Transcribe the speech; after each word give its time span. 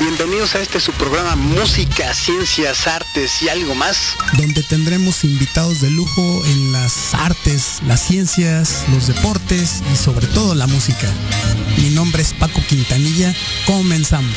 Bienvenidos 0.00 0.56
a 0.56 0.60
este 0.60 0.80
su 0.80 0.90
programa 0.92 1.36
Música, 1.36 2.12
Ciencias, 2.14 2.88
Artes 2.88 3.40
y 3.42 3.48
algo 3.48 3.76
más. 3.76 4.16
Donde 4.36 4.64
tendremos 4.64 5.22
invitados 5.22 5.80
de 5.80 5.90
lujo 5.90 6.44
en 6.46 6.72
las 6.72 7.14
artes, 7.14 7.80
las 7.86 8.00
ciencias, 8.00 8.84
los 8.92 9.06
deportes 9.06 9.82
y 9.92 9.96
sobre 9.96 10.26
todo 10.26 10.56
la 10.56 10.66
música. 10.66 11.08
Mi 11.78 11.90
nombre 11.90 12.22
es 12.22 12.32
Paco 12.34 12.60
Quintanilla. 12.68 13.32
Comenzamos. 13.66 14.34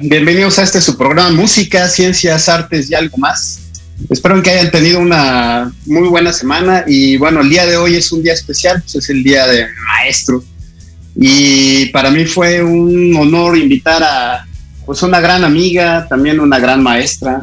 Bienvenidos 0.00 0.58
a 0.58 0.62
este 0.62 0.80
su 0.80 0.96
programa 0.96 1.30
Música, 1.30 1.88
Ciencias, 1.88 2.48
Artes 2.48 2.90
y 2.90 2.94
algo 2.94 3.18
más. 3.18 3.60
Espero 4.08 4.42
que 4.42 4.48
hayan 4.48 4.70
tenido 4.70 4.98
una 4.98 5.70
muy 5.84 6.08
buena 6.08 6.32
semana 6.32 6.84
y 6.86 7.18
bueno, 7.18 7.42
el 7.42 7.50
día 7.50 7.66
de 7.66 7.76
hoy 7.76 7.96
es 7.96 8.10
un 8.10 8.22
día 8.22 8.32
especial, 8.32 8.80
pues 8.80 8.94
es 8.94 9.10
el 9.10 9.22
día 9.22 9.46
de 9.46 9.66
maestro 9.86 10.42
y 11.14 11.86
para 11.86 12.10
mí 12.10 12.24
fue 12.24 12.62
un 12.62 13.14
honor 13.14 13.58
invitar 13.58 14.02
a 14.02 14.46
pues 14.86 15.02
una 15.02 15.20
gran 15.20 15.44
amiga, 15.44 16.06
también 16.08 16.40
una 16.40 16.58
gran 16.58 16.82
maestra 16.82 17.38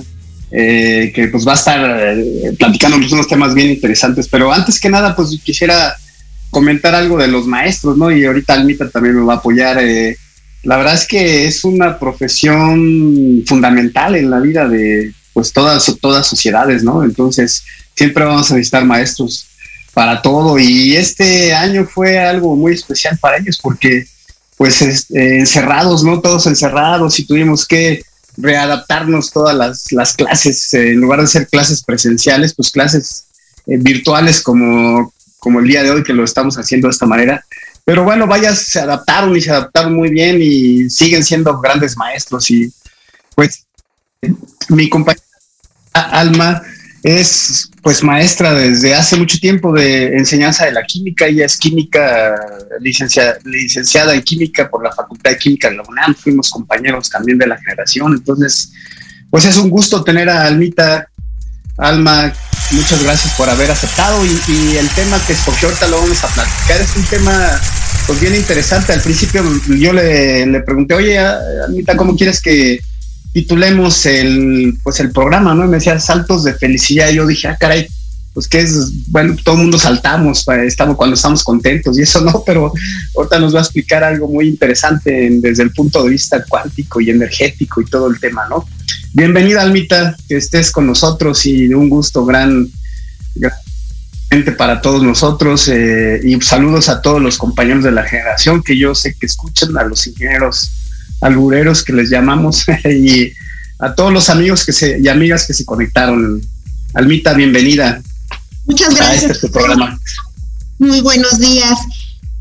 eh, 0.49 1.11
que 1.13 1.27
pues 1.27 1.47
va 1.47 1.51
a 1.51 1.55
estar 1.55 2.17
eh, 2.17 2.55
platicando 2.57 2.97
unos 2.97 3.27
temas 3.27 3.53
bien 3.53 3.69
interesantes, 3.69 4.27
pero 4.27 4.51
antes 4.51 4.79
que 4.79 4.89
nada 4.89 5.15
pues 5.15 5.39
quisiera 5.43 5.95
comentar 6.49 6.95
algo 6.95 7.19
de 7.19 7.27
los 7.27 7.45
maestros, 7.45 7.97
¿no? 7.97 8.11
Y 8.11 8.25
ahorita 8.25 8.53
Almita 8.53 8.89
también 8.89 9.15
me 9.15 9.25
va 9.25 9.33
a 9.33 9.37
apoyar. 9.37 9.77
Eh, 9.79 10.17
la 10.65 10.77
verdad 10.77 10.95
es 10.95 11.07
que 11.07 11.47
es 11.47 11.63
una 11.63 11.99
profesión 11.99 13.43
fundamental 13.45 14.15
en 14.15 14.29
la 14.29 14.39
vida 14.39 14.67
de 14.67 15.13
pues 15.31 15.53
todas, 15.53 15.95
todas 16.01 16.25
sociedades, 16.27 16.83
¿no? 16.83 17.03
Entonces, 17.03 17.63
siempre 17.93 18.25
vamos 18.25 18.49
a 18.51 18.55
necesitar 18.55 18.83
maestros 18.83 19.47
para 19.93 20.21
todo 20.21 20.57
y 20.57 20.95
este 20.95 21.53
año 21.53 21.85
fue 21.85 22.19
algo 22.19 22.55
muy 22.55 22.73
especial 22.73 23.17
para 23.19 23.37
ellos 23.37 23.59
porque 23.61 24.07
pues 24.57 24.81
eh, 24.81 25.05
encerrados, 25.11 26.03
¿no? 26.03 26.19
Todos 26.19 26.47
encerrados 26.47 27.19
y 27.19 27.25
tuvimos 27.25 27.67
que 27.67 28.03
readaptarnos 28.37 29.31
todas 29.31 29.55
las, 29.55 29.91
las 29.91 30.13
clases, 30.13 30.73
eh, 30.73 30.91
en 30.91 30.99
lugar 30.99 31.21
de 31.21 31.27
ser 31.27 31.47
clases 31.47 31.83
presenciales, 31.83 32.55
pues 32.55 32.71
clases 32.71 33.25
eh, 33.67 33.77
virtuales 33.77 34.41
como, 34.41 35.13
como 35.37 35.59
el 35.59 35.67
día 35.67 35.83
de 35.83 35.91
hoy 35.91 36.03
que 36.03 36.13
lo 36.13 36.23
estamos 36.23 36.57
haciendo 36.57 36.87
de 36.87 36.93
esta 36.93 37.05
manera. 37.05 37.45
Pero 37.85 38.03
bueno, 38.03 38.25
vaya, 38.25 38.55
se 38.55 38.79
adaptaron 38.79 39.37
y 39.37 39.41
se 39.41 39.51
adaptaron 39.51 39.95
muy 39.95 40.09
bien 40.09 40.39
y 40.41 40.89
siguen 40.89 41.23
siendo 41.23 41.59
grandes 41.61 41.95
maestros. 41.95 42.49
Y 42.49 42.73
pues 43.35 43.65
mi 44.69 44.89
compañera 44.89 45.21
Alma 45.93 46.61
es 47.03 47.69
pues 47.83 48.03
maestra 48.03 48.55
desde 48.55 48.95
hace 48.95 49.15
mucho 49.15 49.37
tiempo 49.37 49.71
de 49.71 50.17
enseñanza 50.17 50.65
de 50.65 50.71
la 50.71 50.83
química. 50.83 51.27
Ella 51.27 51.45
es 51.45 51.57
química, 51.57 52.33
licenciada, 52.79 53.37
licenciada 53.43 54.15
en 54.15 54.23
química 54.23 54.67
por 54.67 54.83
la 54.83 54.91
Facultad 54.91 55.29
de 55.29 55.37
Química 55.37 55.69
de 55.69 55.75
la 55.75 55.83
UNAM. 55.87 56.15
Fuimos 56.15 56.49
compañeros 56.49 57.11
también 57.11 57.37
de 57.37 57.45
la 57.45 57.57
generación. 57.59 58.13
Entonces, 58.13 58.71
pues 59.29 59.45
es 59.45 59.57
un 59.57 59.69
gusto 59.69 60.03
tener 60.03 60.27
a 60.27 60.47
Almita 60.47 61.07
Alma, 61.77 62.33
muchas 62.71 63.03
gracias 63.03 63.33
por 63.35 63.49
haber 63.49 63.71
aceptado 63.71 64.25
y, 64.25 64.77
el 64.77 64.89
tema 64.89 65.19
que 65.25 65.33
escogió 65.33 65.69
ahorita 65.69 65.87
lo 65.87 66.01
vamos 66.01 66.23
a 66.23 66.27
platicar. 66.27 66.81
Es 66.81 66.95
un 66.95 67.03
tema 67.03 67.61
pues 68.07 68.19
bien 68.19 68.35
interesante. 68.35 68.93
Al 68.93 69.01
principio 69.01 69.43
yo 69.67 69.93
le, 69.93 70.45
le 70.45 70.59
pregunté, 70.61 70.93
oye, 70.93 71.17
Almita, 71.17 71.95
¿cómo 71.95 72.15
quieres 72.15 72.41
que 72.41 72.79
titulemos 73.33 74.05
el, 74.05 74.77
pues 74.83 74.99
el 74.99 75.11
programa? 75.11 75.53
¿no? 75.53 75.65
me 75.65 75.77
decía 75.77 75.99
Saltos 75.99 76.43
de 76.43 76.53
Felicidad. 76.53 77.09
Y 77.09 77.15
yo 77.15 77.25
dije, 77.25 77.47
ah, 77.47 77.57
caray, 77.59 77.87
pues 78.35 78.49
que 78.49 78.59
es, 78.59 78.91
bueno, 79.07 79.35
todo 79.43 79.55
el 79.55 79.61
mundo 79.61 79.79
saltamos 79.79 80.45
estamos, 80.65 80.97
cuando 80.97 81.15
estamos 81.15 81.41
contentos 81.41 81.97
y 81.97 82.01
eso 82.01 82.19
no, 82.19 82.43
pero 82.45 82.73
ahorita 83.15 83.39
nos 83.39 83.55
va 83.55 83.59
a 83.59 83.63
explicar 83.63 84.03
algo 84.03 84.27
muy 84.27 84.49
interesante 84.49 85.29
desde 85.39 85.63
el 85.63 85.71
punto 85.71 86.03
de 86.03 86.09
vista 86.09 86.43
cuántico 86.47 86.99
y 86.99 87.11
energético 87.11 87.79
y 87.79 87.85
todo 87.85 88.07
el 88.07 88.19
tema, 88.19 88.45
¿no? 88.49 88.67
Bienvenida, 89.15 89.61
Almita, 89.61 90.17
que 90.27 90.35
estés 90.35 90.71
con 90.71 90.87
nosotros 90.87 91.45
y 91.45 91.73
un 91.73 91.87
gusto 91.87 92.25
gran, 92.25 92.69
para 94.57 94.81
todos 94.81 95.03
nosotros 95.03 95.69
eh, 95.69 96.19
y 96.21 96.41
saludos 96.41 96.89
a 96.89 97.01
todos 97.01 97.21
los 97.21 97.37
compañeros 97.37 97.85
de 97.85 97.93
la 97.93 98.03
generación 98.03 98.61
que 98.61 98.77
yo 98.77 98.93
sé 98.93 99.15
que 99.17 99.25
escuchan, 99.25 99.77
a 99.77 99.85
los 99.85 100.05
ingenieros 100.05 100.69
albureros 101.21 101.81
que 101.81 101.93
les 101.93 102.09
llamamos 102.09 102.65
y 102.83 103.31
a 103.79 103.95
todos 103.95 104.11
los 104.11 104.29
amigos 104.29 104.65
que 104.65 104.73
se, 104.73 104.99
y 104.99 105.07
amigas 105.07 105.47
que 105.47 105.53
se 105.53 105.63
conectaron. 105.63 106.41
Almita, 106.93 107.33
bienvenida. 107.33 108.01
Muchas 108.65 108.95
gracias. 108.95 109.31
este 109.31 109.47
programa. 109.47 109.97
Muy 110.77 110.99
buenos 110.99 111.39
días. 111.39 111.79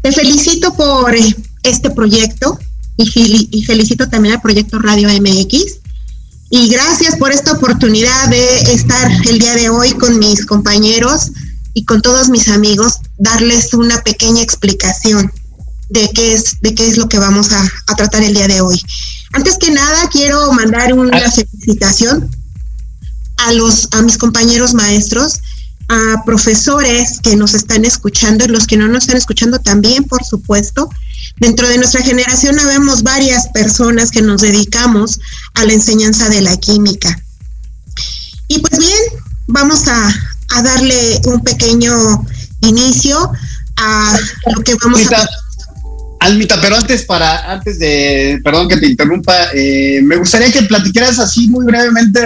Te 0.03 0.11
felicito 0.11 0.75
por 0.75 1.15
eh, 1.15 1.37
este 1.63 1.91
proyecto 1.91 2.59
y, 2.97 3.49
y 3.53 3.63
felicito 3.63 4.09
también 4.09 4.35
al 4.35 4.41
proyecto 4.41 4.81
Radio 4.81 5.09
MX 5.09 5.84
y 6.51 6.69
gracias 6.69 7.17
por 7.17 7.33
esta 7.33 7.53
oportunidad 7.53 8.29
de 8.29 8.73
estar 8.73 9.11
el 9.29 9.39
día 9.39 9.55
de 9.55 9.71
hoy 9.71 9.93
con 9.93 10.19
mis 10.19 10.47
compañeros 10.47 11.33
y 11.73 11.85
con 11.85 12.01
todos 12.03 12.29
mis 12.29 12.49
amigos, 12.49 13.01
darles 13.19 13.75
una 13.75 14.01
pequeña 14.03 14.43
explicación 14.43 15.33
de 15.89 16.09
qué 16.15 16.35
es, 16.35 16.61
de 16.61 16.75
qué 16.75 16.87
es 16.87 16.97
lo 16.97 17.09
que 17.09 17.19
vamos 17.19 17.53
a, 17.53 17.71
tratar 17.97 18.23
el 18.23 18.35
día 18.35 18.47
de 18.47 18.61
hoy. 18.61 18.81
Antes 19.33 19.59
que 19.59 19.71
nada, 19.71 20.09
quiero 20.11 20.53
mandar 20.53 20.93
una 20.93 21.19
ah. 21.19 21.31
felicitación 21.31 22.31
a 23.39 23.53
los, 23.53 23.89
a 23.91 24.03
mis 24.03 24.17
compañeros 24.17 24.75
maestros, 24.75 25.41
a 25.89 26.25
profesores 26.25 27.21
que 27.21 27.37
nos 27.37 27.55
están 27.55 27.85
escuchando 27.85 28.45
y 28.45 28.49
los 28.49 28.67
que 28.67 28.77
no 28.77 28.89
nos 28.89 29.05
están 29.05 29.17
escuchando 29.17 29.59
también, 29.59 30.05
por 30.05 30.25
supuesto, 30.25 30.89
Dentro 31.37 31.69
de 31.69 31.79
nuestra 31.79 32.03
generación 32.03 32.59
habemos 32.59 33.03
varias 33.03 33.49
personas 33.49 34.11
que 34.11 34.23
nos 34.23 34.41
dedicamos 34.41 35.21
a 35.55 35.65
la 35.65 35.73
enseñanza 35.73 36.29
de 36.29 36.41
la 36.41 36.57
química. 36.57 37.19
Y 38.49 38.61
pues 38.61 38.79
bien, 38.79 39.23
vamos 39.47 39.89
a, 39.89 40.15
darle 40.63 41.21
un 41.25 41.43
pequeño 41.43 41.93
inicio 42.61 43.33
a 43.77 44.19
lo 44.55 44.63
que 44.63 44.77
vamos 44.77 45.01
a... 45.13 45.29
Almita, 46.21 46.59
pero 46.61 46.77
antes 46.77 47.05
para, 47.05 47.53
antes 47.53 47.79
de, 47.79 48.41
perdón 48.43 48.69
que 48.69 48.77
te 48.77 48.87
interrumpa, 48.87 49.35
eh, 49.53 50.01
me 50.03 50.17
gustaría 50.17 50.51
que 50.53 50.63
platicaras 50.63 51.19
así 51.19 51.49
muy 51.49 51.67
brevemente, 51.67 52.21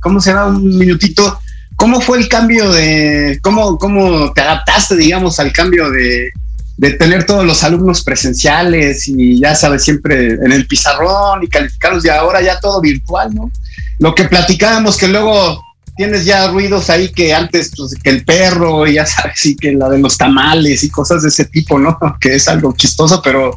¿cómo 0.00 0.20
será 0.20 0.46
un 0.46 0.76
minutito? 0.76 1.38
¿Cómo 1.76 2.00
fue 2.00 2.18
el 2.18 2.28
cambio 2.28 2.72
de, 2.72 3.38
cómo, 3.42 3.78
cómo 3.78 4.32
te 4.32 4.40
adaptaste, 4.40 4.96
digamos, 4.96 5.38
al 5.38 5.52
cambio 5.52 5.88
de, 5.90 6.32
de 6.78 6.92
tener 6.92 7.26
todos 7.26 7.44
los 7.44 7.64
alumnos 7.64 8.04
presenciales 8.04 9.08
y 9.08 9.40
ya 9.40 9.56
sabes, 9.56 9.82
siempre 9.82 10.34
en 10.34 10.52
el 10.52 10.66
pizarrón 10.66 11.42
y 11.42 11.48
calificarlos 11.48 12.04
y 12.04 12.08
ahora 12.08 12.40
ya 12.40 12.60
todo 12.60 12.80
virtual, 12.80 13.34
¿no? 13.34 13.50
Lo 13.98 14.14
que 14.14 14.24
platicábamos 14.24 14.96
que 14.96 15.08
luego 15.08 15.60
tienes 15.96 16.24
ya 16.24 16.46
ruidos 16.52 16.88
ahí 16.88 17.10
que 17.10 17.34
antes, 17.34 17.72
pues 17.76 17.96
que 18.00 18.10
el 18.10 18.24
perro, 18.24 18.86
y 18.86 18.94
ya 18.94 19.04
sabes, 19.04 19.44
y 19.44 19.56
que 19.56 19.72
la 19.72 19.88
de 19.88 19.98
los 19.98 20.16
tamales 20.16 20.84
y 20.84 20.88
cosas 20.88 21.22
de 21.22 21.30
ese 21.30 21.46
tipo, 21.46 21.80
¿no? 21.80 21.98
Que 22.20 22.36
es 22.36 22.46
algo 22.46 22.72
chistoso, 22.76 23.20
pero 23.22 23.56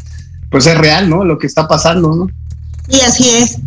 pues 0.50 0.66
es 0.66 0.76
real, 0.76 1.08
¿no? 1.08 1.24
Lo 1.24 1.38
que 1.38 1.46
está 1.46 1.68
pasando, 1.68 2.16
¿no? 2.16 2.28
Sí, 2.90 3.02
así 3.02 3.30
es. 3.30 3.58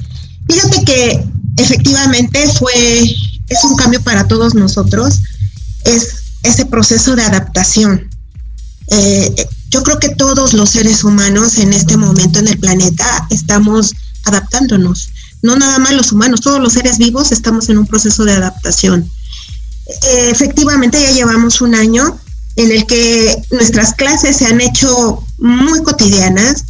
Fíjate 0.49 0.85
que 0.85 1.25
efectivamente 1.59 2.45
fue, 2.59 3.03
es 3.49 3.62
un 3.62 3.77
cambio 3.77 4.03
para 4.03 4.27
todos 4.27 4.56
nosotros, 4.56 5.21
es 5.85 6.25
ese 6.43 6.67
proceso 6.67 7.15
de 7.15 7.23
adaptación 7.23 8.11
eh, 8.88 9.34
yo 9.70 9.82
creo 9.82 9.98
que 9.98 10.10
todos 10.10 10.52
los 10.52 10.70
seres 10.70 11.04
humanos 11.04 11.58
en 11.58 11.72
este 11.72 11.96
momento 11.96 12.38
en 12.38 12.48
el 12.48 12.58
planeta 12.58 13.26
estamos 13.31 13.94
adaptándonos. 14.25 15.10
No 15.42 15.56
nada 15.56 15.78
más 15.78 15.92
los 15.92 16.12
humanos, 16.12 16.40
todos 16.40 16.60
los 16.60 16.72
seres 16.72 16.98
vivos 16.98 17.32
estamos 17.32 17.69
en 17.69 17.78
un 17.78 17.86
proceso 17.86 18.25
de 18.25 18.32
adaptación. 18.32 19.10
Eh, 19.86 20.31
efectivamente, 20.31 21.00
ya 21.02 21.10
llevamos 21.10 21.60
un 21.60 21.75
año 21.75 22.19
en 22.56 22.70
el 22.70 22.86
que 22.86 23.42
nuestras 23.50 23.94
clases 23.94 24.36
se 24.36 24.46
han 24.46 24.60
hecho 24.60 25.25
muy 25.38 25.82
cotidianas. 25.82 26.64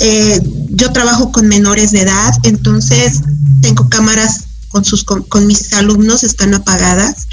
Eh, 0.00 0.40
yo 0.70 0.92
trabajo 0.92 1.32
con 1.32 1.48
menores 1.48 1.92
de 1.92 2.02
edad, 2.02 2.34
entonces 2.42 3.20
tengo 3.62 3.88
cámaras 3.88 4.44
con, 4.68 4.84
sus, 4.84 5.04
con 5.04 5.46
mis 5.46 5.72
alumnos, 5.72 6.22
están 6.22 6.54
apagadas 6.54 7.26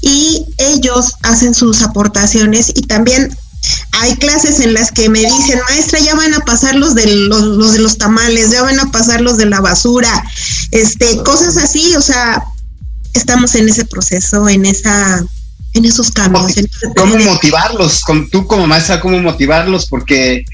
y 0.00 0.46
ellos 0.58 1.14
hacen 1.22 1.54
sus 1.54 1.82
aportaciones 1.82 2.70
y 2.74 2.82
también 2.82 3.36
hay 3.92 4.16
clases 4.16 4.60
en 4.60 4.74
las 4.74 4.90
que 4.90 5.08
me 5.08 5.20
dicen, 5.20 5.60
maestra, 5.68 5.98
ya 6.00 6.14
van 6.14 6.34
a 6.34 6.40
pasar 6.40 6.74
los 6.74 6.94
de 6.94 7.06
los, 7.06 7.72
de 7.72 7.78
los 7.78 7.98
tamales, 7.98 8.50
ya 8.50 8.62
van 8.62 8.78
a 8.78 8.90
pasar 8.90 9.20
los 9.20 9.36
de 9.36 9.46
la 9.46 9.60
basura, 9.60 10.10
este, 10.70 11.22
cosas 11.22 11.56
así, 11.56 11.94
o 11.96 12.02
sea, 12.02 12.42
estamos 13.14 13.54
en 13.54 13.68
ese 13.68 13.84
proceso, 13.84 14.48
en 14.48 14.66
esa, 14.66 15.24
en 15.74 15.84
esos 15.84 16.10
cambios. 16.10 16.54
¿Cómo 16.96 17.16
motivarlos? 17.18 18.02
Con, 18.02 18.28
tú 18.28 18.46
como 18.46 18.66
maestra, 18.66 19.00
¿cómo 19.00 19.18
motivarlos? 19.20 19.86
Porque, 19.86 20.44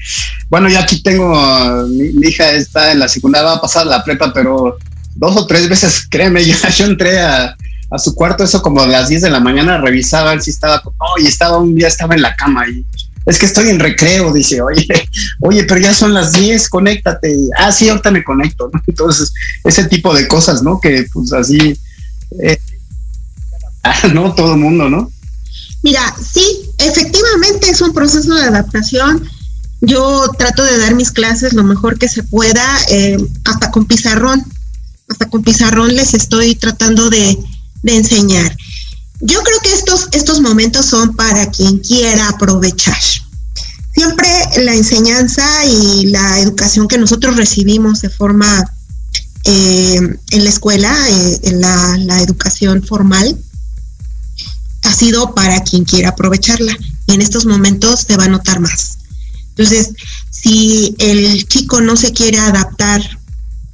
bueno, 0.49 0.69
yo 0.69 0.79
aquí 0.79 1.01
tengo, 1.01 1.87
mi, 1.87 2.27
hija 2.27 2.51
está 2.51 2.91
en 2.91 2.99
la 2.99 3.07
secundaria, 3.07 3.49
va 3.49 3.55
a 3.55 3.61
pasar 3.61 3.85
la 3.85 4.03
prepa, 4.03 4.33
pero 4.33 4.77
dos 5.15 5.35
o 5.35 5.45
tres 5.45 5.67
veces, 5.67 6.07
créeme, 6.09 6.45
yo, 6.45 6.55
yo 6.77 6.85
entré 6.85 7.19
a, 7.19 7.55
a 7.93 7.99
su 7.99 8.15
cuarto, 8.15 8.43
eso 8.43 8.61
como 8.61 8.81
a 8.81 8.87
las 8.87 9.07
10 9.07 9.21
de 9.21 9.29
la 9.29 9.39
mañana, 9.39 9.77
revisaba 9.77 10.39
si 10.41 10.49
estaba, 10.49 10.81
oh, 10.83 11.19
y 11.19 11.27
estaba 11.27 11.59
un 11.59 11.75
día, 11.75 11.87
estaba 11.87 12.15
en 12.15 12.23
la 12.23 12.35
cama 12.35 12.67
y 12.67 12.83
es 13.25 13.37
que 13.37 13.45
estoy 13.45 13.69
en 13.69 13.79
recreo, 13.79 14.33
dice, 14.33 14.61
oye, 14.61 14.87
oye, 15.41 15.63
pero 15.63 15.79
ya 15.79 15.93
son 15.93 16.13
las 16.13 16.33
10, 16.33 16.69
conéctate. 16.69 17.37
Ah, 17.57 17.71
sí, 17.71 17.87
ahorita 17.87 18.11
me 18.11 18.23
conecto, 18.23 18.69
¿no? 18.73 18.81
Entonces, 18.85 19.31
ese 19.63 19.85
tipo 19.85 20.13
de 20.13 20.27
cosas, 20.27 20.63
¿no? 20.63 20.79
Que 20.81 21.05
pues 21.13 21.31
así, 21.33 21.79
eh, 22.41 22.59
¿no? 24.13 24.33
Todo 24.33 24.53
el 24.53 24.59
mundo, 24.59 24.89
¿no? 24.89 25.11
Mira, 25.83 26.01
sí, 26.33 26.71
efectivamente 26.79 27.69
es 27.69 27.81
un 27.81 27.93
proceso 27.93 28.33
de 28.33 28.43
adaptación. 28.43 29.23
Yo 29.81 30.29
trato 30.37 30.63
de 30.63 30.77
dar 30.79 30.95
mis 30.95 31.11
clases 31.11 31.53
lo 31.53 31.63
mejor 31.63 31.99
que 31.99 32.07
se 32.07 32.23
pueda, 32.23 32.65
eh, 32.89 33.17
hasta 33.45 33.69
con 33.69 33.85
pizarrón. 33.85 34.43
Hasta 35.09 35.29
con 35.29 35.43
pizarrón 35.43 35.95
les 35.95 36.13
estoy 36.13 36.55
tratando 36.55 37.09
de, 37.09 37.37
de 37.83 37.97
enseñar. 37.97 38.57
Yo 39.19 39.41
creo 39.43 39.59
que 39.59 39.73
estos, 39.73 40.07
estos 40.11 40.41
momentos 40.41 40.85
son 40.85 41.15
para 41.15 41.49
quien 41.51 41.79
quiera 41.79 42.29
aprovechar. 42.29 42.97
Siempre 43.95 44.27
la 44.63 44.73
enseñanza 44.73 45.45
y 45.65 46.07
la 46.07 46.39
educación 46.39 46.87
que 46.87 46.97
nosotros 46.97 47.37
recibimos 47.37 48.01
de 48.01 48.09
forma 48.09 48.65
eh, 49.45 49.99
en 50.31 50.43
la 50.43 50.49
escuela, 50.49 50.93
eh, 51.09 51.39
en 51.43 51.61
la, 51.61 52.21
educación 52.21 52.83
formal, 52.83 53.37
ha 54.83 54.93
sido 54.93 55.35
para 55.35 55.63
quien 55.63 55.85
quiera 55.85 56.09
aprovecharla. 56.09 56.75
Y 57.07 57.13
en 57.13 57.21
estos 57.21 57.45
momentos 57.45 58.01
se 58.01 58.17
va 58.17 58.25
a 58.25 58.29
notar 58.29 58.59
más. 58.59 58.97
Entonces, 59.49 59.91
si 60.31 60.95
el 60.97 61.47
chico 61.47 61.79
no 61.79 61.95
se 61.95 62.11
quiere 62.11 62.39
adaptar 62.39 63.01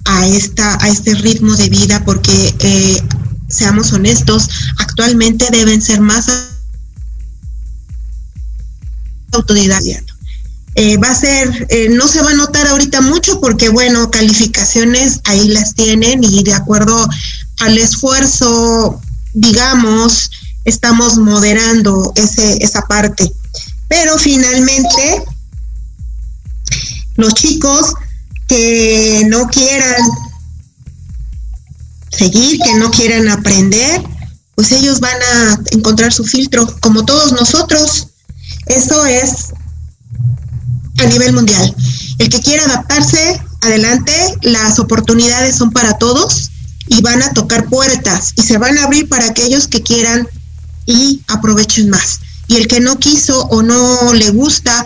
a, 0.05 0.27
esta, 0.27 0.83
a 0.83 0.89
este 0.89 1.15
ritmo 1.15 1.55
de 1.55 1.69
vida 1.69 2.03
porque 2.03 2.53
eh, 2.59 3.01
seamos 3.49 3.91
honestos, 3.93 4.49
actualmente 4.77 5.47
deben 5.51 5.81
ser 5.81 6.01
más 6.01 6.27
autodidactas. 9.31 10.03
Eh, 10.75 10.97
va 10.97 11.09
a 11.09 11.15
ser, 11.15 11.67
eh, 11.69 11.89
no 11.89 12.07
se 12.07 12.21
va 12.21 12.31
a 12.31 12.35
notar 12.35 12.67
ahorita 12.67 13.01
mucho 13.01 13.41
porque, 13.41 13.69
bueno, 13.69 14.09
calificaciones 14.11 15.19
ahí 15.25 15.49
las 15.49 15.75
tienen 15.75 16.23
y 16.23 16.43
de 16.43 16.53
acuerdo 16.53 17.09
al 17.59 17.77
esfuerzo, 17.77 19.01
digamos, 19.33 20.29
estamos 20.63 21.17
moderando 21.17 22.13
ese, 22.15 22.63
esa 22.63 22.83
parte. 22.83 23.29
Pero 23.89 24.17
finalmente, 24.17 25.23
los 27.15 27.33
chicos 27.33 27.93
que 28.47 29.25
no 29.27 29.47
quieran 29.47 30.01
seguir, 32.11 32.59
que 32.59 32.75
no 32.75 32.91
quieran 32.91 33.29
aprender, 33.29 34.01
pues 34.55 34.71
ellos 34.71 34.99
van 34.99 35.17
a 35.35 35.59
encontrar 35.71 36.11
su 36.11 36.25
filtro, 36.25 36.67
como 36.81 37.05
todos 37.05 37.31
nosotros. 37.31 38.07
Eso 38.65 39.05
es 39.05 39.53
a 40.99 41.05
nivel 41.05 41.33
mundial. 41.33 41.75
El 42.17 42.29
que 42.29 42.41
quiera 42.41 42.65
adaptarse, 42.65 43.41
adelante, 43.61 44.13
las 44.41 44.79
oportunidades 44.79 45.55
son 45.55 45.71
para 45.71 45.97
todos 45.97 46.51
y 46.87 47.01
van 47.01 47.21
a 47.23 47.33
tocar 47.33 47.67
puertas 47.67 48.33
y 48.35 48.41
se 48.41 48.57
van 48.57 48.77
a 48.77 48.83
abrir 48.83 49.07
para 49.07 49.27
aquellos 49.27 49.67
que 49.67 49.81
quieran 49.81 50.27
y 50.85 51.21
aprovechen 51.27 51.89
más. 51.89 52.19
Y 52.47 52.55
el 52.57 52.67
que 52.67 52.79
no 52.79 52.97
quiso 52.97 53.43
o 53.43 53.61
no 53.61 54.13
le 54.13 54.31
gusta, 54.31 54.85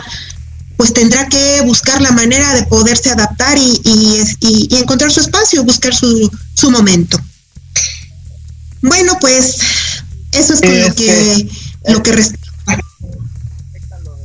pues 0.84 0.94
tendrá 0.94 1.30
que 1.30 1.62
buscar 1.62 2.02
la 2.02 2.12
manera 2.12 2.56
de 2.56 2.64
poderse 2.64 3.10
adaptar 3.10 3.58
y, 3.58 3.82
y, 4.42 4.76
encontrar 4.76 5.10
su 5.14 5.22
espacio, 5.22 5.64
buscar 5.64 5.96
su, 5.96 6.30
su, 6.56 6.72
momento. 6.72 7.18
Bueno, 8.82 9.18
pues 9.22 9.60
eso 10.34 10.54
es 10.54 10.60
con 10.60 10.82
lo 10.82 10.94
que 10.94 11.48
lo 11.88 12.04
que 12.04 12.26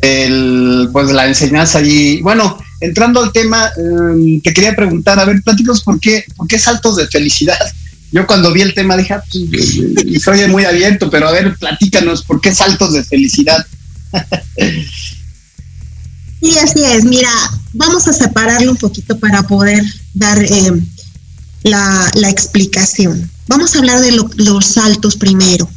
el, 0.02 0.88
pues 0.92 1.12
la 1.12 1.28
enseñanza 1.28 1.80
y 1.80 2.22
bueno, 2.22 2.58
entrando 2.80 3.22
al 3.22 3.30
tema, 3.30 3.70
em, 3.76 4.40
te 4.40 4.52
quería 4.52 4.74
preguntar, 4.74 5.20
a 5.20 5.26
ver, 5.26 5.40
platicos 5.44 5.84
por 5.84 6.00
qué, 6.00 6.24
por 6.36 6.48
qué 6.48 6.58
saltos 6.58 6.96
de 6.96 7.06
felicidad. 7.06 7.72
Yo 8.10 8.26
cuando 8.26 8.52
vi 8.52 8.62
el 8.62 8.74
tema 8.74 8.96
dije, 8.96 9.14
ah, 9.14 9.22
pues, 9.30 10.24
soy 10.24 10.44
muy 10.48 10.64
abierto, 10.64 11.08
pero 11.08 11.28
a 11.28 11.30
ver, 11.30 11.54
platícanos, 11.56 12.24
¿por 12.24 12.40
qué 12.40 12.52
saltos 12.52 12.94
de 12.94 13.04
felicidad? 13.04 13.64
Sí, 16.40 16.56
así 16.58 16.84
es. 16.84 17.04
Mira, 17.04 17.30
vamos 17.72 18.06
a 18.08 18.12
separarlo 18.12 18.72
un 18.72 18.76
poquito 18.76 19.18
para 19.18 19.42
poder 19.46 19.82
dar 20.14 20.42
eh, 20.42 20.72
la, 21.62 22.10
explicación. 22.28 23.30
Vamos 23.46 23.74
a 23.74 23.78
hablar 23.78 24.00
de 24.00 24.12
los 24.12 24.64
saltos 24.66 25.16
primero. 25.16 25.68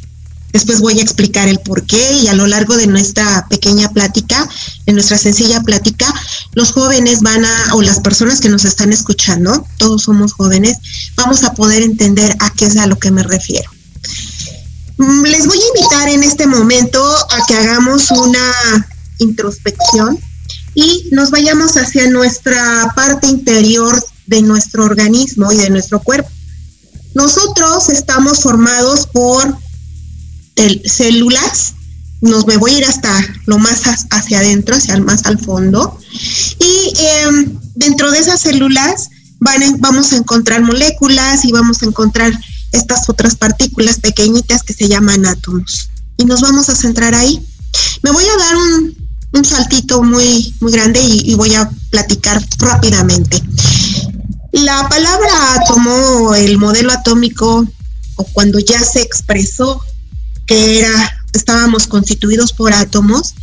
Después 0.52 0.80
voy 0.80 0.98
a 0.98 1.02
explicar 1.02 1.48
el 1.48 1.60
por 1.60 1.84
qué 1.86 2.12
y 2.22 2.28
a 2.28 2.34
lo 2.34 2.46
largo 2.46 2.76
de 2.76 2.86
nuestra 2.86 3.46
pequeña 3.48 3.88
plática, 3.88 4.46
de 4.84 4.92
nuestra 4.92 5.16
sencilla 5.16 5.62
plática, 5.62 6.12
los 6.52 6.72
jóvenes 6.72 7.22
van 7.22 7.42
a, 7.42 7.74
o 7.74 7.80
las 7.80 8.00
personas 8.00 8.40
que 8.40 8.50
nos 8.50 8.66
están 8.66 8.92
escuchando, 8.92 9.66
todos 9.78 10.02
somos 10.02 10.34
jóvenes, 10.34 10.76
vamos 11.16 11.42
a 11.44 11.54
poder 11.54 11.82
entender 11.82 12.36
a 12.38 12.50
qué 12.50 12.66
es 12.66 12.76
a 12.76 12.86
lo 12.86 12.98
que 12.98 13.10
me 13.10 13.22
refiero. 13.22 13.70
Mm, 14.98 15.22
les 15.22 15.46
voy 15.46 15.58
a 15.58 15.78
invitar 15.78 16.08
en 16.10 16.22
este 16.22 16.46
momento 16.46 17.02
a 17.02 17.46
que 17.46 17.54
hagamos 17.54 18.10
una 18.10 18.52
introspección 19.20 20.18
y 20.74 21.08
nos 21.12 21.30
vayamos 21.30 21.76
hacia 21.76 22.08
nuestra 22.08 22.92
parte 22.94 23.26
interior 23.26 24.02
de 24.26 24.42
nuestro 24.42 24.84
organismo 24.84 25.52
y 25.52 25.56
de 25.56 25.70
nuestro 25.70 26.00
cuerpo. 26.00 26.30
Nosotros 27.14 27.88
estamos 27.88 28.40
formados 28.40 29.06
por 29.06 29.56
células, 30.84 31.74
nos 32.20 32.46
me 32.46 32.56
voy 32.56 32.74
a 32.74 32.78
ir 32.78 32.84
hasta 32.84 33.10
lo 33.46 33.58
más 33.58 33.82
hacia 34.10 34.38
adentro, 34.38 34.76
hacia 34.76 34.94
el 34.94 35.02
más 35.02 35.24
al 35.26 35.38
fondo, 35.38 35.98
y 36.58 36.92
em, 36.98 37.58
dentro 37.74 38.10
de 38.10 38.18
esas 38.18 38.40
células 38.40 39.08
van 39.40 39.80
vamos 39.80 40.12
a 40.12 40.16
encontrar 40.16 40.62
moléculas 40.62 41.44
y 41.44 41.52
vamos 41.52 41.82
a 41.82 41.86
encontrar 41.86 42.32
estas 42.70 43.08
otras 43.08 43.34
partículas 43.34 43.98
pequeñitas 43.98 44.62
que 44.62 44.72
se 44.72 44.88
llaman 44.88 45.26
átomos. 45.26 45.90
Y 46.16 46.24
nos 46.24 46.40
vamos 46.40 46.68
a 46.68 46.76
centrar 46.76 47.14
ahí. 47.14 47.44
Me 48.02 48.10
voy 48.10 48.24
a 48.24 48.36
dar 48.36 48.56
un, 48.56 49.01
un 49.32 49.44
saltito 49.44 50.02
muy, 50.02 50.54
muy 50.60 50.72
grande 50.72 51.00
y, 51.02 51.34
voy 51.34 51.54
a 51.54 51.70
platicar 51.90 52.42
rápidamente. 52.58 53.42
La 54.52 54.88
palabra 54.88 55.54
átomo, 55.54 56.34
el 56.34 56.58
modelo 56.58 56.92
atómico, 56.92 57.66
o 58.16 58.24
cuando 58.32 58.58
ya 58.58 58.82
se 58.84 59.00
expresó 59.00 59.82
que 60.46 60.80
era, 60.80 61.24
estábamos 61.32 61.86
constituidos 61.86 62.52
por 62.52 62.72
átomos, 62.72 63.34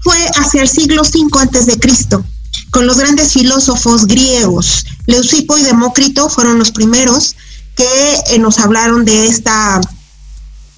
fue 0.00 0.18
hacia 0.36 0.62
el 0.62 0.68
siglo 0.68 1.02
V 1.02 1.28
antes 1.40 1.66
de 1.66 1.78
Cristo, 1.78 2.24
con 2.70 2.86
los 2.86 2.98
grandes 2.98 3.32
filósofos 3.32 4.06
griegos. 4.06 4.84
Leucipo 5.06 5.56
y 5.56 5.62
Demócrito 5.62 6.28
fueron 6.28 6.58
los 6.58 6.72
primeros 6.72 7.36
que 7.76 7.84
eh, 8.30 8.38
nos 8.40 8.58
hablaron 8.58 9.04
de 9.04 9.28
esta 9.28 9.80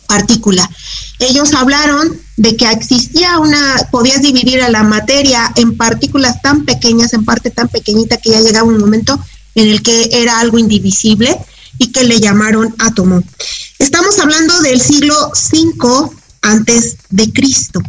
partícula. 0.07 0.69
Ellos 1.19 1.55
hablaron 1.55 2.21
de 2.40 2.56
que 2.56 2.70
existía 2.70 3.38
una, 3.38 3.76
podías 3.90 4.23
dividir 4.23 4.62
a 4.62 4.70
la 4.70 4.82
materia 4.82 5.52
en 5.56 5.76
partículas 5.76 6.40
tan 6.40 6.64
pequeñas, 6.64 7.12
en 7.12 7.26
parte 7.26 7.50
tan 7.50 7.68
pequeñita 7.68 8.16
que 8.16 8.30
ya 8.30 8.40
llegaba 8.40 8.66
un 8.66 8.78
momento 8.78 9.20
en 9.54 9.68
el 9.68 9.82
que 9.82 10.09
era 10.11 10.40
algo 10.40 10.59
indivisible 10.59 11.37
y 11.76 11.92
que 11.92 12.04
le 12.04 12.18
llamaron 12.18 12.75
átomo. 12.78 13.23
Estamos 13.78 14.18
hablando 14.20 14.59
del 14.62 14.80
siglo 14.80 15.14
V 15.52 16.16
antes 16.40 16.97
de 17.11 17.30
Cristo. 17.30 17.82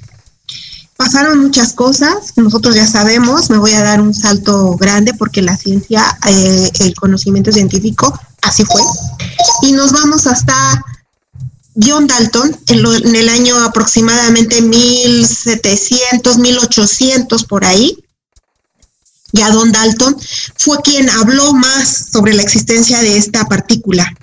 Pasaron 0.97 1.39
muchas 1.39 1.71
cosas, 1.71 2.33
nosotros 2.35 2.75
ya 2.75 2.87
sabemos, 2.87 3.49
me 3.49 3.57
voy 3.57 3.71
a 3.71 3.81
dar 3.81 4.01
un 4.01 4.13
salto 4.13 4.75
grande 4.75 5.13
porque 5.13 5.41
la 5.41 5.55
ciencia, 5.55 6.03
eh, 6.27 6.69
el 6.81 6.93
conocimiento 6.95 7.53
científico, 7.53 8.19
así 8.41 8.65
fue. 8.65 8.81
Y 9.61 9.71
nos 9.71 9.93
vamos 9.93 10.27
hasta 10.27 10.83
John 11.75 12.07
Dalton 12.07 12.57
en, 12.67 13.15
el 13.15 13.29
año 13.29 13.57
aproximadamente 13.63 14.61
1700, 14.61 16.37
1800 16.37 17.43
por 17.45 17.65
ahí. 17.65 17.97
Ya 19.33 19.49
Don 19.51 19.71
Dalton 19.71 20.17
fue 20.57 20.81
quien 20.81 21.09
habló 21.09 21.53
más 21.53 22.07
sobre 22.11 22.33
la 22.33 22.41
existencia 22.41 22.99
de 22.99 23.17
esta 23.17 23.45
partícula. 23.45 24.13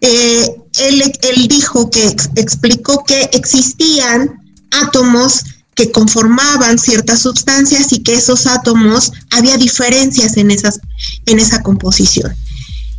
Eh, 0.00 0.54
él, 0.78 1.12
él 1.22 1.48
dijo 1.48 1.90
que 1.90 2.06
explicó 2.36 3.04
que 3.04 3.30
existían 3.32 4.38
átomos 4.70 5.42
que 5.74 5.92
conformaban 5.92 6.78
ciertas 6.78 7.20
sustancias 7.22 7.92
y 7.92 8.02
que 8.02 8.14
esos 8.14 8.46
átomos 8.46 9.12
había 9.30 9.56
diferencias 9.56 10.36
en, 10.36 10.50
esas, 10.50 10.80
en 11.26 11.38
esa 11.38 11.62
composición. 11.62 12.34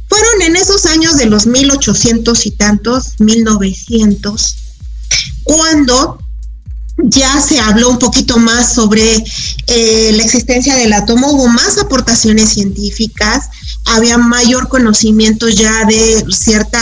Fueron 0.09 0.41
en 0.41 0.55
esos 0.55 0.85
años 0.87 1.17
de 1.17 1.27
los 1.27 1.45
1800 1.45 2.45
y 2.47 2.51
tantos, 2.51 3.13
1900, 3.19 4.55
cuando 5.43 6.19
ya 6.97 7.39
se 7.39 7.59
habló 7.59 7.89
un 7.89 7.99
poquito 7.99 8.37
más 8.37 8.73
sobre 8.73 9.23
eh, 9.67 10.11
la 10.13 10.23
existencia 10.23 10.75
del 10.75 10.93
átomo, 10.93 11.31
hubo 11.31 11.47
más 11.47 11.77
aportaciones 11.77 12.49
científicas, 12.49 13.49
había 13.85 14.17
mayor 14.17 14.67
conocimiento 14.67 15.47
ya 15.47 15.85
de 15.85 16.25
ciertos 16.29 16.81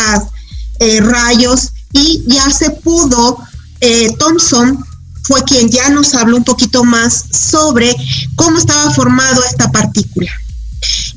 eh, 0.80 1.02
rayos 1.02 1.74
y 1.94 2.24
ya 2.28 2.50
se 2.50 2.70
pudo, 2.72 3.38
eh, 3.82 4.16
Thomson 4.18 4.84
fue 5.24 5.44
quien 5.44 5.70
ya 5.70 5.90
nos 5.90 6.14
habló 6.14 6.38
un 6.38 6.44
poquito 6.44 6.84
más 6.84 7.26
sobre 7.32 7.96
cómo 8.36 8.58
estaba 8.58 8.92
formado 8.92 9.44
esta 9.44 9.72
partícula. 9.72 10.32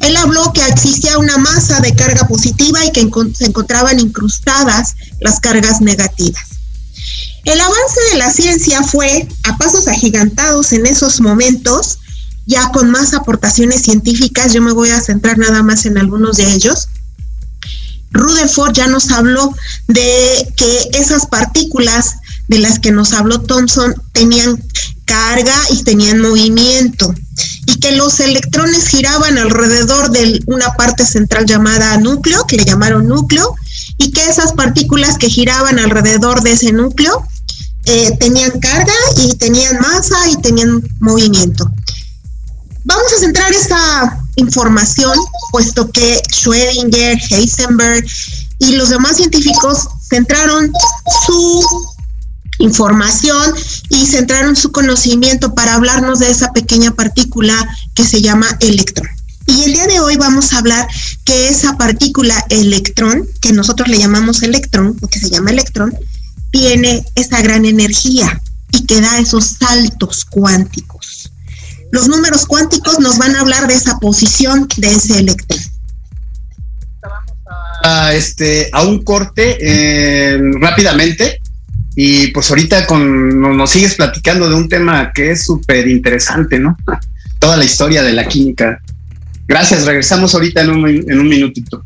Él 0.01 0.17
habló 0.17 0.53
que 0.53 0.67
existía 0.67 1.19
una 1.19 1.37
masa 1.39 1.81
de 1.81 1.95
carga 1.95 2.27
positiva 2.27 2.85
y 2.85 2.93
que 2.93 3.09
se 3.35 3.47
encontraban 3.47 4.01
incrustadas 4.01 4.95
las 5.21 5.41
cargas 5.41 5.81
negativas. 5.81 6.43
El 7.45 7.61
avance 7.61 8.01
de 8.13 8.19
la 8.19 8.31
ciencia 8.31 8.83
fue 8.83 9.29
a 9.45 9.57
pasos 9.57 9.89
agigantados 9.89 10.73
en 10.73 10.87
esos 10.87 11.21
momentos, 11.21 11.99
ya 12.47 12.71
con 12.71 12.91
más 12.91 13.15
aportaciones 13.15 13.83
científicas, 13.83 14.53
yo 14.53 14.63
me 14.63 14.73
voy 14.73 14.91
a 14.91 15.01
centrar 15.01 15.39
nada 15.39 15.63
más 15.63 15.87
en 15.87 15.99
algunos 15.99 16.37
de 16.37 16.53
ellos. 16.53 16.89
Rutherford 18.13 18.73
ya 18.73 18.89
nos 18.89 19.11
habló 19.11 19.55
de 19.87 20.53
que 20.57 20.89
esas 20.95 21.27
partículas 21.27 22.17
de 22.49 22.59
las 22.59 22.79
que 22.79 22.91
nos 22.91 23.13
habló 23.13 23.41
Thomson 23.41 23.95
tenían 24.13 24.63
carga 25.11 25.57
y 25.71 25.83
tenían 25.83 26.21
movimiento 26.21 27.13
y 27.67 27.81
que 27.81 27.93
los 27.97 28.21
electrones 28.21 28.87
giraban 28.87 29.39
alrededor 29.39 30.11
de 30.13 30.41
una 30.47 30.73
parte 30.75 31.05
central 31.05 31.47
llamada 31.47 31.97
núcleo, 31.97 32.47
que 32.47 32.57
le 32.57 32.65
llamaron 32.65 33.09
núcleo, 33.09 33.57
y 33.99 34.13
que 34.13 34.25
esas 34.25 34.53
partículas 34.53 35.19
que 35.19 35.29
giraban 35.29 35.81
alrededor 35.81 36.43
de 36.43 36.53
ese 36.53 36.71
núcleo 36.73 37.27
eh, 37.87 38.17
tenían 38.21 38.53
carga 38.61 38.95
y 39.17 39.35
tenían 39.35 39.81
masa 39.81 40.29
y 40.29 40.37
tenían 40.37 40.81
movimiento. 41.01 41.69
Vamos 42.85 43.13
a 43.13 43.19
centrar 43.19 43.51
esta 43.51 44.21
información, 44.37 45.19
puesto 45.51 45.91
que 45.91 46.23
Schrödinger, 46.33 47.19
Heisenberg 47.31 48.05
y 48.61 48.77
los 48.77 48.91
demás 48.91 49.17
científicos 49.17 49.89
centraron 50.09 50.73
su 51.27 51.90
información 52.61 53.55
y 53.89 54.07
centraron 54.07 54.55
su 54.55 54.71
conocimiento 54.71 55.55
para 55.55 55.75
hablarnos 55.75 56.21
de 56.21 56.31
esa 56.31 56.53
pequeña 56.53 56.93
partícula 56.93 57.55
que 57.95 58.05
se 58.05 58.21
llama 58.21 58.47
electrón. 58.61 59.09
Y 59.47 59.65
el 59.65 59.73
día 59.73 59.87
de 59.87 60.01
hoy 60.01 60.17
vamos 60.17 60.53
a 60.53 60.59
hablar 60.59 60.87
que 61.25 61.49
esa 61.49 61.77
partícula 61.77 62.45
electrón, 62.51 63.27
que 63.41 63.53
nosotros 63.53 63.89
le 63.89 63.99
llamamos 63.99 64.43
electrón, 64.43 64.97
porque 65.01 65.19
se 65.19 65.31
llama 65.31 65.51
electrón, 65.51 65.93
tiene 66.53 67.05
esa 67.15 67.41
gran 67.43 67.65
energía 67.65 68.41
y 68.71 68.87
que 68.87 69.01
da 69.01 69.19
esos 69.19 69.57
saltos 69.59 70.25
cuánticos. 70.25 71.33
Los 71.91 72.07
números 72.07 72.47
cuánticos 72.47 73.01
nos 73.01 73.19
van 73.19 73.35
a 73.35 73.41
hablar 73.41 73.67
de 73.67 73.75
esa 73.75 73.99
posición 73.99 74.69
de 74.77 74.93
ese 74.93 75.19
electrón. 75.19 75.59
A, 77.83 78.13
este, 78.15 78.69
a 78.73 78.83
un 78.83 79.03
corte 79.03 79.57
eh, 79.61 80.39
rápidamente 80.61 81.40
y 81.95 82.29
pues 82.29 82.51
ahorita 82.51 82.87
con, 82.87 83.41
nos 83.41 83.71
sigues 83.71 83.95
platicando 83.95 84.49
de 84.49 84.55
un 84.55 84.69
tema 84.69 85.13
que 85.13 85.33
es 85.33 85.45
súper 85.45 85.89
interesante, 85.89 86.59
¿no? 86.59 86.77
Toda 87.39 87.57
la 87.57 87.65
historia 87.65 88.03
de 88.03 88.13
la 88.13 88.27
química. 88.27 88.81
Gracias, 89.49 89.85
regresamos 89.85 90.35
ahorita 90.35 90.61
en 90.61 90.71
un, 90.71 90.89
en 90.89 91.19
un 91.19 91.29
minutito. 91.29 91.83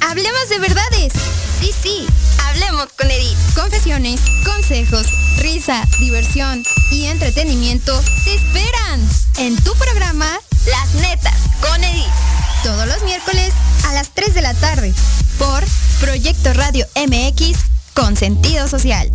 Hablemos 0.00 0.48
de 0.50 0.58
verdades. 0.60 1.12
Sí, 1.58 1.70
sí, 1.82 2.06
hablemos 2.46 2.88
con 2.98 3.10
Edith. 3.10 3.36
Confesiones, 3.56 4.20
consejos, 4.44 5.06
risa, 5.40 5.82
diversión 6.00 6.62
y 6.92 7.06
entretenimiento 7.06 8.00
te 8.24 8.34
esperan 8.34 9.00
en 9.38 9.56
tu 9.64 9.72
programa 9.74 10.38
Las 10.66 10.94
Netas 10.94 11.34
con 11.60 11.82
Edith. 11.82 12.06
Todos 12.62 12.86
los 12.86 13.02
miércoles 13.04 13.52
a 13.86 13.92
las 13.92 14.10
3 14.10 14.34
de 14.34 14.42
la 14.42 14.54
tarde 14.54 14.94
por 15.38 15.64
Proyecto 16.00 16.52
Radio 16.52 16.86
MX 16.94 17.58
con 17.94 18.16
sentido 18.16 18.68
social. 18.68 19.10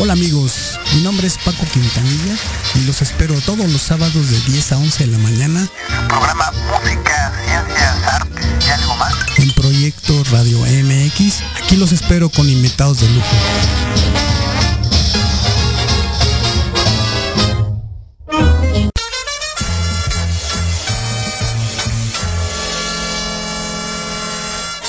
Hola 0.00 0.12
amigos, 0.12 0.78
mi 0.94 1.02
nombre 1.02 1.26
es 1.26 1.36
Paco 1.38 1.66
Quintanilla 1.72 2.34
y 2.76 2.84
los 2.84 3.02
espero 3.02 3.34
todos 3.42 3.68
los 3.68 3.82
sábados 3.82 4.30
de 4.30 4.40
10 4.52 4.72
a 4.72 4.78
11 4.78 5.04
de 5.06 5.12
la 5.12 5.18
mañana. 5.18 5.68
En 5.88 5.94
el 5.96 6.06
programa 6.06 6.52
Música, 6.52 7.07
Radio 10.30 10.58
MX, 10.60 11.42
aquí 11.56 11.76
los 11.76 11.92
espero 11.92 12.28
con 12.28 12.50
invitados 12.50 13.00
de 13.00 13.08
lujo. 13.08 13.26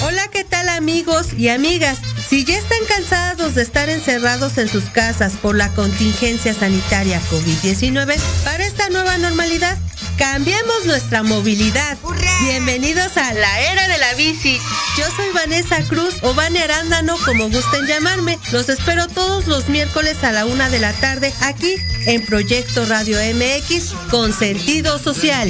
Hola, 0.02 0.28
¿qué 0.30 0.44
tal 0.44 0.68
amigos 0.68 1.28
y 1.38 1.48
amigas? 1.48 2.00
Si 2.28 2.44
ya 2.44 2.58
están 2.58 2.80
cansados 2.88 3.56
de 3.56 3.62
estar 3.62 3.88
encerrados 3.88 4.58
en 4.58 4.68
sus 4.68 4.86
casas 4.86 5.34
por 5.42 5.56
la 5.56 5.70
contingencia 5.74 6.54
sanitaria 6.54 7.22
COVID-19, 7.32 8.18
para 8.44 8.66
esta 8.66 8.90
nueva 8.90 9.18
normalidad, 9.18 9.78
cambiemos 10.20 10.86
nuestra 10.86 11.24
movilidad. 11.24 11.98
Bienvenidos 12.44 13.16
a 13.16 13.34
la 13.34 13.62
era 13.72 13.88
de 13.88 13.98
la 13.98 14.14
bici. 14.16 14.60
Yo 14.98 15.06
soy 15.16 15.30
Vanessa 15.34 15.82
Cruz 15.86 16.16
o 16.22 16.34
Vane 16.34 16.62
Arándano, 16.62 17.16
como 17.26 17.50
gusten 17.50 17.88
llamarme. 17.88 18.38
Los 18.52 18.68
espero 18.68 19.08
todos 19.08 19.48
los 19.48 19.70
miércoles 19.70 20.24
a 20.24 20.32
la 20.32 20.46
una 20.46 20.70
de 20.70 20.80
la 20.80 20.92
tarde 20.94 21.34
aquí 21.42 21.78
en 22.06 22.26
Proyecto 22.26 22.86
Radio 22.86 23.18
MX 23.34 23.94
con 24.12 24.34
sentido 24.34 25.00
social. 25.00 25.50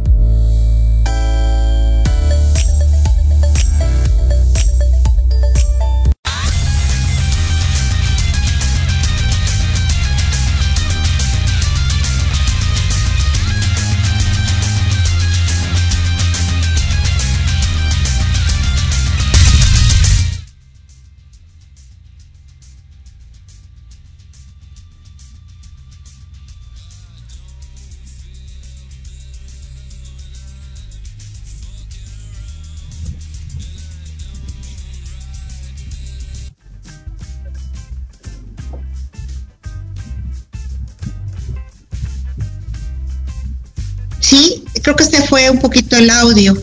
Poquito 45.71 45.95
el 45.95 46.09
audio. 46.09 46.61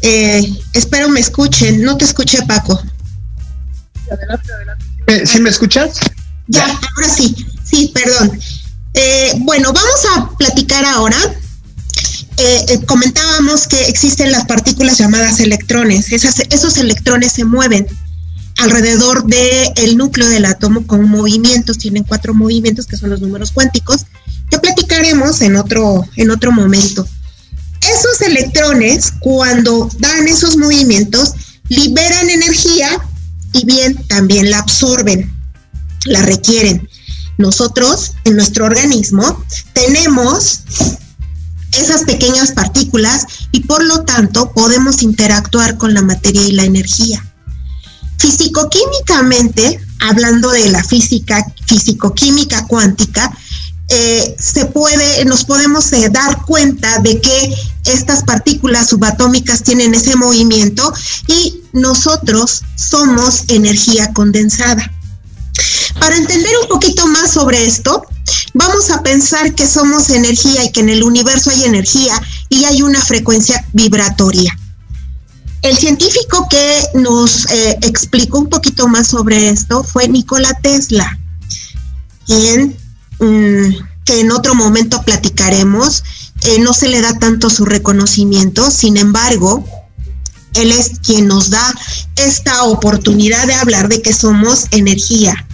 Eh, 0.00 0.52
espero 0.72 1.08
me 1.08 1.20
escuchen. 1.20 1.82
No 1.82 1.96
te 1.96 2.04
escuché, 2.04 2.42
Paco. 2.42 2.82
¿Sí 5.24 5.40
me 5.40 5.50
escuchas? 5.50 6.00
Ya, 6.48 6.66
ahora 6.66 7.08
sí. 7.08 7.34
Sí, 7.64 7.92
perdón. 7.94 8.40
Eh, 8.94 9.34
bueno, 9.38 9.72
vamos 9.72 10.00
a 10.16 10.36
platicar 10.36 10.84
ahora. 10.84 11.16
Eh, 12.38 12.80
comentábamos 12.86 13.68
que 13.68 13.80
existen 13.84 14.32
las 14.32 14.46
partículas 14.46 14.98
llamadas 14.98 15.38
electrones. 15.38 16.10
esos 16.10 16.76
electrones 16.78 17.32
se 17.32 17.44
mueven 17.44 17.86
alrededor 18.58 19.24
del 19.26 19.96
núcleo 19.96 20.28
del 20.28 20.46
átomo 20.46 20.84
con 20.88 21.08
movimientos. 21.08 21.78
Tienen 21.78 22.02
cuatro 22.02 22.34
movimientos 22.34 22.86
que 22.86 22.96
son 22.96 23.10
los 23.10 23.20
números 23.20 23.52
cuánticos 23.52 24.06
que 24.50 24.58
platicaremos 24.58 25.40
en 25.40 25.54
otro, 25.54 26.04
en 26.16 26.30
otro 26.32 26.50
momento. 26.50 27.06
Esos 27.82 28.20
electrones, 28.20 29.12
cuando 29.20 29.88
dan 29.98 30.28
esos 30.28 30.56
movimientos, 30.56 31.34
liberan 31.68 32.30
energía 32.30 32.88
y 33.52 33.64
bien 33.64 33.96
también 34.08 34.50
la 34.50 34.58
absorben, 34.58 35.32
la 36.04 36.22
requieren. 36.22 36.88
Nosotros 37.38 38.12
en 38.24 38.36
nuestro 38.36 38.66
organismo 38.66 39.44
tenemos 39.72 40.60
esas 41.72 42.02
pequeñas 42.02 42.52
partículas 42.52 43.26
y 43.50 43.60
por 43.60 43.82
lo 43.84 44.04
tanto 44.04 44.52
podemos 44.52 45.02
interactuar 45.02 45.78
con 45.78 45.94
la 45.94 46.02
materia 46.02 46.42
y 46.42 46.52
la 46.52 46.64
energía. 46.64 47.24
Físico-químicamente, 48.18 49.80
hablando 50.00 50.50
de 50.50 50.68
la 50.68 50.84
física, 50.84 51.44
físico-química 51.66 52.66
cuántica, 52.66 53.36
eh, 53.94 54.36
se 54.38 54.64
puede, 54.64 55.22
nos 55.26 55.44
podemos 55.44 55.92
eh, 55.92 56.08
dar 56.10 56.46
cuenta 56.46 56.98
de 57.00 57.20
que 57.20 57.54
estas 57.84 58.22
partículas 58.22 58.88
subatómicas 58.88 59.62
tienen 59.62 59.92
ese 59.92 60.16
movimiento 60.16 60.90
y 61.26 61.60
nosotros 61.74 62.62
somos 62.74 63.44
energía 63.48 64.10
condensada. 64.14 64.90
Para 66.00 66.16
entender 66.16 66.52
un 66.62 66.68
poquito 66.68 67.06
más 67.06 67.32
sobre 67.32 67.66
esto, 67.66 68.02
vamos 68.54 68.90
a 68.90 69.02
pensar 69.02 69.54
que 69.54 69.66
somos 69.66 70.08
energía 70.08 70.64
y 70.64 70.72
que 70.72 70.80
en 70.80 70.88
el 70.88 71.02
universo 71.02 71.50
hay 71.50 71.64
energía 71.64 72.18
y 72.48 72.64
hay 72.64 72.80
una 72.80 73.00
frecuencia 73.02 73.62
vibratoria. 73.74 74.56
El 75.60 75.76
científico 75.76 76.48
que 76.48 76.82
nos 76.94 77.44
eh, 77.50 77.78
explicó 77.82 78.38
un 78.38 78.48
poquito 78.48 78.88
más 78.88 79.08
sobre 79.08 79.50
esto 79.50 79.84
fue 79.84 80.08
Nikola 80.08 80.58
Tesla, 80.62 81.18
quien 82.24 82.81
Mm, 83.22 83.70
que 84.04 84.20
en 84.20 84.32
otro 84.32 84.56
momento 84.56 85.00
platicaremos, 85.02 86.02
eh, 86.42 86.58
no 86.58 86.74
se 86.74 86.88
le 86.88 87.00
da 87.00 87.16
tanto 87.20 87.50
su 87.50 87.64
reconocimiento, 87.64 88.68
sin 88.68 88.96
embargo, 88.96 89.64
él 90.54 90.72
es 90.72 90.98
quien 91.06 91.28
nos 91.28 91.50
da 91.50 91.72
esta 92.16 92.64
oportunidad 92.64 93.46
de 93.46 93.54
hablar 93.54 93.88
de 93.88 94.02
que 94.02 94.12
somos 94.12 94.66
energía. 94.72 95.46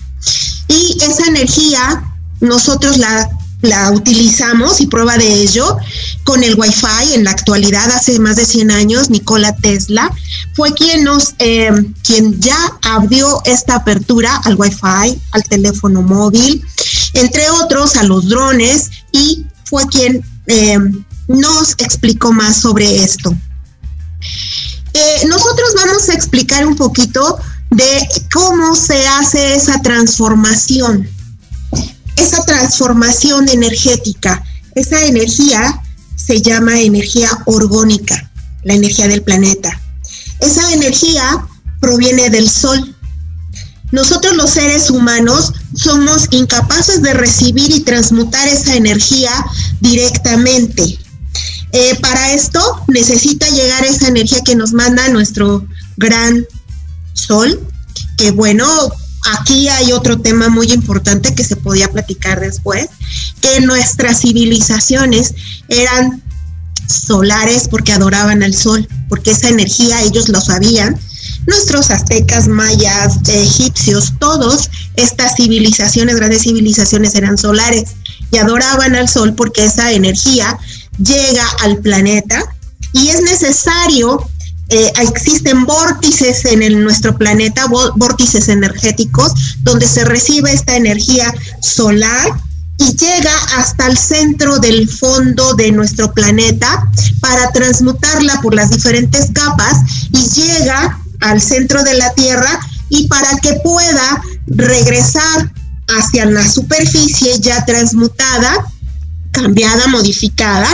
Y 0.67 0.97
esa 1.03 1.27
energía 1.27 2.03
nosotros 2.41 2.97
la 2.97 3.29
la 3.61 3.91
utilizamos 3.91 4.81
y 4.81 4.87
prueba 4.87 5.17
de 5.17 5.43
ello 5.43 5.77
con 6.23 6.45
el 6.45 6.55
Wi-Fi 6.55 7.15
en 7.15 7.25
la 7.25 7.33
actualidad 7.33 7.91
hace 7.91 8.19
más 8.21 8.37
de 8.37 8.45
100 8.45 8.71
años 8.71 9.11
Nikola 9.11 9.55
Tesla 9.57 10.13
fue 10.55 10.73
quien 10.75 11.05
nos 11.05 11.35
eh, 11.39 11.73
quien 12.03 12.41
ya 12.41 12.57
abrió 12.83 13.43
esta 13.45 13.77
apertura 13.77 14.37
al 14.45 14.55
Wi-Fi 14.55 15.21
al 15.33 15.43
teléfono 15.49 16.03
móvil 16.03 16.65
entre 17.15 17.49
otros 17.51 17.97
a 17.97 18.03
los 18.05 18.29
drones 18.29 18.91
y 19.13 19.47
fue 19.65 19.87
quien 19.87 20.25
eh, 20.47 20.79
nos 21.29 21.73
explicó 21.79 22.33
más 22.33 22.57
sobre 22.57 23.03
esto 23.03 23.35
eh, 24.95 25.27
nosotros 25.29 25.75
vamos 25.77 26.09
a 26.09 26.15
explicar 26.15 26.67
un 26.67 26.77
poquito 26.77 27.39
de 27.71 28.09
cómo 28.33 28.75
se 28.75 29.07
hace 29.07 29.55
esa 29.55 29.81
transformación 29.83 31.09
esa 32.19 32.45
transformación 32.45 33.49
energética, 33.49 34.43
esa 34.75 35.05
energía 35.05 35.81
se 36.17 36.43
llama 36.43 36.81
energía 36.81 37.31
orgónica, 37.47 38.31
la 38.65 38.75
energía 38.75 39.09
del 39.09 39.23
planeta. 39.23 39.81
Esa 40.41 40.73
energía 40.73 41.47
proviene 41.81 42.29
del 42.31 42.49
sol. 42.51 42.95
Nosotros 43.91 44.37
los 44.37 44.51
seres 44.51 44.91
humanos 44.91 45.53
somos 45.75 46.29
incapaces 46.31 47.03
de 47.03 47.15
recibir 47.15 47.71
y 47.71 47.81
transmutar 47.81 48.47
esa 48.49 48.75
energía 48.75 49.33
directamente. 49.81 50.99
Eh, 51.73 51.99
para 52.01 52.33
esto 52.33 52.61
necesita 52.89 53.49
llegar 53.49 53.85
esa 53.85 54.09
energía 54.09 54.43
que 54.43 54.57
nos 54.57 54.73
manda 54.73 55.09
nuestro 55.09 55.67
gran 55.97 56.47
sol, 57.13 57.61
que 58.17 58.31
bueno, 58.31 58.67
aquí 59.35 59.69
hay 59.69 59.93
otro 59.93 60.19
tema 60.19 60.49
muy 60.49 60.73
importante 60.73 61.35
que 61.35 61.45
se 61.45 61.57
podía 61.57 61.89
platicar 61.89 62.41
después, 62.41 62.89
que 63.41 63.61
nuestras 63.61 64.21
civilizaciones 64.21 65.35
eran 65.69 66.23
solares 66.89 67.69
porque 67.69 67.93
adoraban 67.93 68.43
al 68.43 68.55
sol, 68.55 68.89
porque 69.09 69.33
esa 69.33 69.49
energía 69.49 70.03
ellos 70.03 70.29
lo 70.29 70.41
sabían. 70.41 70.99
Nuestros 71.49 71.91
aztecas, 71.91 72.47
mayas, 72.47 73.21
egipcios, 73.27 74.13
todos 74.21 74.71
estas 74.97 75.35
civilizaciones, 75.35 76.17
grandes 76.17 76.43
civilizaciones 76.43 77.15
eran 77.15 77.39
solares 77.39 77.93
y 78.31 78.37
adoraban 78.37 78.95
al 78.95 79.09
sol 79.09 79.33
porque 79.35 79.65
esa 79.65 79.93
energía 79.93 80.59
llega 80.99 81.47
al 81.63 81.79
planeta 81.79 82.45
y 82.93 83.09
es 83.09 83.23
necesario 83.23 84.29
eh, 84.69 84.93
existen 85.01 85.65
vórtices 85.65 86.45
en 86.45 86.85
nuestro 86.85 87.17
planeta, 87.17 87.65
vórtices 87.97 88.51
energéticos, 88.51 89.33
donde 89.63 89.87
se 89.87 90.05
recibe 90.05 90.53
esta 90.53 90.77
energía 90.77 91.33
solar 91.63 92.29
y 92.77 92.95
llega 92.95 93.33
hasta 93.57 93.87
el 93.87 93.97
centro 93.97 94.59
del 94.59 94.87
fondo 94.87 95.55
de 95.55 95.73
nuestro 95.73 96.13
planeta 96.13 96.87
para 97.21 97.51
transmutarla 97.53 98.43
por 98.43 98.55
las 98.55 98.71
diferentes 98.71 99.31
capas 99.33 99.79
y 100.13 100.29
llega 100.39 100.99
al 101.21 101.41
centro 101.41 101.83
de 101.83 101.95
la 101.95 102.13
Tierra 102.15 102.61
y 102.89 103.07
para 103.09 103.37
que 103.39 103.55
pueda 103.65 104.23
regresar 104.47 105.53
hacia 105.89 106.27
la 106.27 106.47
superficie 106.49 107.39
ya 107.41 107.65
transmutada, 107.65 108.67
cambiada, 109.31 109.87
modificada, 109.89 110.69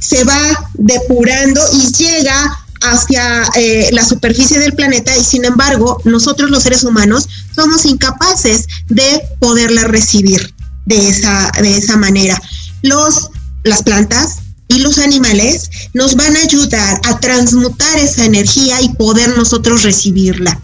se 0.00 0.24
va 0.24 0.70
depurando 0.74 1.60
y 1.72 1.92
llega 1.92 2.58
hacia 2.82 3.44
eh, 3.54 3.90
la 3.92 4.04
superficie 4.04 4.58
del 4.58 4.74
planeta 4.74 5.16
y 5.16 5.22
sin 5.22 5.44
embargo 5.44 6.00
nosotros 6.04 6.50
los 6.50 6.64
seres 6.64 6.82
humanos 6.82 7.28
somos 7.54 7.84
incapaces 7.84 8.66
de 8.88 9.22
poderla 9.38 9.84
recibir 9.84 10.52
de 10.86 11.08
esa, 11.08 11.52
de 11.60 11.76
esa 11.76 11.96
manera. 11.96 12.40
Los, 12.82 13.30
las 13.62 13.82
plantas 13.82 14.38
y 14.74 14.78
los 14.78 14.98
animales 14.98 15.70
nos 15.92 16.16
van 16.16 16.36
a 16.36 16.40
ayudar 16.40 17.00
a 17.04 17.18
transmutar 17.20 17.98
esa 17.98 18.24
energía 18.24 18.80
y 18.80 18.88
poder 18.90 19.36
nosotros 19.36 19.82
recibirla. 19.82 20.58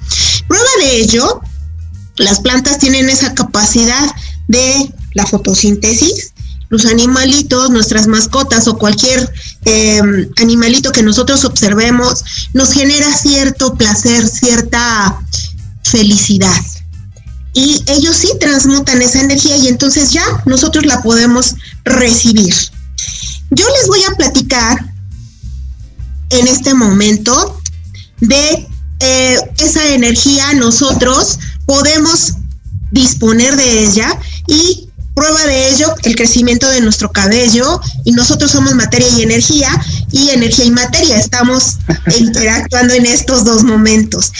Prueba 0.46 0.68
de 0.80 0.96
ello, 0.96 1.40
las 2.16 2.40
plantas 2.40 2.78
tienen 2.78 3.10
esa 3.10 3.34
capacidad 3.34 4.10
de 4.48 4.92
la 5.12 5.26
fotosíntesis, 5.26 6.32
los 6.70 6.86
animalitos, 6.86 7.70
nuestras 7.70 8.06
mascotas 8.06 8.68
o 8.68 8.76
cualquier 8.76 9.30
eh, 9.64 10.00
animalito 10.36 10.92
que 10.92 11.02
nosotros 11.02 11.44
observemos, 11.44 12.24
nos 12.52 12.72
genera 12.72 13.10
cierto 13.14 13.74
placer, 13.74 14.26
cierta 14.26 15.20
felicidad. 15.82 16.62
Y 17.54 17.82
ellos 17.86 18.16
sí 18.16 18.28
transmutan 18.38 19.00
esa 19.02 19.20
energía 19.20 19.56
y 19.56 19.68
entonces 19.68 20.12
ya 20.12 20.24
nosotros 20.44 20.84
la 20.86 21.02
podemos 21.02 21.54
recibir. 21.84 22.54
Yo 23.50 23.66
les 23.68 23.88
voy 23.88 24.00
a 24.04 24.14
platicar 24.14 24.92
en 26.30 26.46
este 26.46 26.74
momento 26.74 27.60
de 28.20 28.68
eh, 29.00 29.38
esa 29.58 29.94
energía, 29.94 30.52
nosotros 30.54 31.38
podemos 31.66 32.34
disponer 32.90 33.56
de 33.56 33.84
ella 33.84 34.18
y 34.46 34.88
Prueba 35.18 35.46
de 35.46 35.70
ello, 35.70 35.92
el 36.04 36.14
crecimiento 36.14 36.70
de 36.70 36.80
nuestro 36.80 37.10
cabello 37.10 37.80
y 38.04 38.12
nosotros 38.12 38.52
somos 38.52 38.76
materia 38.76 39.08
y 39.16 39.22
energía 39.22 39.68
y 40.12 40.30
energía 40.30 40.64
y 40.64 40.70
materia. 40.70 41.18
Estamos 41.18 41.78
interactuando 42.20 42.94
en 42.94 43.04
estos 43.04 43.44
dos 43.44 43.64
momentos. 43.64 44.30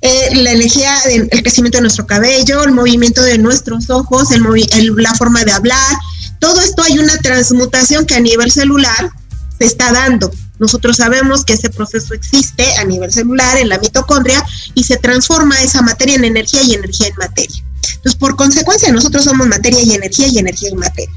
Eh, 0.00 0.34
la 0.34 0.50
energía, 0.50 0.92
el 1.04 1.28
crecimiento 1.28 1.78
de 1.78 1.82
nuestro 1.82 2.08
cabello, 2.08 2.64
el 2.64 2.72
movimiento 2.72 3.22
de 3.22 3.38
nuestros 3.38 3.88
ojos, 3.90 4.32
el, 4.32 4.42
la 4.96 5.14
forma 5.14 5.44
de 5.44 5.52
hablar, 5.52 5.96
todo 6.44 6.60
esto 6.60 6.82
hay 6.82 6.98
una 6.98 7.16
transmutación 7.16 8.04
que 8.04 8.16
a 8.16 8.20
nivel 8.20 8.50
celular 8.50 9.10
se 9.58 9.64
está 9.64 9.90
dando. 9.92 10.30
Nosotros 10.58 10.98
sabemos 10.98 11.42
que 11.42 11.54
ese 11.54 11.70
proceso 11.70 12.12
existe 12.12 12.66
a 12.76 12.84
nivel 12.84 13.10
celular 13.10 13.56
en 13.56 13.70
la 13.70 13.78
mitocondria 13.78 14.44
y 14.74 14.84
se 14.84 14.98
transforma 14.98 15.58
esa 15.62 15.80
materia 15.80 16.16
en 16.16 16.24
energía 16.24 16.62
y 16.62 16.74
energía 16.74 17.06
en 17.06 17.14
materia. 17.16 17.64
Entonces, 17.94 18.14
por 18.16 18.36
consecuencia, 18.36 18.92
nosotros 18.92 19.24
somos 19.24 19.46
materia 19.46 19.80
y 19.82 19.94
energía 19.94 20.26
y 20.28 20.38
energía 20.38 20.68
y 20.68 20.74
materia. 20.74 21.14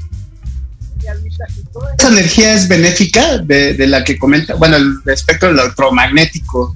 esa 1.98 2.08
energía 2.08 2.54
es 2.54 2.66
benéfica 2.66 3.36
de, 3.36 3.86
la 3.86 4.04
que 4.04 4.16
comenta, 4.18 4.54
bueno, 4.54 4.76
el 4.76 4.94
espectro 5.12 5.50
electromagnético, 5.50 6.74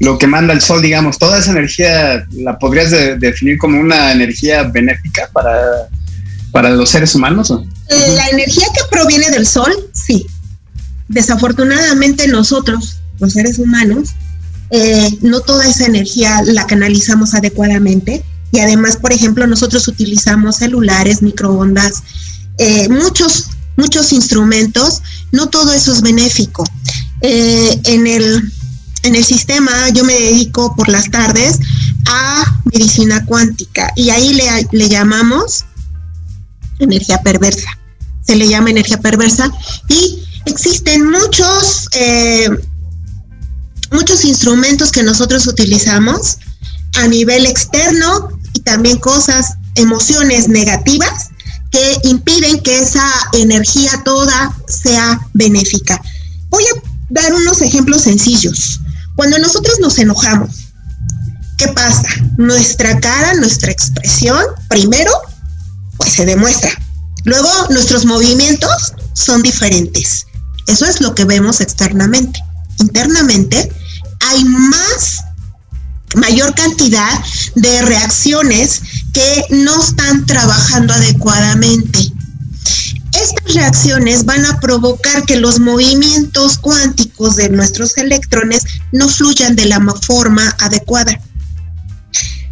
lo 0.00 0.18
que 0.18 0.26
manda 0.26 0.52
el 0.52 0.60
sol, 0.60 0.82
digamos, 0.82 1.18
toda 1.18 1.38
esa 1.38 1.52
energía 1.52 2.26
la 2.32 2.58
podrías 2.58 2.90
definir 3.18 3.56
como 3.56 3.80
una 3.80 4.12
energía 4.12 4.64
benéfica 4.64 5.30
para, 5.32 5.88
para 6.52 6.68
los 6.68 6.90
seres 6.90 7.14
humanos. 7.14 7.50
La 7.88 8.28
energía 8.28 8.66
que 8.74 8.80
proviene 8.90 9.30
del 9.30 9.46
sol, 9.46 9.72
sí. 9.92 10.26
Desafortunadamente 11.08 12.26
nosotros, 12.26 12.96
los 13.20 13.32
seres 13.32 13.58
humanos, 13.58 14.10
eh, 14.70 15.16
no 15.22 15.40
toda 15.40 15.66
esa 15.68 15.86
energía 15.86 16.42
la 16.44 16.66
canalizamos 16.66 17.34
adecuadamente 17.34 18.24
y 18.50 18.58
además, 18.58 18.96
por 18.96 19.12
ejemplo, 19.12 19.46
nosotros 19.46 19.86
utilizamos 19.86 20.56
celulares, 20.56 21.22
microondas, 21.22 22.02
eh, 22.58 22.88
muchos, 22.88 23.48
muchos 23.76 24.12
instrumentos, 24.12 25.02
no 25.30 25.48
todo 25.48 25.72
eso 25.72 25.92
es 25.92 26.02
benéfico. 26.02 26.64
Eh, 27.20 27.80
en, 27.84 28.06
el, 28.06 28.52
en 29.02 29.14
el 29.14 29.24
sistema 29.24 29.88
yo 29.90 30.04
me 30.04 30.14
dedico 30.14 30.74
por 30.74 30.88
las 30.88 31.10
tardes 31.10 31.58
a 32.08 32.60
medicina 32.72 33.24
cuántica 33.24 33.92
y 33.96 34.10
ahí 34.10 34.34
le, 34.34 34.44
le 34.72 34.88
llamamos 34.88 35.64
energía 36.78 37.22
perversa. 37.22 37.68
Se 38.26 38.36
le 38.36 38.48
llama 38.48 38.70
energía 38.70 38.98
perversa 38.98 39.50
y 39.88 40.22
existen 40.46 41.10
muchos, 41.10 41.88
eh, 41.92 42.48
muchos 43.92 44.24
instrumentos 44.24 44.90
que 44.90 45.02
nosotros 45.02 45.46
utilizamos 45.46 46.38
a 46.96 47.06
nivel 47.08 47.46
externo 47.46 48.30
y 48.54 48.60
también 48.60 48.98
cosas, 48.98 49.54
emociones 49.74 50.48
negativas 50.48 51.28
que 51.70 51.98
impiden 52.04 52.60
que 52.60 52.78
esa 52.78 53.08
energía 53.34 53.90
toda 54.04 54.56
sea 54.66 55.20
benéfica. 55.34 56.00
Voy 56.48 56.64
a 56.64 56.82
dar 57.10 57.34
unos 57.34 57.60
ejemplos 57.60 58.02
sencillos. 58.02 58.80
Cuando 59.14 59.38
nosotros 59.38 59.78
nos 59.80 59.98
enojamos, 59.98 60.72
¿qué 61.58 61.68
pasa? 61.68 62.08
Nuestra 62.36 62.98
cara, 63.00 63.34
nuestra 63.34 63.70
expresión, 63.70 64.42
primero, 64.68 65.10
pues 65.96 66.12
se 66.12 66.24
demuestra. 66.24 66.70
Luego, 67.24 67.50
nuestros 67.70 68.04
movimientos 68.04 68.94
son 69.14 69.42
diferentes. 69.42 70.26
Eso 70.66 70.86
es 70.86 71.00
lo 71.00 71.14
que 71.14 71.24
vemos 71.24 71.60
externamente. 71.60 72.40
Internamente, 72.78 73.70
hay 74.20 74.44
más 74.44 75.24
mayor 76.14 76.54
cantidad 76.54 77.20
de 77.54 77.82
reacciones 77.82 78.80
que 79.12 79.44
no 79.50 79.80
están 79.80 80.26
trabajando 80.26 80.94
adecuadamente. 80.94 82.12
Estas 83.12 83.54
reacciones 83.54 84.24
van 84.24 84.44
a 84.44 84.60
provocar 84.60 85.24
que 85.24 85.36
los 85.36 85.58
movimientos 85.58 86.58
cuánticos 86.58 87.36
de 87.36 87.48
nuestros 87.48 87.96
electrones 87.96 88.64
no 88.92 89.08
fluyan 89.08 89.56
de 89.56 89.66
la 89.66 89.80
forma 90.02 90.54
adecuada. 90.60 91.18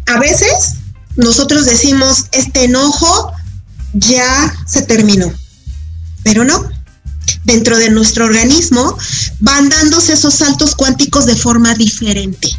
A 0.07 0.19
veces 0.19 0.75
nosotros 1.15 1.65
decimos, 1.65 2.25
este 2.31 2.65
enojo 2.65 3.31
ya 3.93 4.53
se 4.67 4.81
terminó, 4.81 5.31
pero 6.23 6.43
no. 6.43 6.69
Dentro 7.43 7.77
de 7.77 7.89
nuestro 7.89 8.25
organismo 8.25 8.97
van 9.39 9.69
dándose 9.69 10.13
esos 10.13 10.33
saltos 10.33 10.75
cuánticos 10.75 11.25
de 11.25 11.35
forma 11.35 11.73
diferente. 11.75 12.49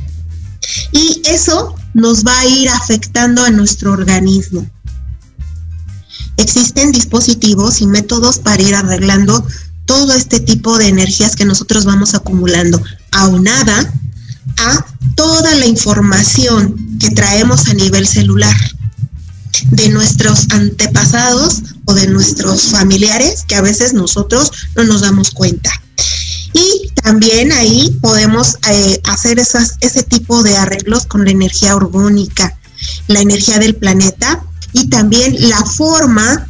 Y 0.92 1.22
eso 1.24 1.74
nos 1.94 2.24
va 2.24 2.38
a 2.38 2.46
ir 2.46 2.68
afectando 2.68 3.44
a 3.44 3.50
nuestro 3.50 3.92
organismo. 3.92 4.68
Existen 6.36 6.92
dispositivos 6.92 7.80
y 7.80 7.86
métodos 7.86 8.38
para 8.38 8.62
ir 8.62 8.74
arreglando 8.74 9.46
todo 9.86 10.12
este 10.14 10.40
tipo 10.40 10.78
de 10.78 10.88
energías 10.88 11.36
que 11.36 11.44
nosotros 11.44 11.84
vamos 11.84 12.14
acumulando, 12.14 12.82
aunada 13.12 13.92
a 14.58 14.86
toda 15.14 15.54
la 15.56 15.66
información 15.66 16.98
que 16.98 17.10
traemos 17.10 17.68
a 17.68 17.74
nivel 17.74 18.06
celular 18.06 18.56
de 19.70 19.88
nuestros 19.88 20.46
antepasados 20.50 21.62
o 21.86 21.94
de 21.94 22.06
nuestros 22.08 22.62
familiares 22.64 23.44
que 23.46 23.54
a 23.54 23.62
veces 23.62 23.94
nosotros 23.94 24.52
no 24.74 24.84
nos 24.84 25.00
damos 25.00 25.30
cuenta. 25.30 25.70
Y 26.52 26.90
también 27.02 27.52
ahí 27.52 27.96
podemos 28.00 28.56
eh, 28.70 29.00
hacer 29.04 29.38
esas, 29.38 29.76
ese 29.80 30.02
tipo 30.02 30.42
de 30.42 30.56
arreglos 30.56 31.06
con 31.06 31.24
la 31.24 31.30
energía 31.30 31.76
orgónica, 31.76 32.58
la 33.08 33.20
energía 33.20 33.58
del 33.58 33.76
planeta 33.76 34.42
y 34.72 34.88
también 34.88 35.36
la 35.48 35.64
forma 35.64 36.48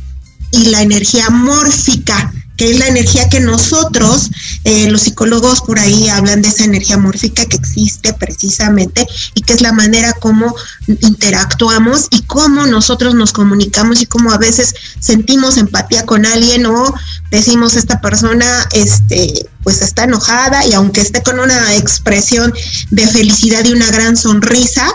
y 0.53 0.67
la 0.67 0.83
energía 0.83 1.29
mórfica 1.31 2.33
que 2.57 2.71
es 2.71 2.79
la 2.79 2.89
energía 2.89 3.29
que 3.29 3.41
nosotros, 3.41 4.31
eh, 4.65 4.89
los 4.91 5.03
psicólogos 5.03 5.61
por 5.61 5.79
ahí 5.79 6.09
hablan 6.09 6.43
de 6.43 6.49
esa 6.49 6.65
energía 6.65 6.99
mórfica 6.99 7.45
que 7.47 7.57
existe 7.57 8.13
precisamente 8.15 9.07
y 9.35 9.43
que 9.43 9.53
es 9.53 9.61
la 9.61 9.73
manera 9.73 10.13
como 10.15 10.55
interactuamos 10.87 12.09
y 12.11 12.23
cómo 12.23 12.67
nosotros 12.67 13.15
nos 13.15 13.33
comunicamos 13.33 14.01
y 14.01 14.07
cómo 14.07 14.31
a 14.31 14.39
veces 14.39 14.75
sentimos 15.01 15.57
empatía 15.57 16.07
con 16.07 16.25
alguien 16.27 16.67
o 16.67 16.95
decimos 17.31 17.77
esta 17.77 18.01
persona 18.01 18.47
este 18.73 19.49
pues 19.63 19.83
está 19.83 20.05
enojada 20.05 20.65
y 20.65 20.75
aunque 20.75 21.01
esté 21.01 21.23
con 21.23 21.41
una 21.41 21.75
expresión 21.75 22.55
de 22.91 23.07
felicidad 23.07 23.65
y 23.65 23.73
una 23.73 23.91
gran 23.91 24.17
sonrisa, 24.17 24.87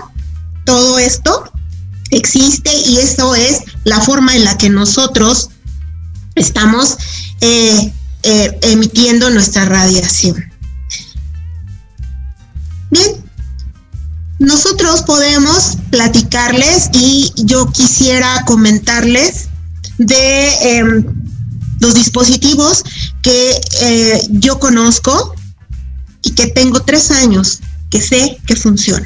todo 0.65 0.97
esto 0.97 1.52
existe 2.10 2.74
y 2.86 2.97
eso 2.97 3.36
es 3.36 3.63
la 3.84 4.00
forma 4.00 4.36
en 4.36 4.45
la 4.45 4.58
que 4.58 4.69
nosotros 4.69 5.50
estamos 6.36 6.97
eh, 7.41 7.93
eh, 8.23 8.60
emitiendo 8.62 9.30
nuestra 9.32 9.65
radiación. 9.65 10.43
Bien, 12.91 13.15
nosotros 14.38 15.01
podemos 15.04 15.77
platicarles 15.89 16.89
y 16.93 17.32
yo 17.36 17.65
quisiera 17.71 18.43
comentarles 18.45 19.49
de 19.97 20.77
em, 20.77 21.06
los 21.80 21.95
dispositivos 21.95 22.84
que 23.21 23.60
eh, 23.82 24.21
yo 24.30 24.60
conozco 24.60 25.36
y 26.23 26.32
que 26.32 26.47
tengo 26.47 26.82
tres 26.84 27.12
años 27.12 27.60
que 27.89 28.01
sé 28.01 28.39
que 28.45 28.56
funcionan. 28.56 29.06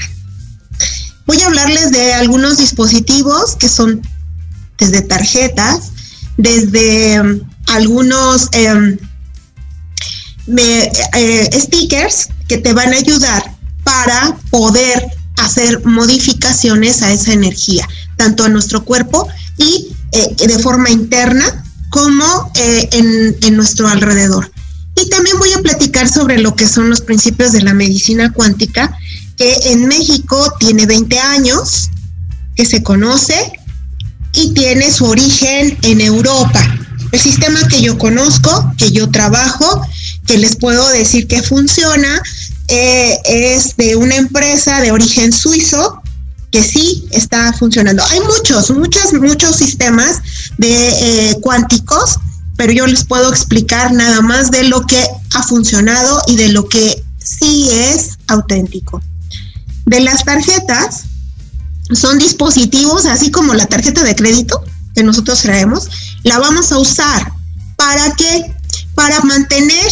Voy 1.25 1.41
a 1.41 1.47
hablarles 1.47 1.91
de 1.91 2.13
algunos 2.13 2.57
dispositivos 2.57 3.55
que 3.55 3.69
son 3.69 4.01
desde 4.77 5.01
tarjetas, 5.01 5.91
desde 6.37 7.41
algunos 7.67 8.49
em, 8.51 8.97
eh, 10.57 11.49
stickers 11.53 12.29
que 12.47 12.57
te 12.57 12.73
van 12.73 12.93
a 12.93 12.97
ayudar 12.97 13.43
para 13.83 14.37
poder 14.49 15.11
hacer 15.37 15.85
modificaciones 15.85 17.01
a 17.01 17.11
esa 17.11 17.33
energía, 17.33 17.87
tanto 18.17 18.43
a 18.43 18.49
nuestro 18.49 18.83
cuerpo 18.83 19.27
y 19.57 19.89
eh, 20.11 20.35
de 20.47 20.59
forma 20.59 20.89
interna 20.89 21.63
como 21.89 22.51
eh, 22.55 22.89
en, 22.91 23.35
en 23.41 23.57
nuestro 23.57 23.87
alrededor. 23.87 24.51
Y 24.95 25.09
también 25.09 25.37
voy 25.39 25.51
a 25.53 25.61
platicar 25.61 26.09
sobre 26.09 26.39
lo 26.39 26.55
que 26.55 26.67
son 26.67 26.89
los 26.89 27.01
principios 27.01 27.51
de 27.51 27.61
la 27.61 27.73
medicina 27.73 28.31
cuántica, 28.31 28.97
que 29.37 29.53
en 29.65 29.87
México 29.87 30.53
tiene 30.59 30.85
20 30.85 31.19
años, 31.19 31.89
que 32.55 32.65
se 32.65 32.81
conoce 32.81 33.51
y 34.33 34.53
tiene 34.53 34.89
su 34.91 35.05
origen 35.05 35.77
en 35.81 36.01
Europa. 36.01 36.61
El 37.11 37.19
sistema 37.19 37.67
que 37.67 37.81
yo 37.81 37.97
conozco, 37.97 38.73
que 38.77 38.91
yo 38.91 39.09
trabajo, 39.09 39.81
que 40.25 40.37
les 40.37 40.55
puedo 40.55 40.87
decir 40.89 41.27
que 41.27 41.41
funciona, 41.41 42.21
eh, 42.67 43.19
es 43.25 43.75
de 43.77 43.95
una 43.95 44.15
empresa 44.15 44.81
de 44.81 44.91
origen 44.91 45.31
suizo 45.31 46.01
que 46.51 46.63
sí 46.63 47.07
está 47.11 47.53
funcionando. 47.53 48.03
Hay 48.09 48.21
muchos, 48.21 48.71
muchos, 48.71 49.13
muchos 49.13 49.55
sistemas 49.55 50.21
de 50.57 51.29
eh, 51.29 51.37
cuánticos, 51.41 52.17
pero 52.55 52.71
yo 52.71 52.87
les 52.87 53.03
puedo 53.03 53.29
explicar 53.29 53.91
nada 53.93 54.21
más 54.21 54.51
de 54.51 54.63
lo 54.63 54.85
que 54.85 55.05
ha 55.33 55.43
funcionado 55.43 56.21
y 56.27 56.37
de 56.37 56.49
lo 56.49 56.67
que 56.67 57.03
sí 57.17 57.67
es 57.69 58.11
auténtico. 58.27 59.01
De 59.85 59.99
las 59.99 60.23
tarjetas, 60.23 61.03
son 61.93 62.17
dispositivos, 62.17 63.05
así 63.05 63.29
como 63.29 63.53
la 63.53 63.67
tarjeta 63.67 64.03
de 64.03 64.15
crédito 64.15 64.63
que 64.95 65.03
nosotros 65.03 65.41
traemos, 65.41 65.89
la 66.23 66.39
vamos 66.39 66.71
a 66.71 66.79
usar 66.79 67.31
para 67.75 68.15
que 68.15 68.55
para 68.95 69.19
mantener 69.21 69.91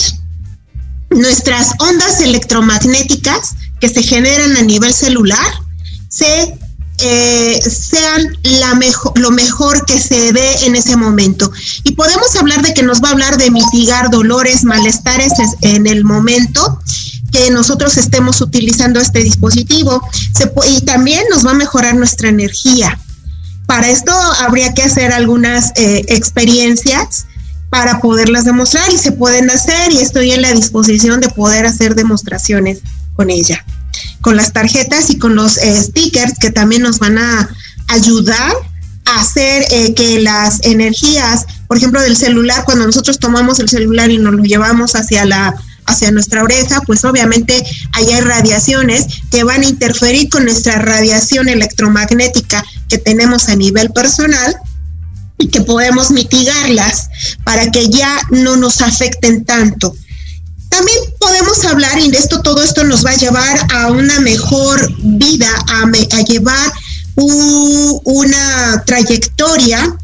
nuestras 1.10 1.72
ondas 1.80 2.22
electromagnéticas 2.22 3.56
que 3.80 3.90
se 3.90 4.02
generan 4.02 4.56
a 4.56 4.62
nivel 4.62 4.94
celular 4.94 5.46
se 6.10 6.58
eh, 7.00 7.60
sean 7.62 8.38
la 8.44 8.76
mejor, 8.76 9.18
lo 9.20 9.32
mejor 9.32 9.86
que 9.86 10.00
se 10.00 10.32
dé 10.32 10.66
en 10.66 10.76
ese 10.76 10.96
momento. 10.96 11.52
Y 11.84 11.94
podemos 11.94 12.36
hablar 12.36 12.62
de 12.62 12.74
que 12.74 12.84
nos 12.84 13.02
va 13.02 13.10
a 13.10 13.12
hablar 13.12 13.38
de 13.38 13.52
mitigar 13.52 14.10
dolores, 14.10 14.64
malestares 14.64 15.34
en 15.62 15.88
el 15.88 16.06
momento 16.06 16.80
que 17.32 17.50
nosotros 17.50 17.98
estemos 17.98 18.40
utilizando 18.42 19.00
este 19.00 19.24
dispositivo. 19.24 20.02
y 20.70 20.82
también 20.82 21.24
nos 21.30 21.46
va 21.46 21.52
a 21.52 21.56
mejorar 21.56 21.96
nuestra 21.96 22.30
energía. 22.30 23.00
Para 23.66 23.90
esto 23.90 24.12
habría 24.40 24.74
que 24.74 24.84
hacer 24.84 25.14
algunas 25.14 25.72
eh, 25.76 26.04
experiencias 26.08 27.28
para 27.70 28.00
poderlas 28.00 28.46
demostrar 28.46 28.92
y 28.92 28.98
se 28.98 29.12
pueden 29.12 29.50
hacer 29.50 29.92
y 29.92 29.98
estoy 29.98 30.32
en 30.32 30.44
la 30.44 30.52
disposición 30.52 31.20
de 31.22 31.30
poder 31.30 31.66
hacer 31.66 31.96
demostraciones 31.96 32.82
con 33.16 33.30
ella, 33.30 33.66
con 34.22 34.36
las 34.36 34.54
tarjetas 34.54 35.10
y 35.10 35.18
con 35.18 35.36
los 35.36 35.58
eh, 35.58 35.82
stickers 35.82 36.38
que 36.40 36.52
también 36.52 36.84
nos 36.84 37.00
van 37.00 37.18
a 37.18 37.50
ayudar 37.88 38.54
a 39.06 39.22
hacer 39.22 39.66
eh, 39.72 39.94
que 39.96 40.22
las 40.22 40.60
energías, 40.64 41.46
por 41.68 41.78
ejemplo, 41.78 42.02
del 42.02 42.16
celular, 42.16 42.64
cuando 42.66 42.86
nosotros 42.86 43.20
tomamos 43.20 43.60
el 43.60 43.70
celular 43.70 44.12
y 44.12 44.18
nos 44.18 44.34
lo 44.34 44.44
llevamos 44.44 44.96
hacia 44.96 45.26
la 45.26 45.56
hacia 45.86 46.12
nuestra 46.12 46.44
oreja, 46.44 46.82
pues 46.86 47.04
obviamente 47.06 47.64
ahí 47.94 48.12
hay 48.12 48.22
radiaciones 48.22 49.08
que 49.32 49.44
van 49.44 49.62
a 49.62 49.68
interferir 49.68 50.30
con 50.30 50.46
nuestra 50.46 50.80
radiación 50.80 51.50
electromagnética 51.50 52.64
que 52.90 52.98
tenemos 52.98 53.50
a 53.50 53.56
nivel 53.56 53.92
personal 53.92 54.56
y 55.38 55.48
que 55.48 55.62
podemos 55.62 56.12
mitigarlas 56.12 57.10
para 57.44 57.72
que 57.72 57.90
ya 57.90 58.22
no 58.32 58.56
nos 58.56 58.82
afecten 58.82 59.46
tanto. 59.46 59.96
También 60.70 60.98
podemos 61.20 61.64
hablar, 61.66 62.00
y 62.00 62.10
de 62.10 62.18
esto 62.18 62.42
todo 62.42 62.64
esto 62.64 62.84
nos 62.84 63.06
va 63.06 63.12
a 63.12 63.18
llevar 63.18 63.68
a 63.74 63.92
una 63.92 64.20
mejor 64.22 64.92
vida, 65.04 65.50
a, 65.68 65.84
a 65.84 66.22
llevar 66.24 66.72
una 67.16 68.84
trayectoria 68.86 69.98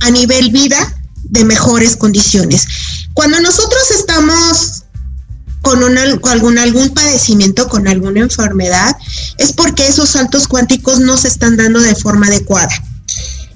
a 0.00 0.10
nivel 0.10 0.50
vida 0.50 0.96
de 1.22 1.44
mejores 1.44 1.96
condiciones. 1.96 2.66
Cuando 3.14 3.40
nosotros 3.40 3.90
estamos 3.90 4.84
con, 5.62 6.58
algún, 6.58 6.90
padecimiento, 6.90 7.68
con 7.68 7.86
alguna 7.86 8.20
enfermedad, 8.20 8.96
es 9.38 9.52
porque 9.52 9.86
esos 9.86 10.10
saltos 10.10 10.48
cuánticos 10.48 11.00
no 11.00 11.16
se 11.16 11.28
están 11.28 11.56
dando 11.56 11.80
de 11.80 11.94
forma 11.94 12.26
adecuada. 12.26 12.70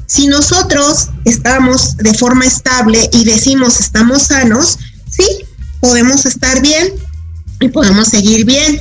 Si 0.06 0.26
nosotros 0.26 1.08
estamos 1.24 1.96
de 1.96 2.14
forma 2.14 2.44
estable 2.44 3.08
y 3.12 3.24
decimos 3.24 3.80
estamos 3.80 4.24
sanos, 4.24 4.78
sí, 5.10 5.26
podemos 5.80 6.26
estar 6.26 6.60
bien 6.60 6.92
y 7.60 7.68
podemos 7.68 8.08
seguir 8.08 8.44
bien. 8.44 8.80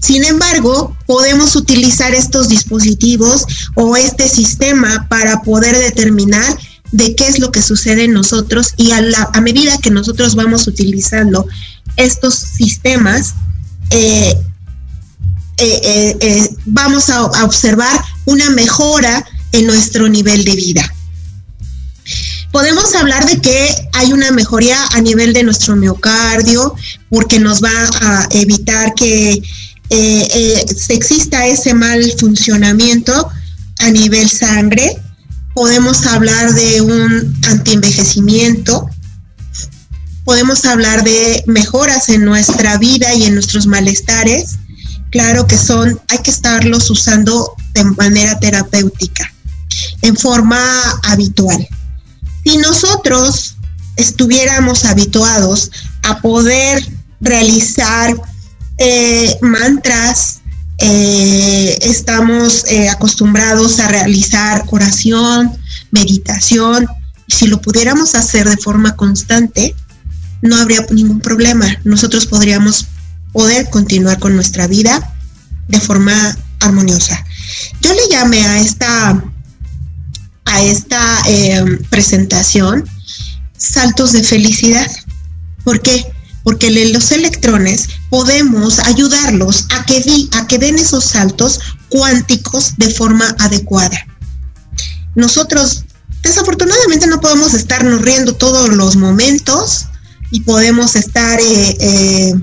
Sin 0.00 0.24
embargo, 0.24 0.96
podemos 1.06 1.54
utilizar 1.56 2.14
estos 2.14 2.48
dispositivos 2.48 3.44
o 3.74 3.96
este 3.96 4.28
sistema 4.28 5.06
para 5.08 5.42
poder 5.42 5.76
determinar 5.78 6.58
de 6.92 7.14
qué 7.14 7.26
es 7.26 7.38
lo 7.38 7.52
que 7.52 7.62
sucede 7.62 8.04
en 8.04 8.12
nosotros 8.12 8.74
y 8.76 8.92
a, 8.92 9.40
medida 9.40 9.78
que 9.78 9.90
nosotros 9.90 10.34
vamos 10.34 10.66
utilizando 10.66 11.46
estos 11.96 12.34
sistemas, 12.34 13.34
eh, 13.90 14.34
eh, 15.58 16.16
eh, 16.20 16.48
vamos 16.66 17.10
a 17.10 17.24
observar 17.44 18.00
una 18.24 18.50
mejora 18.50 19.24
en 19.52 19.66
nuestro 19.66 20.08
nivel 20.08 20.44
de 20.44 20.54
vida. 20.54 20.94
Podemos 22.52 22.94
hablar 22.94 23.26
de 23.26 23.40
que 23.40 23.88
hay 23.92 24.12
una 24.12 24.30
mejoría 24.30 24.78
a 24.92 25.00
nivel 25.00 25.32
de 25.32 25.42
nuestro 25.42 25.76
miocardio 25.76 26.74
porque 27.10 27.38
nos 27.38 27.62
va 27.62 27.70
a 28.00 28.28
evitar 28.30 28.94
que 28.94 29.42
eh, 29.90 30.64
exista 30.88 31.46
ese 31.46 31.74
mal 31.74 32.02
funcionamiento 32.18 33.28
a 33.78 33.90
nivel 33.90 34.28
sangre. 34.28 34.96
Podemos 35.58 36.06
hablar 36.06 36.54
de 36.54 36.80
un 36.82 37.36
antienvejecimiento. 37.48 38.88
Podemos 40.24 40.64
hablar 40.64 41.02
de 41.02 41.42
mejoras 41.48 42.10
en 42.10 42.24
nuestra 42.24 42.78
vida 42.78 43.12
y 43.14 43.24
en 43.24 43.34
nuestros 43.34 43.66
malestares. 43.66 44.54
Claro 45.10 45.48
que 45.48 45.58
son, 45.58 46.00
hay 46.06 46.18
que 46.18 46.30
estarlos 46.30 46.88
usando 46.90 47.56
de 47.74 47.82
manera 47.82 48.38
terapéutica 48.38 49.34
en 50.02 50.16
forma 50.16 50.60
habitual. 51.02 51.66
Si 52.44 52.56
nosotros 52.58 53.56
estuviéramos 53.96 54.84
habituados 54.84 55.72
a 56.04 56.20
poder 56.20 56.88
realizar 57.20 58.14
eh, 58.76 59.36
mantras, 59.42 60.37
eh, 60.78 61.78
estamos 61.82 62.64
eh, 62.68 62.88
acostumbrados 62.88 63.80
a 63.80 63.88
realizar 63.88 64.64
oración, 64.70 65.52
meditación, 65.90 66.86
si 67.26 67.46
lo 67.46 67.60
pudiéramos 67.60 68.14
hacer 68.14 68.48
de 68.48 68.56
forma 68.56 68.96
constante, 68.96 69.74
no 70.40 70.56
habría 70.56 70.86
ningún 70.90 71.20
problema. 71.20 71.66
Nosotros 71.84 72.26
podríamos 72.26 72.86
poder 73.32 73.68
continuar 73.70 74.18
con 74.18 74.34
nuestra 74.34 74.66
vida 74.66 75.14
de 75.68 75.80
forma 75.80 76.36
armoniosa. 76.60 77.24
Yo 77.82 77.92
le 77.92 78.08
llamé 78.10 78.44
a 78.44 78.60
esta 78.60 79.24
a 80.44 80.62
esta 80.62 81.20
eh, 81.26 81.62
presentación 81.90 82.88
saltos 83.56 84.12
de 84.12 84.22
felicidad. 84.22 84.90
¿Por 85.62 85.82
qué? 85.82 86.06
Porque 86.48 86.70
los 86.70 87.12
electrones 87.12 87.90
podemos 88.08 88.78
ayudarlos 88.78 89.66
a 89.68 89.84
que, 89.84 90.02
a 90.32 90.46
que 90.46 90.56
den 90.56 90.78
esos 90.78 91.04
saltos 91.04 91.60
cuánticos 91.90 92.72
de 92.78 92.88
forma 92.88 93.36
adecuada. 93.38 93.98
Nosotros 95.14 95.84
desafortunadamente 96.22 97.06
no 97.06 97.20
podemos 97.20 97.52
estarnos 97.52 98.00
riendo 98.00 98.32
todos 98.32 98.70
los 98.70 98.96
momentos 98.96 99.88
y 100.30 100.40
podemos 100.40 100.96
estar 100.96 101.38
eh, 101.38 101.76
eh, 101.80 102.34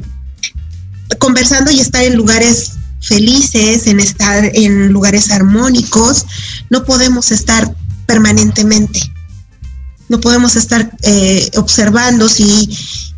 conversando 1.17 1.71
y 1.71 1.79
estar 1.79 2.03
en 2.03 2.15
lugares 2.15 2.73
felices, 3.01 3.87
en 3.87 3.99
estar 3.99 4.51
en 4.53 4.91
lugares 4.91 5.31
armónicos. 5.31 6.27
No 6.69 6.85
podemos 6.85 7.31
estar 7.31 7.75
permanentemente. 8.05 9.14
No 10.09 10.19
podemos 10.19 10.55
estar 10.55 10.91
eh, 11.01 11.49
observando 11.55 12.29
si 12.29 12.69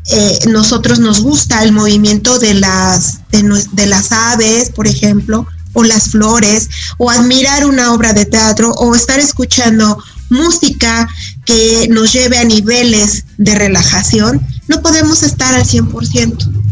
eh, 0.10 0.40
nosotros 0.48 1.00
nos 1.00 1.22
gusta 1.22 1.64
el 1.64 1.74
movimiento 1.74 2.40
de 2.40 2.54
las, 2.54 3.20
de, 3.32 3.86
las 3.86 4.12
aves, 4.12 4.70
por 4.70 4.88
ejemplo, 4.88 5.46
o 5.74 5.84
las 5.84 6.10
flores, 6.10 6.70
o 6.98 7.10
admirar 7.12 7.66
una 7.66 7.94
obra 7.94 8.14
de 8.14 8.26
teatro, 8.26 8.72
o 8.72 8.96
estar 8.96 9.20
escuchando 9.20 10.02
música 10.30 11.08
que 11.46 11.88
nos 11.90 12.14
lleve 12.14 12.38
a 12.38 12.46
niveles 12.46 13.26
de 13.38 13.56
relajación, 13.56 14.42
no 14.68 14.82
podemos 14.82 15.24
estar 15.24 15.54
al 15.54 15.66
100%. 15.66 16.64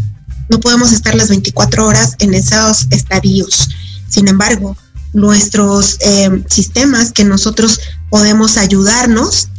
No 0.48 0.60
podemos 0.60 0.92
estar 0.92 1.16
las 1.16 1.30
24 1.30 1.86
horas 1.86 2.16
en 2.20 2.34
esos 2.34 2.88
estadios. 2.92 3.68
Sin 4.08 4.28
embargo, 4.28 4.78
nuestros 5.14 5.98
eh, 6.02 6.44
sistemas 6.50 7.12
que 7.12 7.24
nosotros 7.24 7.80
podemos 8.10 8.58
ayudarnos, 8.58 9.50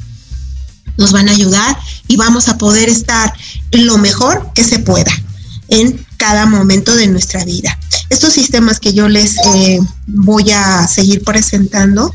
nos 0.96 1.12
van 1.12 1.28
a 1.28 1.32
ayudar 1.32 1.76
y 2.08 2.16
vamos 2.16 2.48
a 2.48 2.58
poder 2.58 2.88
estar 2.88 3.32
lo 3.72 3.98
mejor 3.98 4.50
que 4.54 4.64
se 4.64 4.78
pueda 4.78 5.12
en 5.68 6.04
cada 6.16 6.46
momento 6.46 6.94
de 6.94 7.08
nuestra 7.08 7.44
vida. 7.44 7.78
Estos 8.10 8.32
sistemas 8.32 8.80
que 8.80 8.94
yo 8.94 9.08
les 9.08 9.36
eh, 9.54 9.80
voy 10.06 10.50
a 10.52 10.86
seguir 10.86 11.22
presentando 11.24 12.12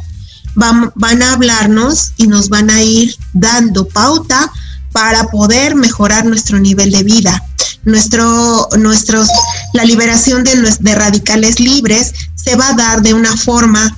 van, 0.56 0.92
van 0.96 1.22
a 1.22 1.34
hablarnos 1.34 2.14
y 2.18 2.28
nos 2.28 2.50
van 2.50 2.70
a 2.70 2.82
ir 2.82 3.16
dando 3.34 3.88
pauta 3.88 4.52
para 4.92 5.26
poder 5.26 5.76
mejorar 5.76 6.26
nuestro 6.26 6.60
nivel 6.60 6.92
de 6.92 7.04
vida. 7.04 7.44
Nuestro, 7.84 8.68
nuestros, 8.78 9.30
la 9.74 9.86
liberación 9.86 10.44
de, 10.44 10.76
de 10.80 10.96
radicales 10.96 11.60
libres 11.60 12.14
se 12.36 12.56
va 12.56 12.70
a 12.70 12.74
dar 12.74 13.02
de 13.02 13.14
una 13.14 13.36
forma 13.36 13.98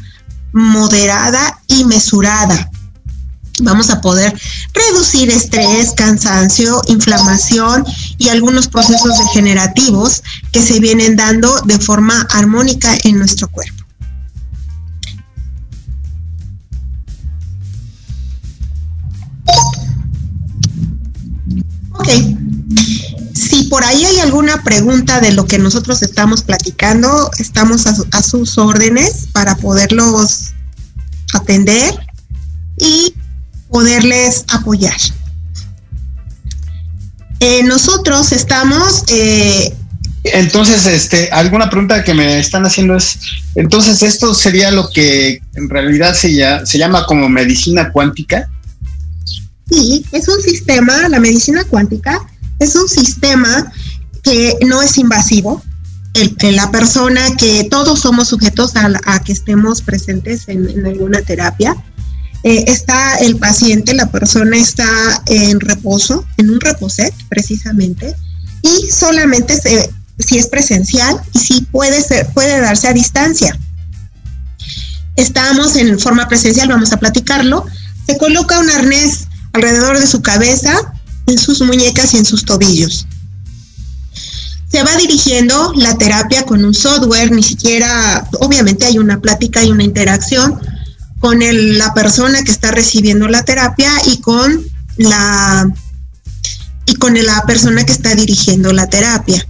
moderada 0.53 1.59
y 1.67 1.83
mesurada. 1.85 2.69
Vamos 3.61 3.89
a 3.91 4.01
poder 4.01 4.33
reducir 4.73 5.29
estrés, 5.29 5.91
cansancio, 5.95 6.81
inflamación 6.87 7.85
y 8.17 8.29
algunos 8.29 8.67
procesos 8.67 9.17
degenerativos 9.19 10.23
que 10.51 10.61
se 10.61 10.79
vienen 10.79 11.15
dando 11.15 11.61
de 11.61 11.77
forma 11.77 12.27
armónica 12.31 12.97
en 13.03 13.19
nuestro 13.19 13.47
cuerpo. 13.49 13.83
Ok. 21.91 22.09
Si 23.33 23.63
por 23.65 23.83
ahí 23.83 24.03
hay 24.03 24.19
alguna 24.19 24.63
pregunta 24.63 25.19
de 25.19 25.31
lo 25.31 25.45
que 25.45 25.59
nosotros 25.59 26.01
estamos 26.01 26.41
platicando, 26.41 27.29
estamos 27.37 27.85
a, 27.87 28.23
sus 28.23 28.57
órdenes 28.57 29.27
para 29.31 29.55
poderlos 29.55 30.53
atender 31.33 31.93
y 32.77 33.13
poderles 33.73 34.45
apoyar. 34.49 34.95
Eh, 37.39 37.63
nosotros 37.63 38.31
estamos... 38.31 39.03
Eh, 39.07 39.75
entonces, 40.25 40.85
este, 40.85 41.29
alguna 41.31 41.69
pregunta 41.69 42.01
que 42.03 42.13
me 42.13 42.39
están 42.39 42.65
haciendo 42.65 42.95
es, 42.95 43.19
entonces 43.55 44.01
esto 44.03 44.33
sería 44.33 44.71
lo 44.71 44.89
que 44.89 45.41
en 45.55 45.69
realidad 45.69 46.13
se, 46.13 46.29
se 46.65 46.77
llama 46.77 47.05
como 47.05 47.27
medicina 47.27 47.91
cuántica. 47.91 48.47
Sí, 49.69 50.05
es 50.13 50.29
un 50.29 50.41
sistema, 50.41 51.09
la 51.09 51.19
medicina 51.19 51.65
cuántica 51.65 52.25
es 52.59 52.75
un 52.75 52.87
sistema 52.87 53.71
que 54.21 54.55
no 54.65 54.81
es 54.81 54.97
invasivo, 54.97 55.61
el, 56.13 56.35
la 56.55 56.71
persona 56.71 57.35
que 57.37 57.67
todos 57.69 57.99
somos 57.99 58.29
sujetos 58.29 58.73
a, 58.75 59.19
que 59.23 59.33
estemos 59.33 59.81
presentes 59.81 60.47
en, 60.47 60.85
alguna 60.85 61.21
terapia. 61.21 61.75
Eh, 62.43 62.65
está 62.67 63.15
el 63.17 63.37
paciente, 63.37 63.93
la 63.93 64.11
persona 64.11 64.57
está 64.57 64.85
en 65.27 65.61
reposo, 65.61 66.25
en 66.37 66.49
un 66.49 66.59
reposet 66.59 67.13
precisamente, 67.29 68.15
y 68.61 68.89
solamente 68.91 69.59
si 70.19 70.37
es 70.37 70.47
presencial 70.47 71.21
y 71.33 71.39
si 71.39 71.61
puede, 71.61 72.01
ser, 72.01 72.27
puede 72.33 72.59
darse 72.59 72.87
a 72.87 72.93
distancia. 72.93 73.57
Estamos 75.15 75.75
en 75.77 75.97
forma 75.99 76.27
presencial, 76.27 76.67
vamos 76.67 76.91
a 76.91 76.97
platicarlo. 76.97 77.65
Se 78.07 78.17
coloca 78.17 78.59
un 78.59 78.69
arnés 78.69 79.27
alrededor 79.53 79.99
de 79.99 80.07
su 80.07 80.21
cabeza, 80.21 80.73
en 81.27 81.37
sus 81.37 81.61
muñecas 81.61 82.13
y 82.13 82.17
en 82.17 82.25
sus 82.25 82.43
tobillos. 82.43 83.07
Se 84.69 84.83
va 84.83 84.95
dirigiendo 84.97 85.71
la 85.75 85.95
terapia 85.97 86.43
con 86.43 86.65
un 86.65 86.73
software, 86.73 87.31
ni 87.31 87.43
siquiera, 87.43 88.27
obviamente 88.39 88.85
hay 88.85 88.97
una 88.97 89.21
plática 89.21 89.63
y 89.63 89.71
una 89.71 89.83
interacción 89.83 90.59
con 91.23 91.39
la 91.39 91.93
persona 91.93 92.43
que 92.43 92.51
está 92.51 92.71
recibiendo 92.71 93.29
la 93.29 93.45
terapia 93.45 93.89
y 94.07 94.17
con 94.17 94.61
la 94.97 95.65
y 96.85 96.95
con 96.95 97.13
la 97.13 97.45
persona 97.45 97.85
que 97.85 97.93
está 97.93 98.13
dirigiendo 98.13 98.73
la 98.73 98.89
terapia. 98.89 99.47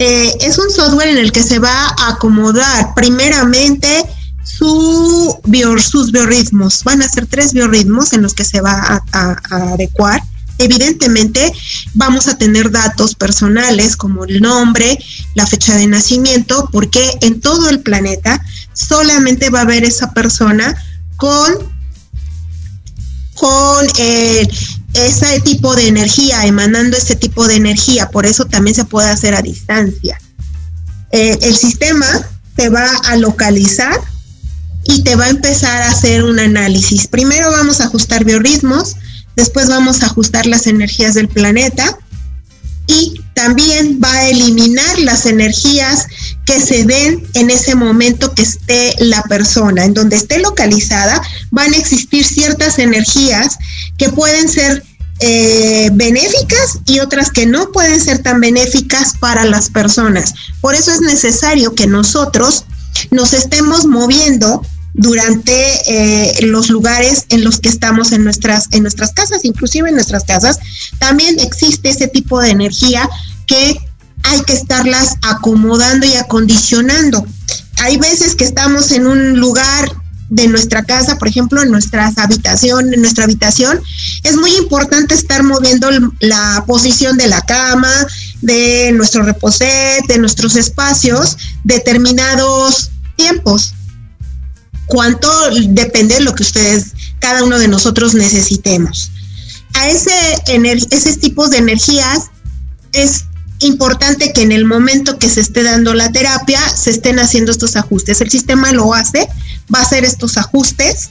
Eh, 0.00 0.36
es 0.40 0.58
un 0.58 0.72
software 0.72 1.10
en 1.10 1.18
el 1.18 1.30
que 1.30 1.44
se 1.44 1.60
va 1.60 1.86
a 1.86 2.08
acomodar 2.08 2.94
primeramente 2.96 4.04
su 4.42 5.38
sus 5.78 6.10
biorritmos. 6.10 6.82
Van 6.82 7.00
a 7.00 7.08
ser 7.08 7.28
tres 7.28 7.52
biorritmos 7.52 8.12
en 8.12 8.22
los 8.22 8.34
que 8.34 8.44
se 8.44 8.60
va 8.60 9.00
a, 9.12 9.36
adecuar. 9.72 10.20
Evidentemente 10.58 11.52
vamos 11.92 12.26
a 12.26 12.36
tener 12.38 12.72
datos 12.72 13.14
personales 13.14 13.96
como 13.96 14.24
el 14.24 14.40
nombre, 14.40 14.98
la 15.36 15.46
fecha 15.46 15.76
de 15.76 15.86
nacimiento, 15.86 16.68
porque 16.72 17.18
en 17.20 17.40
todo 17.40 17.68
el 17.68 17.82
planeta 17.82 18.44
solamente 18.72 19.50
va 19.50 19.60
a 19.60 19.62
haber 19.62 19.84
esa 19.84 20.12
persona 20.12 20.74
con, 21.16 21.72
con 23.34 23.86
eh, 23.98 24.48
ese 24.94 25.40
tipo 25.40 25.74
de 25.74 25.88
energía, 25.88 26.46
emanando 26.46 26.96
ese 26.96 27.16
tipo 27.16 27.46
de 27.48 27.56
energía. 27.56 28.10
Por 28.10 28.26
eso 28.26 28.44
también 28.46 28.74
se 28.74 28.84
puede 28.84 29.08
hacer 29.08 29.34
a 29.34 29.42
distancia. 29.42 30.18
Eh, 31.10 31.38
el 31.42 31.56
sistema 31.56 32.06
te 32.56 32.68
va 32.68 32.88
a 33.04 33.16
localizar 33.16 34.00
y 34.84 35.02
te 35.02 35.16
va 35.16 35.24
a 35.24 35.30
empezar 35.30 35.82
a 35.82 35.90
hacer 35.90 36.24
un 36.24 36.38
análisis. 36.38 37.06
Primero 37.06 37.50
vamos 37.50 37.80
a 37.80 37.84
ajustar 37.84 38.24
biorritmos, 38.24 38.96
después 39.36 39.68
vamos 39.68 40.02
a 40.02 40.06
ajustar 40.06 40.46
las 40.46 40.66
energías 40.66 41.14
del 41.14 41.28
planeta 41.28 41.98
y 42.86 43.20
también 43.34 44.00
va 44.02 44.12
a 44.12 44.28
eliminar 44.28 44.98
las 45.00 45.26
energías 45.26 46.06
que 46.46 46.60
se 46.60 46.84
den 46.84 47.26
en 47.34 47.50
ese 47.50 47.74
momento 47.74 48.34
que 48.34 48.42
esté 48.42 48.94
la 48.98 49.22
persona. 49.22 49.84
En 49.84 49.94
donde 49.94 50.16
esté 50.16 50.38
localizada 50.38 51.20
van 51.50 51.74
a 51.74 51.76
existir 51.76 52.24
ciertas 52.24 52.78
energías 52.78 53.58
que 53.98 54.08
pueden 54.10 54.48
ser 54.48 54.84
eh, 55.20 55.90
benéficas 55.92 56.78
y 56.86 57.00
otras 57.00 57.30
que 57.30 57.46
no 57.46 57.70
pueden 57.72 58.00
ser 58.00 58.22
tan 58.22 58.40
benéficas 58.40 59.14
para 59.18 59.44
las 59.44 59.70
personas. 59.70 60.34
Por 60.60 60.74
eso 60.74 60.92
es 60.92 61.00
necesario 61.00 61.74
que 61.74 61.86
nosotros 61.86 62.64
nos 63.10 63.32
estemos 63.32 63.86
moviendo 63.86 64.64
durante 64.94 65.52
eh, 65.88 66.46
los 66.46 66.70
lugares 66.70 67.26
en 67.28 67.44
los 67.44 67.58
que 67.58 67.68
estamos 67.68 68.12
en 68.12 68.22
nuestras, 68.22 68.68
en 68.70 68.82
nuestras 68.82 69.12
casas, 69.12 69.44
inclusive 69.44 69.88
en 69.88 69.96
nuestras 69.96 70.24
casas, 70.24 70.58
también 70.98 71.38
existe 71.40 71.90
ese 71.90 72.06
tipo 72.06 72.40
de 72.40 72.50
energía 72.50 73.08
que 73.46 73.76
hay 74.22 74.40
que 74.42 74.54
estarlas 74.54 75.16
acomodando 75.22 76.06
y 76.06 76.14
acondicionando. 76.14 77.26
Hay 77.82 77.98
veces 77.98 78.36
que 78.36 78.44
estamos 78.44 78.92
en 78.92 79.06
un 79.06 79.38
lugar 79.38 79.90
de 80.30 80.46
nuestra 80.46 80.84
casa, 80.84 81.18
por 81.18 81.28
ejemplo, 81.28 81.60
en 81.60 81.70
nuestras 81.70 82.16
habitación, 82.16 82.94
en 82.94 83.00
nuestra 83.00 83.24
habitación, 83.24 83.80
es 84.22 84.36
muy 84.36 84.54
importante 84.56 85.14
estar 85.14 85.42
moviendo 85.42 85.90
la 86.20 86.64
posición 86.66 87.18
de 87.18 87.26
la 87.26 87.42
cama, 87.42 87.92
de 88.40 88.92
nuestro 88.92 89.24
reposet, 89.24 90.06
de 90.06 90.18
nuestros 90.18 90.56
espacios, 90.56 91.36
determinados 91.64 92.90
tiempos 93.16 93.74
cuánto 94.86 95.30
depende 95.68 96.16
de 96.16 96.20
lo 96.22 96.34
que 96.34 96.42
ustedes, 96.42 96.92
cada 97.18 97.44
uno 97.44 97.58
de 97.58 97.68
nosotros 97.68 98.14
necesitemos. 98.14 99.10
A 99.74 99.88
ese, 99.88 100.12
ese 100.90 101.16
tipo 101.16 101.48
de 101.48 101.58
energías 101.58 102.30
es 102.92 103.24
importante 103.60 104.32
que 104.32 104.42
en 104.42 104.52
el 104.52 104.64
momento 104.64 105.18
que 105.18 105.28
se 105.28 105.40
esté 105.40 105.62
dando 105.62 105.94
la 105.94 106.12
terapia 106.12 106.60
se 106.76 106.90
estén 106.90 107.18
haciendo 107.18 107.50
estos 107.50 107.76
ajustes. 107.76 108.20
El 108.20 108.30
sistema 108.30 108.72
lo 108.72 108.94
hace, 108.94 109.28
va 109.74 109.80
a 109.80 109.82
hacer 109.82 110.04
estos 110.04 110.36
ajustes 110.36 111.10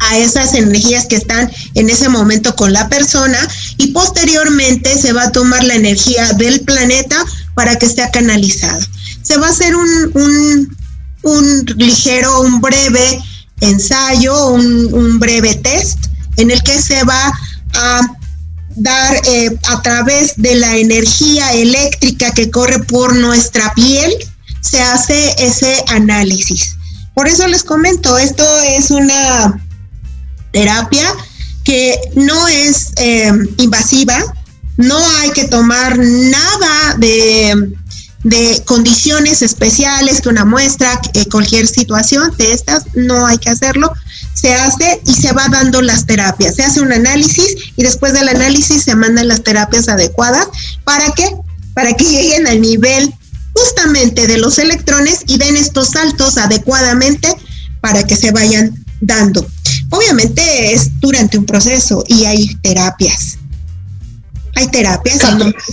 a 0.00 0.16
esas 0.16 0.54
energías 0.54 1.06
que 1.06 1.16
están 1.16 1.50
en 1.74 1.90
ese 1.90 2.08
momento 2.08 2.56
con 2.56 2.72
la 2.72 2.88
persona 2.88 3.38
y 3.76 3.88
posteriormente 3.88 4.96
se 4.98 5.12
va 5.12 5.24
a 5.24 5.32
tomar 5.32 5.62
la 5.64 5.74
energía 5.74 6.32
del 6.34 6.60
planeta 6.60 7.16
para 7.54 7.76
que 7.76 7.88
sea 7.88 8.10
canalizada. 8.10 8.86
Se 9.22 9.36
va 9.36 9.48
a 9.48 9.50
hacer 9.50 9.76
un 9.76 10.76
ligero, 11.76 12.40
un 12.40 12.60
breve 12.60 13.22
ensayo, 13.60 14.48
un, 14.48 15.18
breve 15.18 15.54
test 15.56 16.06
en 16.36 16.50
el 16.50 16.62
que 16.62 16.80
se 16.80 17.02
va 17.04 17.32
a 17.74 18.00
dar 18.76 19.20
eh, 19.26 19.58
a 19.68 19.82
través 19.82 20.34
de 20.36 20.54
la 20.54 20.76
energía 20.76 21.52
eléctrica 21.52 22.32
que 22.32 22.50
corre 22.50 22.78
por 22.80 23.14
nuestra 23.16 23.72
piel, 23.74 24.12
se 24.60 24.80
hace 24.80 25.34
ese 25.38 25.84
análisis. 25.88 26.76
Por 27.14 27.28
eso 27.28 27.46
les 27.48 27.62
comento, 27.62 28.16
esto 28.16 28.44
es 28.62 28.90
una 28.90 29.60
terapia 30.52 31.06
que 31.64 31.98
no 32.14 32.48
es 32.48 32.92
eh, 32.96 33.32
invasiva, 33.58 34.18
no 34.76 34.98
hay 35.18 35.30
que 35.32 35.44
tomar 35.44 35.98
nada 35.98 36.94
de 36.96 37.74
de 38.24 38.62
condiciones 38.66 39.42
especiales 39.42 40.20
que 40.20 40.28
una 40.28 40.44
muestra, 40.44 41.00
eh, 41.14 41.26
cualquier 41.26 41.66
situación 41.66 42.34
de 42.36 42.52
estas, 42.52 42.84
no 42.94 43.26
hay 43.26 43.38
que 43.38 43.50
hacerlo. 43.50 43.92
Se 44.34 44.54
hace 44.54 45.00
y 45.06 45.14
se 45.14 45.32
va 45.32 45.48
dando 45.48 45.80
las 45.82 46.06
terapias. 46.06 46.56
Se 46.56 46.62
hace 46.62 46.80
un 46.80 46.92
análisis 46.92 47.56
y 47.76 47.82
después 47.82 48.12
del 48.12 48.28
análisis 48.28 48.82
se 48.82 48.94
mandan 48.94 49.28
las 49.28 49.42
terapias 49.42 49.88
adecuadas. 49.88 50.48
¿Para 50.84 51.10
qué? 51.12 51.28
Para 51.74 51.94
que 51.94 52.04
lleguen 52.04 52.46
al 52.46 52.60
nivel 52.60 53.14
justamente 53.54 54.26
de 54.26 54.38
los 54.38 54.58
electrones 54.58 55.20
y 55.26 55.38
den 55.38 55.56
estos 55.56 55.88
saltos 55.88 56.38
adecuadamente 56.38 57.34
para 57.80 58.04
que 58.04 58.16
se 58.16 58.32
vayan 58.32 58.84
dando. 59.00 59.46
Obviamente 59.90 60.72
es 60.72 61.00
durante 61.00 61.38
un 61.38 61.46
proceso 61.46 62.04
y 62.06 62.26
hay 62.26 62.54
terapias. 62.56 63.38
Hay 64.56 64.68
terapias 64.68 65.18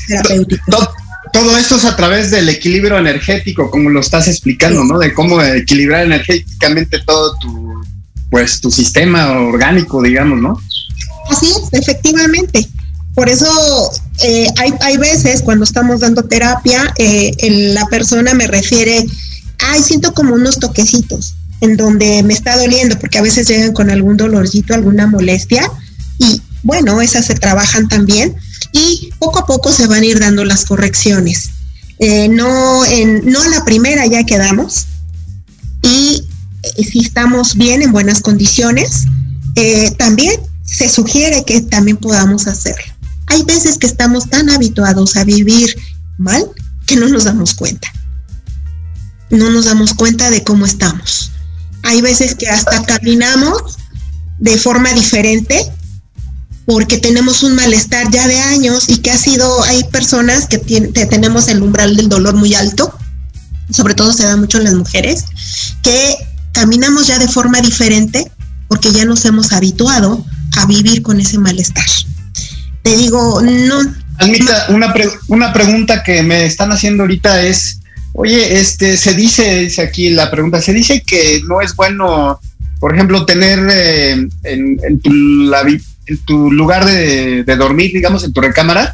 terapéuticas 0.07 0.87
todo 1.31 1.57
esto 1.57 1.75
es 1.75 1.85
a 1.85 1.95
través 1.95 2.31
del 2.31 2.49
equilibrio 2.49 2.97
energético, 2.97 3.69
como 3.69 3.89
lo 3.89 3.99
estás 3.99 4.27
explicando, 4.27 4.83
¿no? 4.83 4.99
De 4.99 5.13
cómo 5.13 5.41
equilibrar 5.41 6.05
energéticamente 6.05 6.99
todo 7.05 7.35
tu, 7.39 7.81
pues, 8.29 8.61
tu 8.61 8.71
sistema 8.71 9.31
orgánico, 9.31 10.01
digamos, 10.01 10.39
¿no? 10.39 10.59
Así 11.29 11.47
es, 11.47 11.69
efectivamente. 11.71 12.67
Por 13.15 13.29
eso 13.29 13.47
eh, 14.23 14.47
hay, 14.57 14.73
hay, 14.81 14.97
veces 14.97 15.41
cuando 15.41 15.63
estamos 15.63 16.01
dando 16.01 16.23
terapia, 16.23 16.93
eh, 16.97 17.31
la 17.73 17.85
persona 17.87 18.33
me 18.33 18.47
refiere, 18.47 19.05
ay, 19.59 19.81
siento 19.81 20.13
como 20.13 20.35
unos 20.35 20.59
toquecitos 20.59 21.33
en 21.61 21.77
donde 21.77 22.21
me 22.21 22.33
está 22.33 22.57
doliendo, 22.57 22.99
porque 22.99 23.17
a 23.17 23.23
veces 23.23 23.47
llegan 23.47 23.73
con 23.73 23.89
algún 23.89 24.17
dolorcito, 24.17 24.75
alguna 24.75 25.07
molestia, 25.07 25.71
y 26.19 26.41
bueno, 26.61 27.01
esas 27.01 27.25
se 27.25 27.33
trabajan 27.33 27.87
también 27.87 28.35
y 28.71 29.11
poco 29.19 29.39
a 29.39 29.45
poco 29.45 29.71
se 29.71 29.87
van 29.87 30.01
a 30.01 30.05
ir 30.05 30.19
dando 30.19 30.45
las 30.45 30.65
correcciones. 30.65 31.51
Eh, 31.99 32.29
no, 32.29 32.85
en, 32.85 33.25
no 33.25 33.43
la 33.49 33.65
primera 33.65 34.05
ya 34.05 34.23
quedamos 34.23 34.85
y 35.81 36.23
eh, 36.63 36.83
si 36.83 36.99
estamos 36.99 37.55
bien 37.55 37.81
en 37.81 37.91
buenas 37.91 38.21
condiciones, 38.21 39.05
eh, 39.55 39.91
también 39.97 40.39
se 40.63 40.89
sugiere 40.89 41.43
que 41.43 41.61
también 41.61 41.97
podamos 41.97 42.47
hacerlo. 42.47 42.93
Hay 43.27 43.43
veces 43.43 43.77
que 43.77 43.87
estamos 43.87 44.29
tan 44.29 44.49
habituados 44.49 45.15
a 45.17 45.23
vivir 45.23 45.75
mal 46.17 46.45
que 46.85 46.95
no 46.95 47.07
nos 47.07 47.23
damos 47.23 47.53
cuenta. 47.53 47.91
No 49.29 49.49
nos 49.49 49.65
damos 49.65 49.93
cuenta 49.93 50.29
de 50.29 50.43
cómo 50.43 50.65
estamos. 50.65 51.31
Hay 51.83 52.01
veces 52.01 52.35
que 52.35 52.47
hasta 52.47 52.83
caminamos 52.83 53.77
de 54.39 54.57
forma 54.57 54.93
diferente 54.93 55.71
porque 56.67 56.97
tenemos 56.97 57.43
un 57.43 57.55
malestar 57.55 58.11
ya 58.11 58.27
de 58.27 58.37
años 58.39 58.89
y 58.89 58.97
que 58.97 59.09
ha 59.09 59.17
sido, 59.17 59.63
hay 59.63 59.85
personas 59.85 60.47
que, 60.47 60.57
tenemos 60.57 61.47
el 61.47 61.61
umbral 61.63 61.95
del 61.95 62.09
dolor 62.09 62.35
muy 62.35 62.55
alto, 62.55 62.93
sobre 63.71 63.93
todo 63.93 64.11
se 64.11 64.25
da 64.25 64.35
mucho 64.35 64.57
en 64.57 64.65
las 64.65 64.73
mujeres, 64.73 65.23
que 65.81 66.15
caminamos 66.51 67.07
ya 67.07 67.19
de 67.19 67.29
forma 67.29 67.61
diferente 67.61 68.29
porque 68.67 68.91
ya 68.91 69.05
nos 69.05 69.23
hemos 69.23 69.53
habituado 69.53 70.25
a 70.57 70.65
vivir 70.65 71.01
con 71.01 71.21
ese 71.21 71.37
malestar. 71.37 71.85
Te 72.83 72.97
digo, 72.97 73.41
no. 73.41 73.79
Almita, 74.17 74.65
una, 74.67 74.93
una 75.29 75.53
pregunta 75.53 76.03
que 76.03 76.21
me 76.21 76.45
están 76.45 76.73
haciendo 76.73 77.03
ahorita 77.03 77.43
es, 77.43 77.79
oye, 78.11 78.59
este, 78.59 78.97
se 78.97 79.13
dice, 79.13 79.59
dice 79.59 79.83
aquí 79.83 80.09
la 80.09 80.29
pregunta, 80.29 80.61
se 80.61 80.73
dice 80.73 81.01
que 81.01 81.41
no 81.47 81.61
es 81.61 81.73
bueno 81.77 82.41
por 82.79 82.93
ejemplo, 82.93 83.25
tener 83.25 83.59
eh, 83.71 84.27
en, 84.43 84.99
tu, 84.99 85.11
lugar 86.27 86.85
de, 86.85 87.43
dormir, 87.57 87.91
digamos, 87.93 88.23
en 88.23 88.33
tu 88.33 88.41
recámara, 88.41 88.93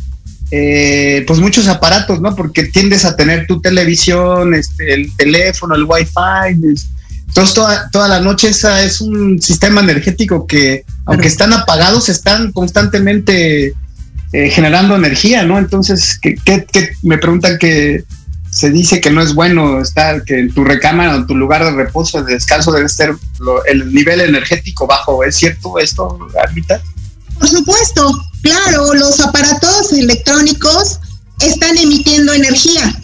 eh, 0.51 1.24
pues 1.26 1.39
muchos 1.39 1.68
aparatos, 1.68 2.22
¿no? 2.22 2.36
Porque 2.36 2.66
tiendes 2.66 3.05
a 3.05 3.16
tener 3.16 3.47
tu 3.47 3.61
televisión, 3.61 4.53
este, 4.53 4.93
el 4.93 5.16
teléfono, 5.16 5.76
el 5.76 5.84
wifi. 5.84 6.84
Entonces, 7.28 7.55
toda, 7.55 7.89
toda 7.89 8.07
la 8.07 8.20
noche 8.20 8.49
esa 8.49 8.84
es 8.84 9.01
un 9.01 9.41
sistema 9.41 9.82
energético 9.82 10.45
que, 10.45 10.86
aunque 11.05 11.28
están 11.28 11.53
apagados, 11.53 12.07
están 12.09 12.51
constantemente 12.51 13.74
eh, 14.34 14.49
generando 14.49 14.95
energía, 14.95 15.43
¿no? 15.43 15.57
Entonces, 15.57 16.20
¿qué, 16.20 16.36
me 17.01 17.18
preguntan 17.18 17.57
que 17.57 18.03
se 18.49 18.70
dice 18.70 19.01
que 19.01 19.09
no 19.09 19.22
es 19.22 19.34
bueno 19.34 19.82
estar, 19.82 20.24
que 20.24 20.39
en 20.39 20.53
tu 20.53 20.64
recámara 20.64 21.14
o 21.14 21.18
en 21.18 21.28
tu 21.28 21.36
lugar 21.36 21.66
de 21.66 21.72
reposo, 21.72 22.24
de 22.24 22.34
descanso, 22.34 22.72
debe 22.72 22.89
ser 22.89 23.16
el 23.68 23.93
nivel 23.93 24.22
energético 24.22 24.86
bajo. 24.86 25.24
¿Es 25.24 25.36
cierto 25.36 25.80
esto, 25.80 26.20
Armita? 26.39 26.82
Por 27.44 27.50
supuesto, 27.50 28.26
claro, 28.41 28.94
los 28.94 29.20
aparatos 29.20 29.91
electrónicos 29.91 31.00
están 31.41 31.78
emitiendo 31.78 32.32
energía, 32.32 32.98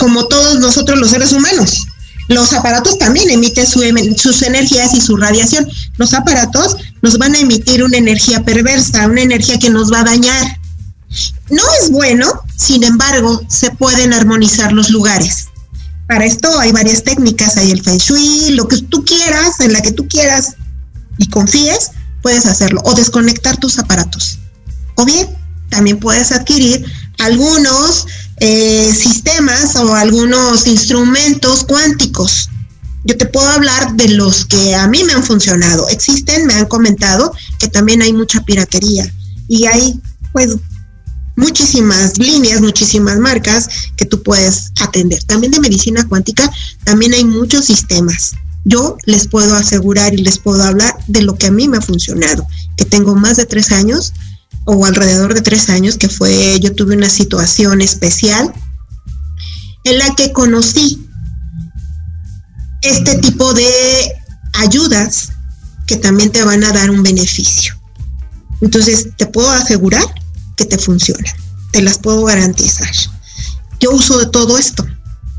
como 0.00 0.26
todos 0.26 0.58
nosotros 0.58 0.98
los 0.98 1.10
seres 1.10 1.30
humanos. 1.30 1.86
Los 2.26 2.52
aparatos 2.54 2.98
también 2.98 3.30
emiten 3.30 3.64
sus 3.64 4.42
energías 4.42 4.94
y 4.94 5.00
su 5.00 5.16
radiación. 5.16 5.68
Los 5.96 6.12
aparatos 6.12 6.76
nos 7.02 7.18
van 7.18 7.36
a 7.36 7.38
emitir 7.38 7.84
una 7.84 7.98
energía 7.98 8.42
perversa, 8.42 9.06
una 9.06 9.22
energía 9.22 9.60
que 9.60 9.70
nos 9.70 9.92
va 9.92 10.00
a 10.00 10.06
dañar. 10.06 10.58
No 11.48 11.62
es 11.80 11.90
bueno, 11.92 12.42
sin 12.56 12.82
embargo, 12.82 13.42
se 13.46 13.70
pueden 13.70 14.12
armonizar 14.12 14.72
los 14.72 14.90
lugares. 14.90 15.46
Para 16.08 16.24
esto 16.24 16.58
hay 16.58 16.72
varias 16.72 17.04
técnicas, 17.04 17.56
hay 17.56 17.70
el 17.70 17.80
feng 17.80 17.98
shui, 17.98 18.54
lo 18.54 18.66
que 18.66 18.78
tú 18.78 19.04
quieras, 19.04 19.60
en 19.60 19.72
la 19.72 19.82
que 19.82 19.92
tú 19.92 20.08
quieras 20.08 20.56
y 21.16 21.28
confíes, 21.28 21.92
puedes 22.22 22.46
hacerlo. 22.46 22.80
O 22.84 22.94
desconectar 22.94 23.58
tus 23.58 23.78
aparatos. 23.78 24.38
O 24.96 25.04
bien, 25.04 25.28
también 25.68 25.98
puedes 25.98 26.32
adquirir 26.32 26.84
algunos 27.18 28.06
eh, 28.38 28.92
sistemas 28.92 29.76
o 29.76 29.94
algunos 29.94 30.66
instrumentos 30.66 31.64
cuánticos. 31.64 32.48
Yo 33.04 33.16
te 33.16 33.26
puedo 33.26 33.48
hablar 33.48 33.94
de 33.94 34.08
los 34.08 34.44
que 34.44 34.74
a 34.74 34.86
mí 34.86 35.02
me 35.04 35.12
han 35.12 35.24
funcionado. 35.24 35.88
Existen, 35.88 36.46
me 36.46 36.54
han 36.54 36.66
comentado 36.66 37.34
que 37.58 37.68
también 37.68 38.02
hay 38.02 38.12
mucha 38.12 38.44
piratería 38.44 39.12
y 39.48 39.66
hay 39.66 40.00
pues 40.32 40.56
muchísimas 41.36 42.18
líneas, 42.18 42.60
muchísimas 42.60 43.18
marcas 43.18 43.68
que 43.96 44.04
tú 44.04 44.22
puedes 44.22 44.72
atender. 44.80 45.22
También 45.24 45.52
de 45.52 45.60
medicina 45.60 46.06
cuántica, 46.08 46.50
también 46.84 47.14
hay 47.14 47.24
muchos 47.24 47.64
sistemas. 47.64 48.34
Yo 48.64 48.96
les 49.06 49.26
puedo 49.26 49.54
asegurar 49.56 50.14
y 50.14 50.18
les 50.18 50.38
puedo 50.38 50.62
hablar 50.62 50.94
de 51.08 51.22
lo 51.22 51.36
que 51.36 51.46
a 51.46 51.50
mí 51.50 51.68
me 51.68 51.78
ha 51.78 51.82
funcionado, 51.82 52.46
que 52.76 52.84
tengo 52.84 53.14
más 53.14 53.36
de 53.36 53.46
tres 53.46 53.72
años 53.72 54.12
o 54.64 54.86
alrededor 54.86 55.34
de 55.34 55.40
tres 55.40 55.68
años, 55.68 55.96
que 55.96 56.08
fue, 56.08 56.60
yo 56.60 56.74
tuve 56.74 56.96
una 56.96 57.08
situación 57.08 57.80
especial 57.80 58.52
en 59.84 59.98
la 59.98 60.14
que 60.14 60.32
conocí 60.32 61.08
este 62.82 63.18
tipo 63.18 63.52
de 63.52 63.66
ayudas 64.54 65.32
que 65.86 65.96
también 65.96 66.30
te 66.30 66.44
van 66.44 66.62
a 66.62 66.72
dar 66.72 66.90
un 66.90 67.02
beneficio. 67.02 67.74
Entonces, 68.60 69.08
te 69.16 69.26
puedo 69.26 69.50
asegurar 69.50 70.04
que 70.56 70.64
te 70.64 70.78
funcionan, 70.78 71.34
te 71.72 71.82
las 71.82 71.98
puedo 71.98 72.24
garantizar. 72.24 72.90
Yo 73.80 73.90
uso 73.90 74.18
de 74.18 74.26
todo 74.26 74.56
esto. 74.58 74.86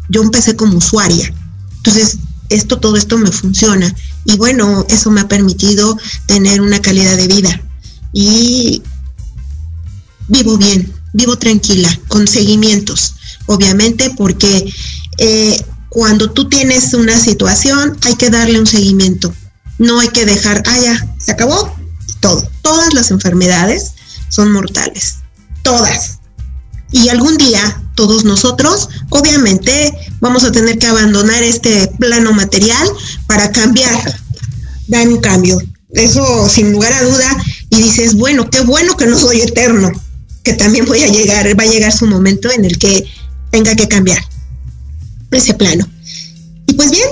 Yo 0.09 0.21
empecé 0.21 0.55
como 0.57 0.78
usuaria. 0.78 1.34
Entonces, 1.78 2.17
esto, 2.49 2.79
todo 2.79 2.97
esto 2.97 3.17
me 3.17 3.31
funciona. 3.31 3.93
Y 4.25 4.37
bueno, 4.37 4.85
eso 4.89 5.11
me 5.11 5.21
ha 5.21 5.27
permitido 5.27 5.97
tener 6.25 6.61
una 6.61 6.81
calidad 6.81 7.17
de 7.17 7.27
vida. 7.27 7.61
Y 8.13 8.83
vivo 10.27 10.57
bien, 10.57 10.93
vivo 11.13 11.37
tranquila, 11.37 11.89
con 12.07 12.27
seguimientos, 12.27 13.15
obviamente, 13.45 14.11
porque 14.11 14.71
eh, 15.17 15.65
cuando 15.89 16.31
tú 16.31 16.49
tienes 16.49 16.93
una 16.93 17.17
situación 17.17 17.97
hay 18.01 18.15
que 18.15 18.29
darle 18.29 18.59
un 18.59 18.67
seguimiento. 18.67 19.33
No 19.79 19.99
hay 19.99 20.09
que 20.09 20.25
dejar, 20.25 20.63
ah, 20.65 20.79
ya, 20.79 21.15
se 21.19 21.31
acabó, 21.31 21.75
todo. 22.19 22.47
Todas 22.61 22.93
las 22.93 23.11
enfermedades 23.11 23.93
son 24.29 24.51
mortales, 24.51 25.17
todas. 25.61 26.19
Y 26.93 27.09
algún 27.09 27.37
día 27.37 27.81
todos 27.95 28.23
nosotros, 28.23 28.87
obviamente, 29.09 29.93
vamos 30.21 30.45
a 30.45 30.51
tener 30.51 30.79
que 30.79 30.87
abandonar 30.87 31.43
este 31.43 31.87
plano 31.99 32.31
material 32.31 32.87
para 33.27 33.51
cambiar, 33.51 34.15
dar 34.87 35.07
un 35.09 35.19
cambio. 35.19 35.59
Eso 35.91 36.47
sin 36.47 36.71
lugar 36.71 36.93
a 36.93 37.03
duda. 37.03 37.43
Y 37.69 37.81
dices, 37.81 38.15
bueno, 38.15 38.49
qué 38.49 38.61
bueno 38.61 38.95
que 38.95 39.07
no 39.07 39.19
soy 39.19 39.41
eterno 39.41 39.91
que 40.43 40.53
también 40.53 40.85
voy 40.85 41.01
a 41.03 41.07
llegar, 41.07 41.47
va 41.57 41.63
a 41.63 41.67
llegar 41.67 41.91
su 41.91 42.05
momento 42.05 42.51
en 42.51 42.65
el 42.65 42.77
que 42.77 43.05
tenga 43.51 43.75
que 43.75 43.87
cambiar 43.87 44.19
ese 45.31 45.53
plano. 45.53 45.87
Y 46.67 46.73
pues 46.73 46.91
bien, 46.91 47.07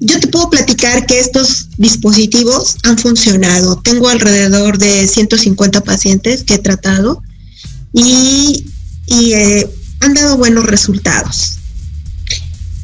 yo 0.00 0.18
te 0.20 0.26
puedo 0.26 0.50
platicar 0.50 1.06
que 1.06 1.20
estos 1.20 1.68
dispositivos 1.78 2.76
han 2.82 2.98
funcionado. 2.98 3.80
Tengo 3.80 4.08
alrededor 4.08 4.78
de 4.78 5.06
150 5.06 5.82
pacientes 5.82 6.42
que 6.42 6.54
he 6.54 6.58
tratado 6.58 7.22
y, 7.92 8.66
eh, 9.08 9.68
han 10.00 10.14
dado 10.14 10.36
buenos 10.36 10.64
resultados. 10.64 11.58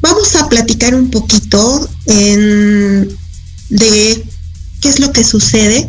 Vamos 0.01 0.35
a 0.35 0.49
platicar 0.49 0.95
un 0.95 1.11
poquito 1.11 1.89
de 2.05 4.23
qué 4.81 4.89
es 4.89 4.99
lo 4.99 5.11
que 5.11 5.23
sucede 5.23 5.87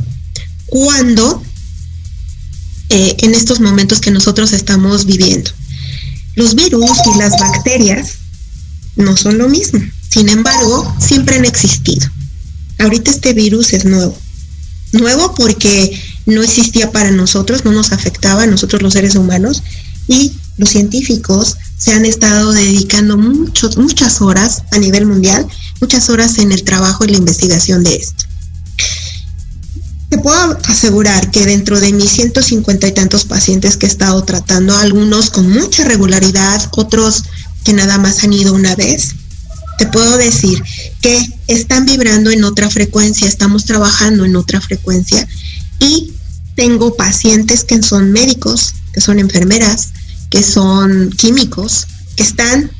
cuando 0.66 1.42
eh, 2.90 3.16
en 3.20 3.34
estos 3.34 3.60
momentos 3.60 4.00
que 4.00 4.10
nosotros 4.10 4.52
estamos 4.52 5.06
viviendo. 5.06 5.50
Los 6.34 6.54
virus 6.54 6.90
y 7.14 7.18
las 7.18 7.38
bacterias 7.38 8.18
no 8.96 9.16
son 9.16 9.38
lo 9.38 9.48
mismo. 9.48 9.80
Sin 10.10 10.28
embargo, 10.28 10.94
siempre 10.98 11.36
han 11.36 11.46
existido. 11.46 12.06
Ahorita 12.78 13.10
este 13.10 13.32
virus 13.32 13.72
es 13.72 13.86
nuevo. 13.86 14.16
Nuevo 14.92 15.34
porque 15.34 15.98
no 16.26 16.42
existía 16.42 16.92
para 16.92 17.10
nosotros, 17.10 17.64
no 17.64 17.72
nos 17.72 17.92
afectaba 17.92 18.42
a 18.42 18.46
nosotros 18.46 18.82
los 18.82 18.92
seres 18.92 19.14
humanos 19.14 19.62
y 20.08 20.32
los 20.58 20.70
científicos 20.70 21.56
se 21.76 21.92
han 21.92 22.04
estado 22.04 22.52
dedicando 22.52 23.16
muchas 23.16 24.20
horas 24.20 24.62
a 24.70 24.78
nivel 24.78 25.06
mundial, 25.06 25.46
muchas 25.80 26.08
horas 26.10 26.38
en 26.38 26.52
el 26.52 26.62
trabajo 26.62 27.04
y 27.04 27.08
la 27.08 27.18
investigación 27.18 27.82
de 27.82 27.96
esto. 27.96 28.24
Te 30.10 30.18
puedo 30.18 30.58
asegurar 30.68 31.30
que 31.30 31.46
dentro 31.46 31.80
de 31.80 31.92
mis 31.92 32.10
150 32.10 32.86
y 32.86 32.92
tantos 32.92 33.24
pacientes 33.24 33.76
que 33.76 33.86
he 33.86 33.88
estado 33.88 34.22
tratando, 34.24 34.76
algunos 34.76 35.30
con 35.30 35.50
mucha 35.50 35.84
regularidad, 35.84 36.68
otros 36.72 37.24
que 37.64 37.72
nada 37.72 37.98
más 37.98 38.22
han 38.22 38.32
ido 38.32 38.52
una 38.52 38.76
vez, 38.76 39.14
te 39.78 39.86
puedo 39.86 40.18
decir 40.18 40.62
que 41.00 41.18
están 41.48 41.86
vibrando 41.86 42.30
en 42.30 42.44
otra 42.44 42.70
frecuencia, 42.70 43.26
estamos 43.26 43.64
trabajando 43.64 44.24
en 44.24 44.36
otra 44.36 44.60
frecuencia 44.60 45.26
y 45.80 46.12
tengo 46.54 46.94
pacientes 46.94 47.64
que 47.64 47.82
son 47.82 48.12
médicos, 48.12 48.74
que 48.92 49.00
son 49.00 49.18
enfermeras, 49.18 49.90
que 50.30 50.42
son 50.42 51.10
químicos, 51.10 51.86
que 52.16 52.22
están 52.22 52.70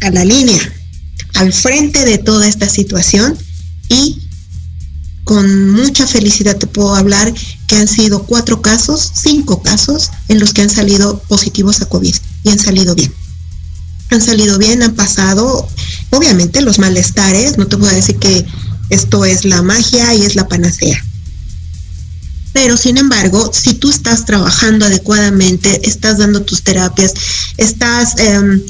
a 0.00 0.10
la 0.10 0.24
línea, 0.24 0.60
al 1.34 1.52
frente 1.52 2.04
de 2.04 2.18
toda 2.18 2.46
esta 2.46 2.68
situación 2.68 3.36
y 3.88 4.20
con 5.24 5.70
mucha 5.70 6.06
felicidad 6.06 6.56
te 6.56 6.66
puedo 6.66 6.94
hablar 6.94 7.32
que 7.66 7.76
han 7.76 7.88
sido 7.88 8.24
cuatro 8.24 8.60
casos, 8.60 9.10
cinco 9.14 9.62
casos 9.62 10.10
en 10.28 10.38
los 10.38 10.52
que 10.52 10.62
han 10.62 10.70
salido 10.70 11.18
positivos 11.28 11.80
a 11.80 11.86
COVID 11.86 12.14
y 12.44 12.50
han 12.50 12.58
salido 12.58 12.94
bien. 12.94 13.12
Han 14.10 14.20
salido 14.20 14.58
bien, 14.58 14.82
han 14.82 14.94
pasado, 14.94 15.66
obviamente 16.10 16.60
los 16.60 16.78
malestares, 16.78 17.56
no 17.56 17.66
te 17.66 17.76
a 17.76 17.92
decir 17.92 18.16
que 18.16 18.44
esto 18.90 19.24
es 19.24 19.44
la 19.46 19.62
magia 19.62 20.14
y 20.14 20.22
es 20.22 20.36
la 20.36 20.46
panacea. 20.46 21.02
Pero 22.54 22.76
sin 22.76 22.96
embargo, 22.96 23.50
si 23.52 23.74
tú 23.74 23.90
estás 23.90 24.24
trabajando 24.24 24.86
adecuadamente, 24.86 25.80
estás 25.86 26.18
dando 26.18 26.42
tus 26.42 26.62
terapias, 26.62 27.12
estás 27.58 28.16
em, 28.18 28.62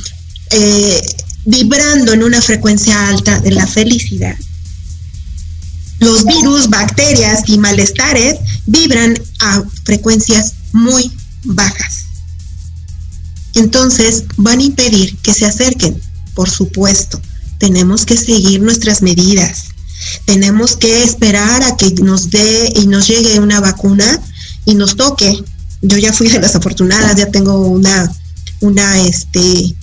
eh, 0.50 1.02
vibrando 1.44 2.14
en 2.14 2.22
una 2.22 2.40
frecuencia 2.40 3.08
alta 3.08 3.38
de 3.40 3.52
la 3.52 3.66
felicidad, 3.66 4.36
los 6.00 6.24
virus, 6.24 6.70
bacterias 6.70 7.42
y 7.46 7.58
malestares 7.58 8.38
vibran 8.66 9.18
a 9.40 9.62
frecuencias 9.84 10.54
muy 10.72 11.12
bajas. 11.44 12.06
Entonces 13.54 14.24
van 14.38 14.60
a 14.60 14.64
impedir 14.64 15.16
que 15.18 15.34
se 15.34 15.44
acerquen. 15.44 16.00
Por 16.34 16.48
supuesto, 16.48 17.20
tenemos 17.58 18.06
que 18.06 18.16
seguir 18.16 18.62
nuestras 18.62 19.02
medidas. 19.02 19.73
Tenemos 20.24 20.76
que 20.76 21.02
esperar 21.04 21.62
a 21.62 21.76
que 21.76 21.90
nos 22.02 22.30
dé 22.30 22.72
y 22.76 22.86
nos 22.86 23.06
llegue 23.06 23.40
una 23.40 23.60
vacuna 23.60 24.20
y 24.64 24.74
nos 24.74 24.96
toque. 24.96 25.42
Yo 25.82 25.98
ya 25.98 26.12
fui 26.12 26.28
de 26.28 26.40
las 26.40 26.54
afortunadas, 26.54 27.16
ya 27.16 27.30
tengo 27.30 27.58
una, 27.58 28.10
una, 28.60 29.00
este, 29.00 29.74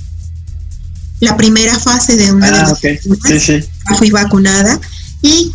la 1.20 1.38
primera 1.38 1.80
fase 1.80 2.18
de 2.18 2.32
una 2.32 2.48
ah, 2.48 2.52
de 2.52 2.58
las 2.58 3.98
fui 3.98 4.10
vacunada 4.10 4.80
y 5.22 5.52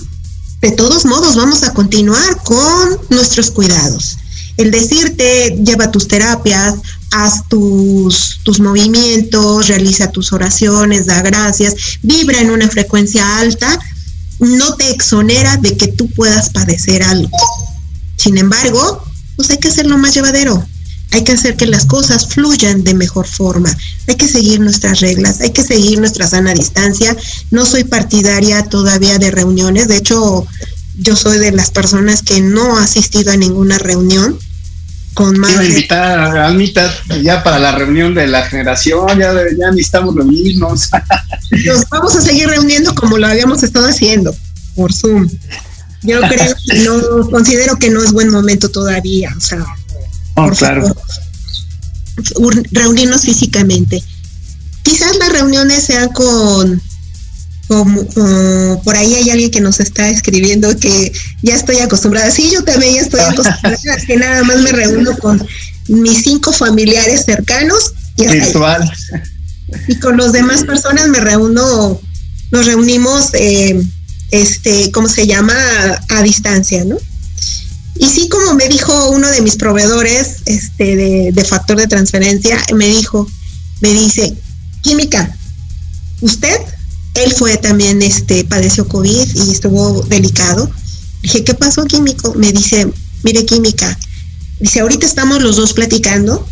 de 0.61 0.71
todos 0.73 1.05
modos 1.05 1.37
vamos 1.37 1.63
a 1.63 1.73
continuar 1.73 2.43
con 2.45 2.99
nuestros 3.11 3.51
cuidados. 3.51 4.19
El 4.57 4.71
decirte, 4.71 5.59
lleva 5.63 5.91
tus 5.91 6.09
terapias, 6.09 6.77
haz 7.11 7.47
tus, 7.49 8.41
tus 8.43 8.59
movimientos, 8.61 9.69
realiza 9.69 10.11
tus 10.11 10.33
oraciones, 10.33 11.07
da 11.07 11.21
gracias, 11.21 11.75
vibra 12.03 12.41
en 12.41 12.51
una 12.51 12.69
frecuencia 12.69 13.39
alta, 13.39 13.79
no 14.39 14.75
te 14.77 14.91
exonera 14.91 15.57
de 15.57 15.77
que 15.77 15.89
tú 15.89 16.09
puedas 16.11 16.51
padecer 16.51 17.03
algo. 17.03 17.31
Sin 18.17 18.39
embargo, 18.39 19.05
pues 19.37 19.51
hay 19.51 19.59
que 19.59 19.69
hacerlo 19.69 19.99
más 19.99 20.15
llevadero. 20.15 20.67
Hay 21.13 21.23
que 21.23 21.33
hacer 21.33 21.57
que 21.57 21.67
las 21.67 21.87
cosas 21.87 22.27
fluyan 22.29 22.83
de 22.83 22.95
mejor 22.95 23.27
forma. 23.27 23.75
Hay 24.09 24.17
que 24.17 24.29
seguir 24.29 24.61
nuestras 24.61 25.01
reglas, 25.01 25.41
hay 25.41 25.51
que 25.51 25.63
seguir 25.63 25.99
nuestra 26.01 26.27
sana 26.27 26.53
distancia. 26.53 27.17
No 27.51 27.65
soy 27.65 27.85
partidaria 27.85 28.65
todavía 28.65 29.19
de 29.19 29.31
reuniones. 29.31 29.89
De 29.89 29.97
hecho, 29.97 30.47
yo 30.99 31.17
soy 31.17 31.39
de 31.39 31.53
las 31.53 31.71
personas 31.71 32.23
que 32.23 32.41
no 32.41 32.77
ha 32.77 32.85
asistido 32.85 33.33
a 33.33 33.37
ninguna 33.37 33.79
reunión 33.79 34.39
con 35.17 35.39
más. 35.39 35.49
Quiero 35.49 35.65
invitar 35.65 36.37
a 36.37 36.47
Almita 36.47 36.95
ya 37.23 37.43
para 37.43 37.59
la 37.59 37.73
reunión 37.73 38.15
de 38.15 38.27
la 38.27 38.43
generación, 38.43 39.19
ya, 39.19 39.33
ya 39.59 39.71
necesitamos 39.71 40.15
reunirnos. 40.15 40.91
Nos 41.65 41.89
vamos 41.89 42.15
a 42.17 42.21
seguir 42.21 42.49
reuniendo 42.49 42.95
como 42.95 43.17
lo 43.17 43.27
habíamos 43.27 43.63
estado 43.63 43.89
haciendo, 43.89 44.37
por 44.75 44.93
Zoom. 44.93 45.27
Yo 46.03 46.21
creo 46.21 46.55
que 46.69 46.79
no, 46.85 47.31
considero 47.31 47.79
que 47.79 47.89
no 47.89 48.05
es 48.05 48.13
buen 48.13 48.29
momento 48.29 48.69
todavía, 48.69 49.33
o 49.35 49.41
sea, 49.41 49.65
oh, 50.35 50.51
claro. 50.51 50.95
reunirnos 52.71 53.23
físicamente. 53.23 54.03
Quizás 54.83 55.17
las 55.17 55.31
reuniones 55.31 55.83
sean 55.83 56.11
con 56.11 56.83
como, 57.69 58.81
por 58.85 58.97
ahí 58.97 59.15
hay 59.15 59.31
alguien 59.31 59.51
que 59.51 59.61
nos 59.61 59.81
está 59.81 60.09
escribiendo 60.09 60.77
que 60.79 61.13
ya 61.43 61.55
estoy 61.55 61.79
acostumbrada. 61.79 62.31
Sí, 62.31 62.51
yo 62.53 62.63
también 62.63 62.95
ya 62.95 63.01
estoy 63.03 63.21
acostumbrada, 63.21 63.77
que 64.07 64.17
nada 64.17 64.45
más 64.45 64.59
me 64.61 64.73
reúno 64.73 65.17
con 65.19 65.45
mis 65.89 66.23
cinco 66.23 66.53
familiares 66.53 67.25
cercanos 67.25 67.93
y 68.17 68.27
virtual. 68.27 68.91
Y 69.89 69.97
con 69.97 70.17
los 70.17 70.33
demás 70.33 70.63
personas 70.65 71.09
me 71.09 71.21
reúno, 71.21 72.01
nos 72.53 72.67
reunimos, 72.67 73.31
eh, 73.35 73.83
este, 74.31 74.93
¿cómo 74.93 75.09
se 75.09 75.27
llama? 75.27 75.55
A, 76.09 76.23
distancia, 76.23 76.85
¿no? 76.85 76.97
Y 77.99 78.09
sí, 78.09 78.29
como 78.29 78.55
me 78.55 78.69
dijo 78.69 79.11
uno 79.11 79.29
de 79.29 79.41
mis 79.41 79.57
proveedores 79.57 80.43
este, 80.45 80.97
de, 80.97 81.33
de 81.33 81.45
factor 81.45 81.79
de 81.79 81.89
transferencia, 81.89 82.63
me 82.75 82.87
dijo, 82.89 83.27
me 83.81 83.93
dice, 83.93 84.37
química, 84.83 85.35
usted 86.21 86.61
él 87.17 87.33
fue 87.33 87.57
también, 87.57 88.03
este, 88.03 88.45
padeció 88.45 88.87
COVID 88.87 89.27
y 89.35 89.51
estuvo 89.51 90.03
delicado. 90.03 90.71
Dije, 91.23 91.45
¿qué 91.45 91.55
pasó, 91.55 91.85
químico? 91.85 92.35
Me 92.35 92.53
dice, 92.53 92.91
mire, 93.23 93.45
química. 93.45 93.99
Dice, 94.61 94.81
ahorita 94.81 95.07
estamos 95.07 95.43
los 95.43 95.57
dos 95.57 95.73
platicando. 95.73 96.47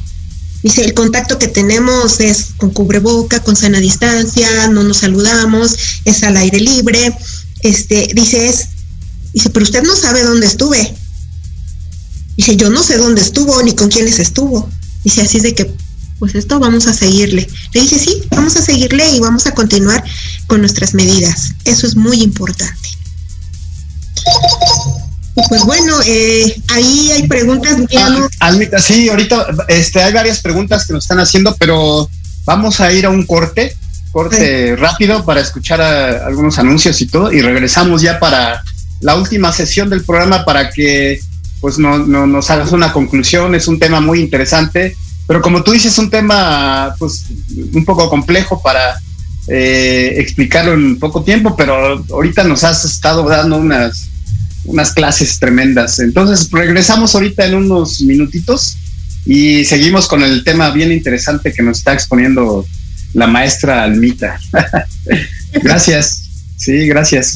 Dice, 0.63 0.85
el 0.85 0.95
contacto 0.95 1.39
que 1.39 1.49
tenemos 1.49 2.21
es 2.21 2.47
con 2.57 2.71
cubreboca, 2.71 3.43
con 3.43 3.55
sana 3.55 3.81
distancia, 3.81 4.69
no 4.69 4.83
nos 4.83 4.99
saludamos, 4.99 5.77
es 6.05 6.23
al 6.23 6.37
aire 6.37 6.61
libre. 6.61 7.15
Este, 7.61 8.09
dice, 8.15 8.49
es, 8.49 8.69
dice, 9.33 9.51
pero 9.51 9.65
usted 9.65 9.83
no 9.83 9.95
sabe 9.95 10.23
dónde 10.23 10.47
estuve. 10.47 10.95
Dice, 12.37 12.57
yo 12.57 12.71
no 12.71 12.83
sé 12.83 12.97
dónde 12.97 13.21
estuvo 13.21 13.63
ni 13.63 13.75
con 13.75 13.91
quiénes 13.91 14.19
estuvo. 14.19 14.69
Dice, 15.05 15.23
así 15.23 15.37
es 15.37 15.43
de 15.43 15.55
que 15.55 15.71
pues 16.25 16.37
esto 16.37 16.59
vamos 16.59 16.87
a 16.87 16.95
seguirle. 16.95 17.47
Le 17.75 17.83
dije, 17.83 17.99
sí, 17.99 18.23
vamos 18.31 18.57
a 18.57 18.63
seguirle 18.63 19.07
y 19.11 19.21
vamos 19.21 19.47
a 19.47 19.53
continuar 19.53 20.03
con 20.47 20.61
nuestras 20.61 20.95
medidas. 20.95 21.53
Eso 21.67 21.87
es 21.87 21.97
muy 21.97 22.23
importante. 22.23 22.89
pues 25.51 25.65
bueno, 25.67 25.99
eh, 26.07 26.63
ahí 26.69 27.11
hay 27.13 27.29
preguntas. 27.29 27.77
Almita, 28.41 28.79
sí, 28.79 29.11
ahorita 29.11 29.49
este, 29.69 30.03
hay 30.03 30.15
varias 30.15 30.41
preguntas 30.41 30.87
que 30.87 30.95
nos 30.95 31.05
están 31.05 31.21
haciendo, 31.21 31.55
pero 31.57 32.09
vamos 32.47 32.81
a 32.81 32.91
ir 32.91 33.05
a 33.05 33.11
un 33.11 33.27
corte, 33.27 33.77
corte 34.11 34.77
rápido 34.77 35.27
para 35.27 35.43
escuchar 35.43 35.83
algunos 35.83 36.59
anuncios 36.59 37.03
y 37.03 37.07
todo, 37.07 37.31
y 37.31 37.43
regresamos 37.43 38.01
ya 38.01 38.19
para 38.19 38.65
la 39.01 39.17
última 39.17 39.53
sesión 39.53 39.91
del 39.91 40.05
programa 40.05 40.47
para 40.47 40.71
que 40.71 41.21
pues 41.61 41.79
no, 41.79 41.99
nos 41.99 42.51
hagas 42.51 42.73
una 42.73 42.95
conclusión. 42.95 43.55
Es 43.55 43.69
un 43.69 43.79
tema 43.79 44.01
muy 44.01 44.21
interesante 44.21 44.97
pero 45.27 45.41
como 45.41 45.63
tú 45.63 45.73
dices, 45.73 45.93
es 45.93 45.99
un 45.99 46.11
tema 46.11 46.95
pues 46.99 47.27
un 47.73 47.85
poco 47.85 48.09
complejo 48.11 48.61
para 48.63 49.01
eh, 49.49 50.15
explicarlo 50.19 50.75
en 50.75 50.99
poco 50.99 51.23
tiempo, 51.23 51.55
pero 51.57 52.05
ahorita 52.11 52.45
nos 52.45 52.65
has 52.65 52.85
estado 52.85 53.27
dando 53.29 53.57
unas, 53.57 54.09
unas 54.65 54.93
clases 54.93 55.39
tremendas. 55.39 55.99
Entonces 55.99 56.51
regresamos 56.51 57.15
ahorita 57.15 57.47
en 57.47 57.55
unos 57.55 58.01
minutitos 58.03 58.77
y 59.27 59.65
seguimos 59.65 60.07
con 60.09 60.23
el 60.23 60.45
tema 60.45 60.71
bien 60.71 60.93
interesante 60.93 61.53
que 61.53 61.63
nos 61.63 61.79
está 61.79 61.95
exponiendo 61.95 62.67
la 63.15 63.27
maestra 63.27 63.83
Almita. 63.83 64.39
gracias. 65.63 66.23
Sí, 66.57 66.87
gracias. 66.87 67.35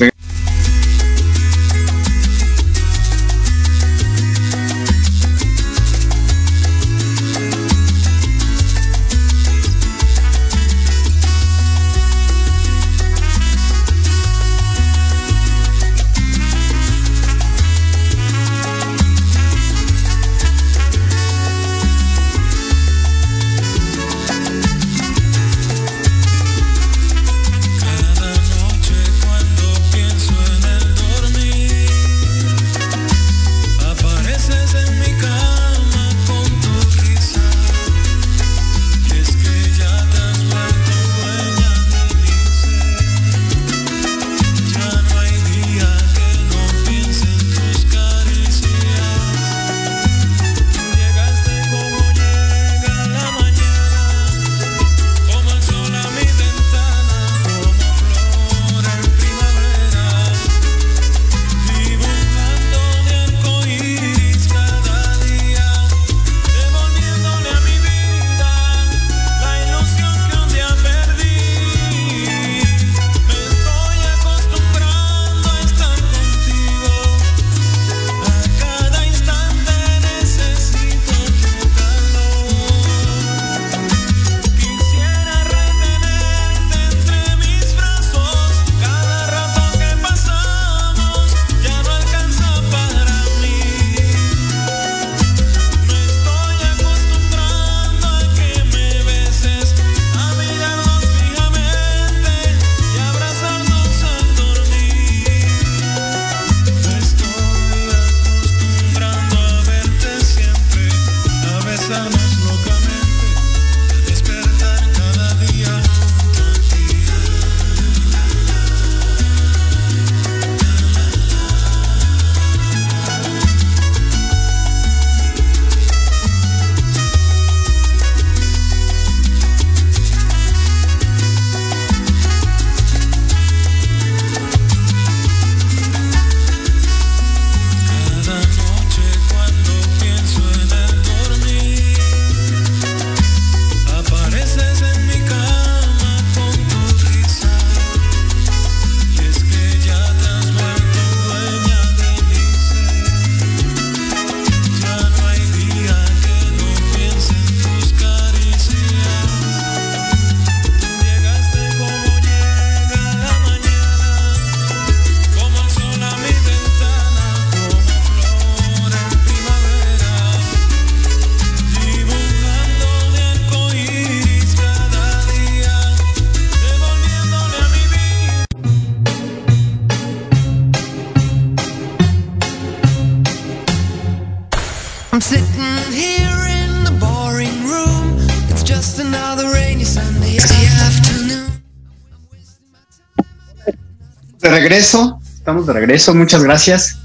Regreso, 194.79 195.19
estamos 195.35 195.67
de 195.67 195.73
regreso. 195.73 196.15
Muchas 196.15 196.45
gracias 196.45 196.99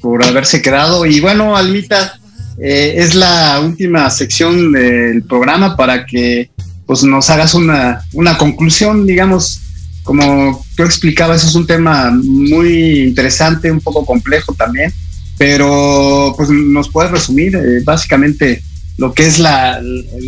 por 0.00 0.24
haberse 0.24 0.60
quedado. 0.60 1.06
Y 1.06 1.20
bueno, 1.20 1.56
Almita, 1.56 2.18
eh, 2.58 2.94
es 2.96 3.14
la 3.14 3.60
última 3.60 4.10
sección 4.10 4.72
del 4.72 5.22
programa 5.22 5.76
para 5.76 6.06
que 6.06 6.50
pues, 6.86 7.04
nos 7.04 7.30
hagas 7.30 7.54
una, 7.54 8.02
una 8.14 8.36
conclusión, 8.36 9.06
digamos, 9.06 9.60
como 10.02 10.64
tú 10.76 10.82
explicabas, 10.82 11.44
es 11.44 11.54
un 11.54 11.68
tema 11.68 12.10
muy 12.10 13.04
interesante, 13.04 13.70
un 13.70 13.80
poco 13.80 14.04
complejo 14.04 14.52
también, 14.54 14.92
pero 15.38 16.34
pues 16.36 16.50
nos 16.50 16.88
puedes 16.88 17.12
resumir 17.12 17.54
eh, 17.54 17.80
básicamente 17.84 18.60
lo 18.96 19.14
que 19.14 19.24
es 19.24 19.38
la, 19.38 19.80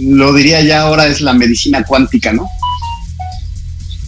lo 0.05 0.33
diría 0.33 0.61
ya 0.61 0.83
ahora 0.83 1.09
es 1.09 1.21
la 1.21 1.33
medicina 1.33 1.83
cuántica, 1.83 2.33
¿no? 2.33 2.47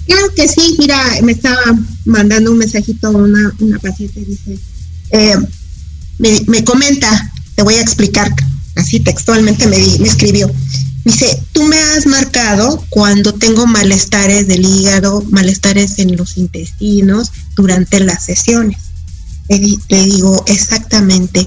Claro 0.07 0.35
que 0.35 0.49
sí, 0.49 0.77
mira, 0.79 1.03
me 1.23 1.33
estaba 1.33 1.63
mandando 2.05 2.51
un 2.51 2.59
mensajito 2.59 3.11
una, 3.11 3.53
paciente, 3.81 4.25
dice, 4.25 4.59
eh, 5.11 5.37
me, 6.19 6.65
comenta, 6.65 7.33
te 7.55 7.63
voy 7.63 7.75
a 7.75 7.81
explicar, 7.81 8.31
así 8.77 9.01
textualmente 9.01 9.67
me, 9.67 9.79
me 9.79 10.07
escribió, 10.07 10.51
dice, 11.05 11.43
tú 11.53 11.63
me 11.65 11.79
has 11.79 12.07
marcado 12.07 12.85
cuando 12.91 13.35
tengo 13.35 13.67
malestares 13.67 14.47
del 14.47 14.65
hígado, 14.65 15.23
malestares 15.31 15.99
en 15.99 16.17
los 16.17 16.37
intestinos 16.37 17.33
durante 17.55 18.01
las 18.01 18.25
sesiones. 18.25 18.79
Le, 19.49 20.05
digo 20.05 20.43
exactamente. 20.47 21.47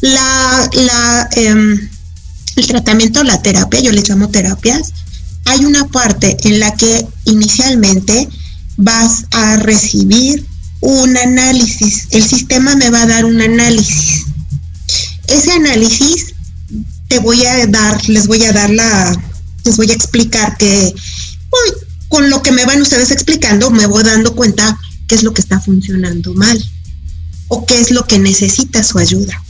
La, 0.00 0.70
la, 0.72 1.28
em, 1.32 1.88
el 2.56 2.66
tratamiento, 2.66 3.22
la 3.22 3.42
terapia, 3.42 3.80
yo 3.80 3.92
le 3.92 4.02
llamo 4.02 4.30
terapias, 4.30 4.92
hay 5.44 5.64
una 5.64 5.86
parte 5.88 6.36
en 6.44 6.60
la 6.60 6.74
que 6.76 7.06
inicialmente 7.24 8.28
vas 8.76 9.24
a 9.32 9.56
recibir 9.56 10.46
un 10.80 11.16
análisis. 11.16 12.08
El 12.10 12.24
sistema 12.24 12.74
me 12.76 12.90
va 12.90 13.02
a 13.02 13.06
dar 13.06 13.24
un 13.24 13.40
análisis. 13.40 14.24
Ese 15.28 15.52
análisis 15.52 16.34
te 17.08 17.18
voy 17.18 17.44
a 17.44 17.66
dar, 17.66 18.08
les 18.08 18.26
voy 18.26 18.42
a 18.44 18.52
dar 18.52 18.70
la, 18.70 19.16
les 19.64 19.76
voy 19.76 19.90
a 19.90 19.94
explicar 19.94 20.56
que 20.56 20.94
con 22.08 22.30
lo 22.30 22.42
que 22.42 22.52
me 22.52 22.64
van 22.64 22.82
ustedes 22.82 23.10
explicando 23.10 23.70
me 23.70 23.86
voy 23.86 24.02
dando 24.02 24.34
cuenta 24.34 24.78
qué 25.06 25.14
es 25.14 25.22
lo 25.22 25.32
que 25.32 25.42
está 25.42 25.60
funcionando 25.60 26.34
mal 26.34 26.62
o 27.48 27.64
qué 27.66 27.80
es 27.80 27.90
lo 27.90 28.06
que 28.06 28.18
necesita 28.18 28.82
su 28.82 28.98
ayuda. 28.98 29.42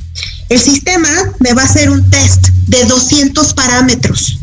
El 0.49 0.61
sistema 0.61 1.09
me 1.41 1.55
va 1.55 1.63
a 1.63 1.67
hacer 1.67 1.89
un 1.89 2.09
test 2.11 2.49
de 2.67 2.85
200 2.85 3.55
parámetros 3.55 4.39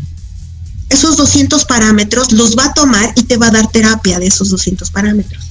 esos 0.90 1.18
200 1.18 1.66
parámetros 1.66 2.32
los 2.32 2.58
va 2.58 2.66
a 2.66 2.74
tomar 2.74 3.14
y 3.16 3.24
te 3.24 3.38
va 3.38 3.48
a 3.48 3.52
dar 3.52 3.72
terapia 3.72 4.20
de 4.20 4.28
esos 4.28 4.50
200 4.50 4.90
parámetros. 4.92 5.44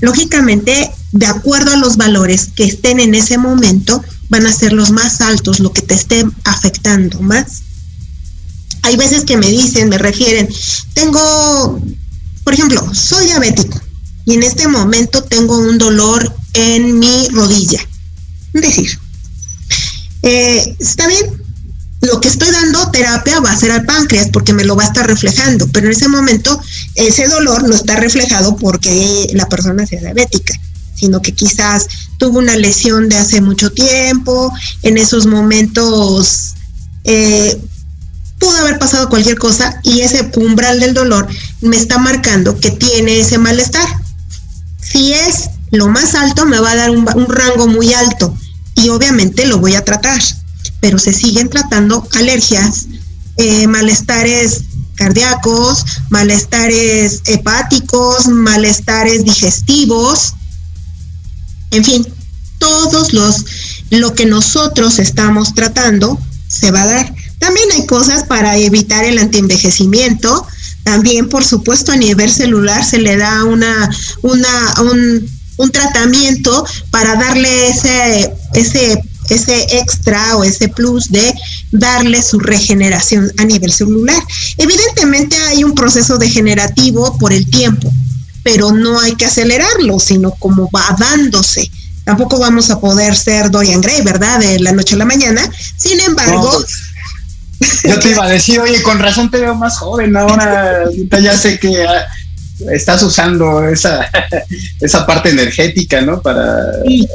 Lógicamente, 0.00 0.90
de 1.12 1.26
acuerdo 1.26 1.72
a 1.72 1.76
los 1.76 1.96
valores 1.96 2.50
que 2.54 2.64
estén 2.64 3.00
en 3.00 3.14
ese 3.14 3.38
momento, 3.38 4.02
van 4.28 4.46
a 4.46 4.52
ser 4.52 4.72
los 4.72 4.90
más 4.90 5.20
altos, 5.20 5.60
lo 5.60 5.72
que 5.72 5.82
te 5.82 5.94
esté 5.94 6.24
afectando 6.44 7.20
más. 7.20 7.62
Hay 8.82 8.96
veces 8.96 9.24
que 9.24 9.36
me 9.36 9.48
dicen, 9.48 9.88
me 9.88 9.98
refieren, 9.98 10.48
tengo, 10.94 11.80
por 12.44 12.52
ejemplo, 12.52 12.94
soy 12.94 13.26
diabético 13.26 13.80
y 14.26 14.34
en 14.34 14.42
este 14.42 14.68
momento 14.68 15.22
tengo 15.24 15.58
un 15.58 15.78
dolor 15.78 16.34
en 16.52 16.98
mi 16.98 17.28
rodilla. 17.28 17.80
Es 18.52 18.62
decir, 18.62 18.98
eh, 20.22 20.76
está 20.78 21.06
bien, 21.06 21.45
lo 22.02 22.20
que 22.20 22.28
estoy 22.28 22.50
dando 22.50 22.90
terapia 22.90 23.40
va 23.40 23.50
a 23.50 23.56
ser 23.56 23.72
al 23.72 23.84
páncreas 23.84 24.28
porque 24.32 24.52
me 24.52 24.64
lo 24.64 24.76
va 24.76 24.84
a 24.84 24.88
estar 24.88 25.06
reflejando, 25.06 25.66
pero 25.68 25.86
en 25.86 25.92
ese 25.92 26.08
momento 26.08 26.60
ese 26.94 27.26
dolor 27.26 27.68
no 27.68 27.74
está 27.74 27.96
reflejado 27.96 28.56
porque 28.56 29.28
la 29.32 29.48
persona 29.48 29.86
sea 29.86 30.00
diabética, 30.00 30.54
sino 30.94 31.22
que 31.22 31.32
quizás 31.32 31.86
tuvo 32.18 32.38
una 32.38 32.56
lesión 32.56 33.08
de 33.08 33.16
hace 33.16 33.40
mucho 33.40 33.72
tiempo, 33.72 34.52
en 34.82 34.98
esos 34.98 35.26
momentos 35.26 36.54
eh, 37.04 37.58
pudo 38.38 38.56
haber 38.58 38.78
pasado 38.78 39.08
cualquier 39.08 39.38
cosa 39.38 39.80
y 39.82 40.02
ese 40.02 40.30
umbral 40.36 40.80
del 40.80 40.94
dolor 40.94 41.26
me 41.62 41.76
está 41.76 41.98
marcando 41.98 42.58
que 42.60 42.70
tiene 42.70 43.20
ese 43.20 43.38
malestar. 43.38 43.88
Si 44.82 45.14
es 45.14 45.50
lo 45.70 45.88
más 45.88 46.14
alto, 46.14 46.44
me 46.44 46.60
va 46.60 46.72
a 46.72 46.76
dar 46.76 46.90
un, 46.90 47.08
un 47.14 47.26
rango 47.26 47.66
muy 47.66 47.94
alto 47.94 48.36
y 48.74 48.90
obviamente 48.90 49.46
lo 49.46 49.58
voy 49.58 49.74
a 49.74 49.84
tratar 49.84 50.20
pero 50.80 50.98
se 50.98 51.12
siguen 51.12 51.48
tratando 51.48 52.06
alergias, 52.14 52.86
eh, 53.36 53.66
malestares 53.66 54.62
cardíacos, 54.94 55.84
malestares 56.10 57.22
hepáticos, 57.26 58.28
malestares 58.28 59.24
digestivos, 59.24 60.34
en 61.70 61.84
fin, 61.84 62.06
todos 62.58 63.12
los 63.12 63.44
lo 63.90 64.14
que 64.14 64.26
nosotros 64.26 64.98
estamos 64.98 65.54
tratando 65.54 66.18
se 66.48 66.70
va 66.70 66.82
a 66.82 66.86
dar. 66.86 67.14
También 67.38 67.70
hay 67.72 67.86
cosas 67.86 68.24
para 68.24 68.56
evitar 68.56 69.04
el 69.04 69.18
antienvejecimiento. 69.18 70.46
También, 70.82 71.28
por 71.28 71.44
supuesto, 71.44 71.92
a 71.92 71.96
nivel 71.96 72.32
celular 72.32 72.84
se 72.84 72.98
le 72.98 73.16
da 73.16 73.44
una, 73.44 73.90
una, 74.22 74.74
un, 74.80 75.28
un 75.56 75.70
tratamiento 75.70 76.64
para 76.90 77.14
darle 77.16 77.68
ese, 77.68 78.32
ese 78.54 79.02
ese 79.34 79.78
extra 79.78 80.36
o 80.36 80.44
ese 80.44 80.68
plus 80.68 81.10
de 81.10 81.34
darle 81.72 82.22
su 82.22 82.38
regeneración 82.38 83.30
a 83.38 83.44
nivel 83.44 83.72
celular. 83.72 84.22
Evidentemente 84.58 85.36
hay 85.48 85.64
un 85.64 85.74
proceso 85.74 86.18
degenerativo 86.18 87.16
por 87.18 87.32
el 87.32 87.48
tiempo, 87.50 87.90
pero 88.42 88.72
no 88.72 89.00
hay 89.00 89.14
que 89.16 89.26
acelerarlo, 89.26 89.98
sino 89.98 90.30
como 90.32 90.70
va 90.70 90.96
dándose. 90.98 91.70
Tampoco 92.04 92.38
vamos 92.38 92.70
a 92.70 92.80
poder 92.80 93.16
ser 93.16 93.50
Dorian 93.50 93.80
Gray, 93.80 94.02
¿verdad? 94.02 94.38
De 94.38 94.60
la 94.60 94.72
noche 94.72 94.94
a 94.94 94.98
la 94.98 95.04
mañana. 95.04 95.42
Sin 95.76 95.98
embargo... 96.00 96.64
yo 97.84 97.98
te 97.98 98.10
iba 98.10 98.24
a 98.24 98.28
decir, 98.28 98.60
oye, 98.60 98.82
con 98.82 98.98
razón 98.98 99.30
te 99.30 99.40
veo 99.40 99.54
más 99.54 99.78
joven 99.78 100.16
ahora, 100.16 100.84
ya 101.22 101.36
sé 101.36 101.58
que 101.58 101.82
ah, 101.82 102.06
estás 102.70 103.02
usando 103.02 103.66
esa, 103.66 104.10
esa 104.80 105.06
parte 105.06 105.30
energética, 105.30 106.00
¿no? 106.02 106.20
Para 106.20 106.60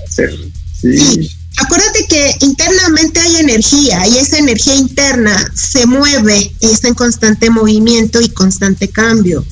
hacer... 0.07 0.35
sí 0.81 1.31
acuérdate 1.57 2.07
que 2.07 2.35
internamente 2.41 3.19
hay 3.19 3.37
energía 3.37 4.07
y 4.07 4.17
esa 4.17 4.37
energía 4.37 4.75
interna 4.75 5.51
se 5.55 5.85
mueve 5.85 6.53
y 6.59 6.65
está 6.67 6.87
en 6.87 6.95
constante 6.95 7.49
movimiento 7.49 8.21
y 8.21 8.29
constante 8.29 8.89
cambio. 8.89 9.45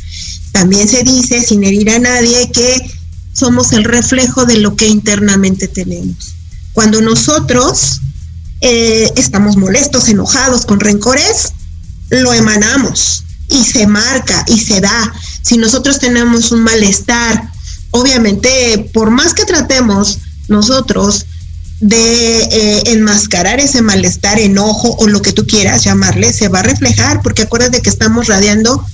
También 0.51 0.87
se 0.87 1.03
dice, 1.03 1.41
sin 1.41 1.63
herir 1.63 1.89
a 1.91 1.99
nadie, 1.99 2.51
que 2.51 2.91
somos 3.33 3.71
el 3.73 3.83
reflejo 3.83 4.45
de 4.45 4.57
lo 4.57 4.75
que 4.75 4.87
internamente 4.87 5.67
tenemos. 5.67 6.35
Cuando 6.73 7.01
nosotros 7.01 8.01
eh, 8.61 9.11
estamos 9.15 9.57
molestos, 9.57 10.09
enojados, 10.09 10.65
con 10.65 10.79
rencores, 10.79 11.53
lo 12.09 12.33
emanamos 12.33 13.23
y 13.49 13.63
se 13.63 13.87
marca 13.87 14.43
y 14.47 14.59
se 14.59 14.81
da. 14.81 15.13
Si 15.41 15.57
nosotros 15.57 15.99
tenemos 15.99 16.51
un 16.51 16.61
malestar, 16.61 17.51
obviamente, 17.91 18.89
por 18.93 19.11
más 19.11 19.33
que 19.33 19.45
tratemos 19.45 20.19
nosotros 20.47 21.25
de 21.79 22.43
eh, 22.43 22.83
enmascarar 22.87 23.59
ese 23.59 23.81
malestar, 23.81 24.39
enojo 24.39 24.95
o 24.99 25.07
lo 25.07 25.21
que 25.21 25.31
tú 25.31 25.45
quieras 25.47 25.83
llamarle, 25.83 26.33
se 26.33 26.49
va 26.49 26.59
a 26.59 26.63
reflejar 26.63 27.21
porque 27.21 27.43
acuérdate 27.43 27.81
que 27.81 27.89
estamos 27.89 28.27
radiando 28.27 28.85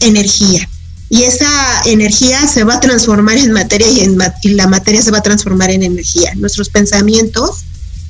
energía 0.00 0.68
y 1.08 1.22
esa 1.22 1.48
energía 1.84 2.46
se 2.48 2.64
va 2.64 2.74
a 2.74 2.80
transformar 2.80 3.38
en 3.38 3.52
materia 3.52 3.88
y, 3.88 4.16
y 4.42 4.48
la 4.50 4.66
materia 4.66 5.02
se 5.02 5.10
va 5.10 5.18
a 5.18 5.22
transformar 5.22 5.70
en 5.70 5.82
energía. 5.84 6.34
Nuestros 6.34 6.68
pensamientos, 6.68 7.64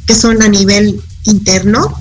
que 0.07 0.14
son 0.14 0.42
a 0.42 0.48
nivel 0.48 1.00
interno, 1.24 1.94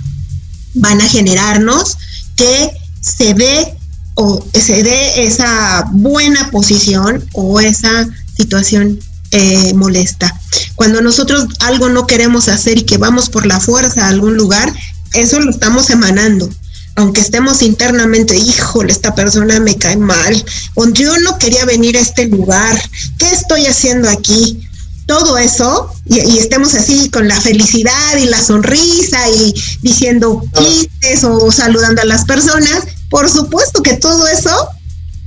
van 0.74 1.02
a 1.02 1.10
generarnos 1.10 1.98
que 2.36 2.72
se 3.02 3.34
dé 3.34 3.74
o 4.16 4.46
se 4.54 4.84
dé 4.84 5.26
esa 5.26 5.86
buena 5.92 6.50
posición 6.50 7.24
o 7.34 7.60
esa 7.60 8.08
situación 8.38 9.00
eh, 9.38 9.74
molesta. 9.74 10.34
Cuando 10.76 11.02
nosotros 11.02 11.48
algo 11.60 11.90
no 11.90 12.08
queremos 12.08 12.48
hacer 12.48 12.78
y 12.78 12.84
que 12.84 12.98
vamos 12.98 13.30
por 13.30 13.46
la 13.46 13.60
fuerza 13.60 14.06
a 14.06 14.08
algún 14.08 14.38
lugar, 14.38 14.74
eso 15.14 15.42
lo 15.42 15.52
estamos 15.52 15.90
emanando. 15.90 16.50
Aunque 16.96 17.20
estemos 17.20 17.62
internamente, 17.62 18.38
híjole, 18.38 18.94
esta 18.94 19.14
persona 19.14 19.60
me 19.60 19.76
cae 19.76 19.98
mal, 19.98 20.42
o 20.76 20.88
yo 20.88 21.18
no 21.20 21.38
quería 21.38 21.66
venir 21.66 21.98
a 21.98 22.00
este 22.00 22.28
lugar, 22.28 22.82
¿qué 23.18 23.30
estoy 23.30 23.66
haciendo 23.66 24.10
aquí? 24.10 24.66
Todo 25.06 25.38
eso, 25.38 25.94
y, 26.06 26.38
estemos 26.38 26.74
así 26.74 27.10
con 27.10 27.28
la 27.28 27.40
felicidad 27.42 28.16
y 28.18 28.28
la 28.28 28.42
sonrisa 28.42 29.30
y 29.32 29.54
diciendo 29.82 30.46
chistes 30.58 31.26
o 31.26 31.52
saludando 31.52 32.02
a 32.02 32.06
las 32.06 32.24
personas, 32.24 32.86
por 33.10 33.30
supuesto 33.30 33.84
que 33.84 33.98
todo 33.98 34.30
eso 34.30 34.70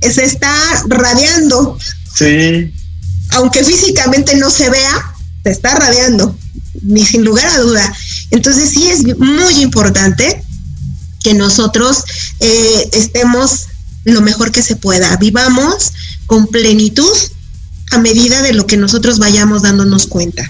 se 0.01 0.25
está 0.25 0.51
radiando. 0.87 1.77
Sí 2.15 2.73
aunque 3.31 3.63
físicamente 3.63 4.35
no 4.35 4.49
se 4.49 4.69
vea, 4.69 5.13
te 5.43 5.51
está 5.51 5.75
radiando, 5.75 6.37
ni 6.81 7.05
sin 7.05 7.23
lugar 7.23 7.47
a 7.47 7.59
duda. 7.59 7.93
Entonces 8.31 8.69
sí 8.69 8.87
es 8.89 9.17
muy 9.17 9.61
importante 9.61 10.43
que 11.23 11.33
nosotros 11.33 12.03
eh, 12.39 12.89
estemos 12.93 13.67
lo 14.05 14.21
mejor 14.21 14.51
que 14.51 14.63
se 14.63 14.75
pueda, 14.75 15.15
vivamos 15.17 15.91
con 16.25 16.47
plenitud 16.47 17.11
a 17.91 17.97
medida 17.97 18.41
de 18.41 18.53
lo 18.53 18.67
que 18.67 18.77
nosotros 18.77 19.19
vayamos 19.19 19.63
dándonos 19.63 20.07
cuenta. 20.07 20.49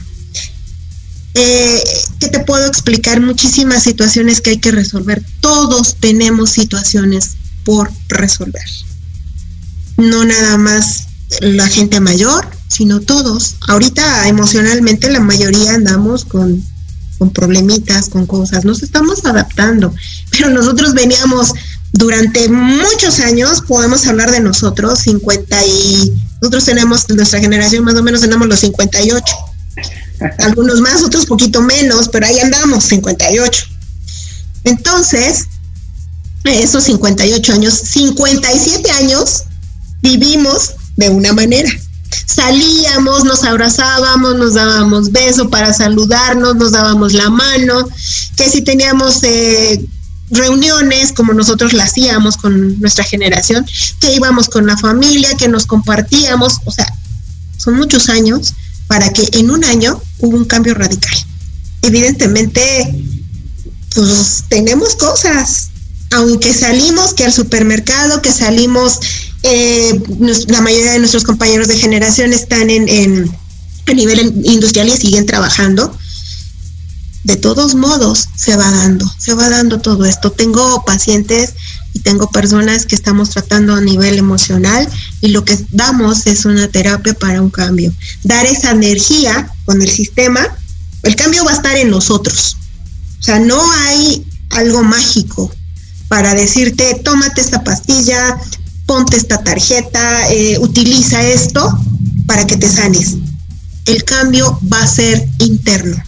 Eh, 1.35 1.83
¿Qué 2.19 2.27
te 2.27 2.39
puedo 2.39 2.65
explicar? 2.67 3.21
Muchísimas 3.21 3.83
situaciones 3.83 4.41
que 4.41 4.51
hay 4.51 4.57
que 4.57 4.71
resolver. 4.71 5.23
Todos 5.39 5.95
tenemos 5.99 6.49
situaciones 6.49 7.37
por 7.63 7.91
resolver. 8.09 8.65
No 9.97 10.25
nada 10.25 10.57
más 10.57 11.08
la 11.41 11.67
gente 11.67 11.99
mayor, 11.99 12.47
sino 12.67 12.99
todos. 13.01 13.55
Ahorita 13.67 14.27
emocionalmente 14.27 15.09
la 15.09 15.19
mayoría 15.19 15.73
andamos 15.73 16.25
con, 16.25 16.63
con 17.17 17.31
problemitas, 17.31 18.09
con 18.09 18.25
cosas. 18.25 18.65
Nos 18.65 18.83
estamos 18.83 19.25
adaptando, 19.25 19.93
pero 20.31 20.49
nosotros 20.49 20.93
veníamos 20.93 21.53
durante 21.91 22.47
muchos 22.49 23.19
años, 23.19 23.61
podemos 23.61 24.05
hablar 24.07 24.31
de 24.31 24.39
nosotros, 24.39 24.99
50 24.99 25.65
y 25.65 26.13
nosotros 26.41 26.65
tenemos, 26.65 27.09
nuestra 27.09 27.39
generación 27.39 27.83
más 27.83 27.95
o 27.95 28.03
menos 28.03 28.21
tenemos 28.21 28.47
los 28.47 28.59
58. 28.59 29.23
Algunos 30.39 30.81
más, 30.81 31.01
otros 31.01 31.25
poquito 31.25 31.61
menos, 31.61 32.09
pero 32.09 32.25
ahí 32.25 32.39
andamos, 32.39 32.83
58. 32.85 33.65
Entonces, 34.65 35.47
esos 36.43 36.83
58 36.83 37.53
años, 37.53 37.73
57 37.73 38.91
años 38.91 39.43
vivimos 40.01 40.75
de 40.99 41.09
una 41.09 41.33
manera. 41.33 41.69
Salíamos, 42.25 43.23
nos 43.23 43.43
abrazábamos, 43.43 44.35
nos 44.35 44.53
dábamos 44.55 45.11
beso 45.11 45.49
para 45.49 45.73
saludarnos, 45.73 46.55
nos 46.55 46.71
dábamos 46.71 47.13
la 47.13 47.29
mano, 47.29 47.87
que 48.35 48.49
si 48.49 48.61
teníamos 48.61 49.23
eh, 49.23 49.85
reuniones 50.29 51.13
como 51.13 51.33
nosotros 51.33 51.73
las 51.73 51.91
hacíamos 51.91 52.35
con 52.37 52.79
nuestra 52.79 53.03
generación, 53.03 53.65
que 53.99 54.13
íbamos 54.13 54.49
con 54.49 54.65
la 54.65 54.77
familia, 54.77 55.37
que 55.37 55.47
nos 55.47 55.65
compartíamos, 55.65 56.59
o 56.65 56.71
sea, 56.71 56.87
son 57.57 57.75
muchos 57.75 58.09
años 58.09 58.53
para 58.87 59.11
que 59.13 59.27
en 59.33 59.51
un 59.51 59.63
año 59.63 60.01
hubo 60.19 60.35
un 60.35 60.45
cambio 60.45 60.73
radical. 60.73 61.15
Evidentemente, 61.81 62.93
pues 63.95 64.43
tenemos 64.49 64.95
cosas, 64.95 65.68
aunque 66.11 66.53
salimos 66.53 67.13
que 67.13 67.25
al 67.25 67.33
supermercado, 67.33 68.21
que 68.21 68.31
salimos, 68.31 68.99
eh, 69.43 70.01
la 70.47 70.61
mayoría 70.61 70.93
de 70.93 70.99
nuestros 70.99 71.23
compañeros 71.23 71.67
de 71.67 71.77
generación 71.77 72.33
están 72.33 72.69
en, 72.69 72.89
en 72.89 73.31
a 73.87 73.93
nivel 73.93 74.41
industrial 74.43 74.87
y 74.87 74.97
siguen 74.97 75.25
trabajando, 75.25 75.97
de 77.23 77.35
todos 77.35 77.75
modos 77.75 78.29
se 78.35 78.55
va 78.55 78.69
dando, 78.71 79.11
se 79.17 79.33
va 79.33 79.49
dando 79.49 79.79
todo 79.79 80.05
esto. 80.05 80.31
Tengo 80.31 80.83
pacientes 80.85 81.55
y 81.93 81.99
tengo 81.99 82.29
personas 82.29 82.85
que 82.85 82.95
estamos 82.95 83.31
tratando 83.31 83.75
a 83.75 83.81
nivel 83.81 84.17
emocional 84.17 84.87
y 85.21 85.29
lo 85.29 85.43
que 85.43 85.57
damos 85.71 86.27
es 86.27 86.45
una 86.45 86.67
terapia 86.67 87.13
para 87.13 87.41
un 87.41 87.49
cambio. 87.49 87.91
Dar 88.23 88.45
esa 88.45 88.71
energía 88.71 89.51
con 89.65 89.81
el 89.81 89.89
sistema, 89.89 90.55
el 91.03 91.15
cambio 91.15 91.43
va 91.43 91.51
a 91.51 91.55
estar 91.55 91.75
en 91.75 91.89
nosotros. 91.89 92.57
O 93.19 93.23
sea, 93.23 93.39
no 93.39 93.59
hay 93.71 94.25
algo 94.51 94.83
mágico 94.83 95.51
para 96.09 96.33
decirte, 96.33 97.01
tómate 97.03 97.39
esta 97.39 97.63
pastilla, 97.63 98.37
ponte 98.85 99.15
esta 99.15 99.41
tarjeta, 99.43 100.29
eh, 100.29 100.57
utiliza 100.59 101.23
esto 101.23 101.71
para 102.25 102.45
que 102.45 102.57
te 102.57 102.67
sanes. 102.67 103.15
El 103.85 104.03
cambio 104.03 104.59
va 104.71 104.83
a 104.83 104.87
ser 104.87 105.25
interno 105.39 106.03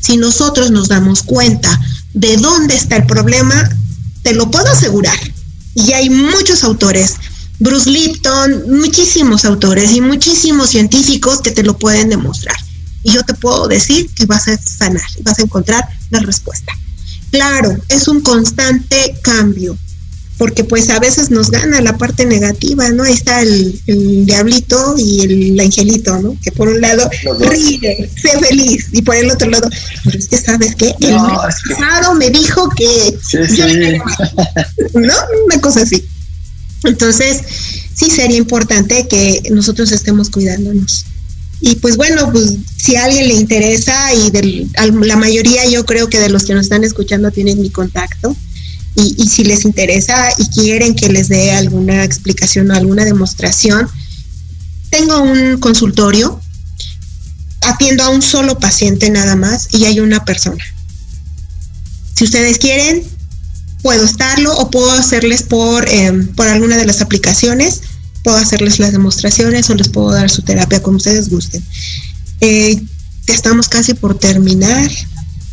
si 0.00 0.16
nosotros 0.16 0.70
nos 0.70 0.88
damos 0.88 1.22
cuenta 1.22 1.78
de 2.14 2.36
dónde 2.36 2.74
está 2.74 2.96
el 2.96 3.06
problema, 3.06 3.68
te 4.22 4.32
lo 4.32 4.50
puedo 4.50 4.66
asegurar. 4.68 5.18
Y 5.74 5.92
hay 5.92 6.10
muchos 6.10 6.64
autores, 6.64 7.16
Bruce 7.58 7.90
Lipton, 7.90 8.78
muchísimos 8.78 9.44
autores 9.44 9.92
y 9.92 10.00
muchísimos 10.00 10.70
científicos 10.70 11.42
que 11.42 11.50
te 11.50 11.62
lo 11.62 11.78
pueden 11.78 12.08
demostrar. 12.08 12.56
Y 13.02 13.12
yo 13.12 13.22
te 13.22 13.34
puedo 13.34 13.68
decir 13.68 14.08
que 14.14 14.26
vas 14.26 14.48
a 14.48 14.56
sanar, 14.56 15.02
vas 15.22 15.38
a 15.38 15.42
encontrar 15.42 15.86
la 16.10 16.20
respuesta. 16.20 16.72
Claro, 17.30 17.76
es 17.88 18.08
un 18.08 18.20
constante 18.20 19.16
cambio, 19.22 19.76
porque 20.38 20.64
pues 20.64 20.88
a 20.90 20.98
veces 20.98 21.30
nos 21.30 21.50
gana 21.50 21.80
la 21.80 21.98
parte 21.98 22.24
negativa, 22.24 22.88
¿no? 22.90 23.02
Ahí 23.02 23.12
está 23.12 23.42
el, 23.42 23.80
diablito 24.24 24.94
y 24.96 25.20
el 25.20 25.60
angelito, 25.60 26.18
¿no? 26.20 26.36
Que 26.42 26.52
por 26.52 26.68
un 26.68 26.80
lado 26.80 27.08
ríe, 27.40 28.10
sé 28.16 28.38
feliz, 28.38 28.88
y 28.92 29.02
por 29.02 29.16
el 29.16 29.30
otro 29.30 29.50
lado, 29.50 29.68
pero 30.04 30.18
es 30.18 30.28
que 30.28 30.38
sabes 30.38 30.74
que 30.74 30.94
el 31.00 31.16
pasado 31.16 32.14
me 32.14 32.30
dijo 32.30 32.68
que 32.70 33.18
sí, 33.22 33.38
sí. 33.48 33.62
¿no? 34.94 35.14
Una 35.46 35.60
cosa 35.60 35.82
así. 35.82 36.06
Entonces, 36.84 37.42
sí 37.94 38.10
sería 38.10 38.36
importante 38.36 39.08
que 39.08 39.42
nosotros 39.50 39.90
estemos 39.92 40.30
cuidándonos. 40.30 41.04
Y 41.60 41.76
pues 41.76 41.96
bueno, 41.96 42.30
pues 42.30 42.56
si 42.76 42.96
a 42.96 43.04
alguien 43.04 43.28
le 43.28 43.34
interesa 43.34 44.14
y 44.14 44.30
la 45.04 45.16
mayoría 45.16 45.68
yo 45.68 45.84
creo 45.84 46.08
que 46.08 46.20
de 46.20 46.28
los 46.28 46.44
que 46.44 46.54
nos 46.54 46.64
están 46.64 46.84
escuchando 46.84 47.30
tienen 47.30 47.60
mi 47.60 47.70
contacto, 47.70 48.36
y, 48.94 49.28
si 49.28 49.44
les 49.44 49.64
interesa 49.64 50.28
y 50.38 50.46
quieren 50.48 50.94
que 50.94 51.08
les 51.08 51.28
dé 51.28 51.52
alguna 51.52 52.04
explicación 52.04 52.70
o 52.70 52.74
alguna 52.74 53.04
demostración, 53.04 53.88
tengo 54.90 55.20
un 55.20 55.58
consultorio, 55.58 56.40
atiendo 57.60 58.02
a 58.02 58.08
un 58.08 58.22
solo 58.22 58.58
paciente 58.58 59.10
nada 59.10 59.36
más 59.36 59.68
y 59.72 59.84
hay 59.84 60.00
una 60.00 60.24
persona. 60.24 60.64
Si 62.16 62.24
ustedes 62.24 62.58
quieren, 62.58 63.04
puedo 63.82 64.04
estarlo 64.04 64.56
o 64.56 64.70
puedo 64.70 64.90
hacerles 64.90 65.42
por, 65.42 65.88
em, 65.88 66.26
por 66.34 66.48
alguna 66.48 66.76
de 66.76 66.86
las 66.86 67.00
aplicaciones, 67.00 67.82
puedo 68.22 68.36
hacerles 68.36 68.78
las 68.78 68.92
demostraciones 68.92 69.68
o 69.70 69.74
les 69.74 69.88
puedo 69.88 70.10
dar 70.12 70.30
su 70.30 70.42
terapia 70.42 70.82
como 70.82 70.96
ustedes 70.96 71.28
gusten. 71.28 71.62
Eh, 72.40 72.80
estamos 73.26 73.68
casi 73.68 73.94
por 73.94 74.18
terminar. 74.18 74.90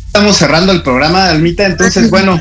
Estamos 0.06 0.36
cerrando 0.36 0.72
el 0.72 0.82
programa, 0.82 1.28
Almita, 1.28 1.66
entonces, 1.66 2.10
bueno, 2.10 2.40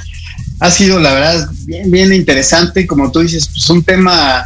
ha 0.60 0.72
sido 0.72 1.00
la 1.00 1.14
verdad 1.14 1.50
bien, 1.66 1.92
bien 1.92 2.14
interesante, 2.14 2.88
como 2.88 3.12
tú 3.12 3.20
dices, 3.20 3.48
pues 3.48 3.70
un 3.70 3.84
tema 3.84 4.46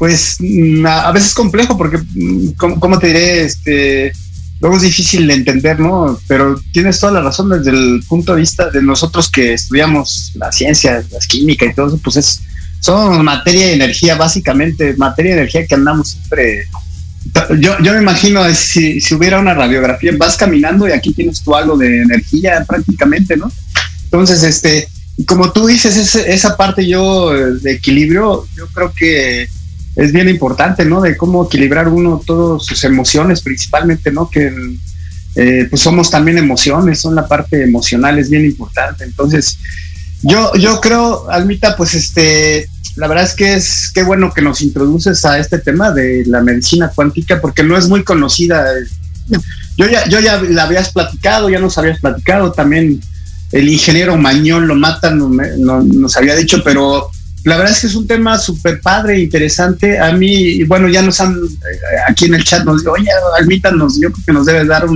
pues 0.00 0.36
mm, 0.38 0.86
a 0.86 1.12
veces 1.12 1.34
complejo 1.34 1.76
porque, 1.76 1.98
mm, 1.98 2.52
¿cómo, 2.56 2.98
te 2.98 3.08
diré? 3.08 3.44
Este, 3.44 4.10
luego 4.58 4.76
es 4.76 4.82
difícil 4.82 5.26
de 5.26 5.34
entender, 5.34 5.78
¿no? 5.78 6.18
Pero 6.26 6.58
tienes 6.72 6.98
toda 6.98 7.12
la 7.12 7.20
razón 7.20 7.50
desde 7.50 7.70
el 7.70 8.02
punto 8.08 8.32
de 8.32 8.40
vista 8.40 8.70
de 8.70 8.82
nosotros 8.82 9.30
que 9.30 9.52
estudiamos 9.52 10.32
la 10.36 10.50
ciencia, 10.52 11.04
la 11.12 11.18
química 11.28 11.66
y 11.66 11.74
todo 11.74 11.88
eso, 11.88 12.00
pues 12.02 12.16
es, 12.16 12.40
son 12.80 13.24
materia 13.24 13.70
y 13.70 13.74
energía, 13.74 14.16
básicamente, 14.16 14.94
materia 14.96 15.30
y 15.30 15.34
energía 15.34 15.66
que 15.66 15.74
andamos 15.74 16.10
siempre. 16.10 16.66
Yo, 17.60 17.76
yo 17.82 17.92
me 17.92 18.00
imagino 18.00 18.42
si, 18.54 19.00
si 19.00 19.14
hubiera 19.14 19.38
una 19.38 19.54
radiografía, 19.54 20.12
vas 20.16 20.36
caminando 20.36 20.88
y 20.88 20.92
aquí 20.92 21.12
tienes 21.12 21.42
tú 21.42 21.54
algo 21.54 21.76
de 21.76 22.02
energía 22.02 22.64
prácticamente, 22.66 23.36
¿no? 23.36 23.52
Entonces, 24.04 24.42
este, 24.42 24.88
como 25.26 25.52
tú 25.52 25.66
dices, 25.66 26.14
esa 26.14 26.56
parte 26.56 26.86
yo 26.86 27.34
eh, 27.34 27.58
de 27.60 27.72
equilibrio, 27.72 28.46
yo 28.56 28.66
creo 28.68 28.92
que 28.92 29.48
es 29.96 30.12
bien 30.12 30.28
importante, 30.28 30.84
¿no? 30.84 31.00
De 31.00 31.16
cómo 31.16 31.44
equilibrar 31.44 31.88
uno 31.88 32.22
todas 32.24 32.64
sus 32.64 32.82
emociones, 32.84 33.42
principalmente, 33.42 34.10
¿no? 34.10 34.30
Que 34.30 34.50
eh, 35.36 35.66
pues 35.68 35.82
somos 35.82 36.10
también 36.10 36.38
emociones, 36.38 37.00
son 37.00 37.14
la 37.14 37.28
parte 37.28 37.62
emocional, 37.62 38.18
es 38.18 38.30
bien 38.30 38.44
importante. 38.44 39.04
Entonces, 39.04 39.58
yo, 40.22 40.54
yo 40.54 40.80
creo, 40.80 41.30
Almita, 41.30 41.76
pues 41.76 41.94
este, 41.94 42.68
la 42.96 43.08
verdad 43.08 43.24
es 43.24 43.34
que 43.34 43.54
es 43.54 43.90
qué 43.92 44.02
bueno 44.02 44.32
que 44.32 44.42
nos 44.42 44.60
introduces 44.60 45.24
a 45.24 45.38
este 45.38 45.58
tema 45.58 45.90
de 45.92 46.24
la 46.26 46.42
medicina 46.42 46.90
cuántica, 46.94 47.40
porque 47.40 47.62
no 47.62 47.76
es 47.76 47.88
muy 47.88 48.04
conocida. 48.04 48.64
Yo 49.76 49.86
ya, 49.88 50.06
yo 50.08 50.20
ya 50.20 50.40
la 50.42 50.64
habías 50.64 50.92
platicado, 50.92 51.48
ya 51.48 51.60
nos 51.60 51.78
habías 51.78 52.00
platicado 52.00 52.52
también 52.52 53.00
el 53.52 53.68
ingeniero 53.68 54.16
Mañón 54.16 54.68
lo 54.68 54.76
matan, 54.76 55.18
no, 55.18 55.82
nos 55.82 56.16
había 56.16 56.36
dicho, 56.36 56.62
pero 56.62 57.10
la 57.44 57.56
verdad 57.56 57.72
es 57.72 57.80
que 57.80 57.86
es 57.88 57.94
un 57.94 58.06
tema 58.06 58.38
súper 58.38 58.80
padre, 58.80 59.18
interesante. 59.20 59.98
A 59.98 60.12
mí, 60.12 60.62
bueno, 60.64 60.88
ya 60.88 61.02
nos 61.02 61.20
han, 61.20 61.34
eh, 61.34 61.78
aquí 62.06 62.26
en 62.26 62.34
el 62.34 62.44
chat 62.44 62.64
nos 62.64 62.80
dijo, 62.82 62.92
oye, 62.92 63.08
Almita, 63.38 63.70
nos, 63.70 64.00
yo 64.00 64.12
creo 64.12 64.24
que 64.26 64.32
nos 64.32 64.46
debe 64.46 64.64
dar 64.66 64.86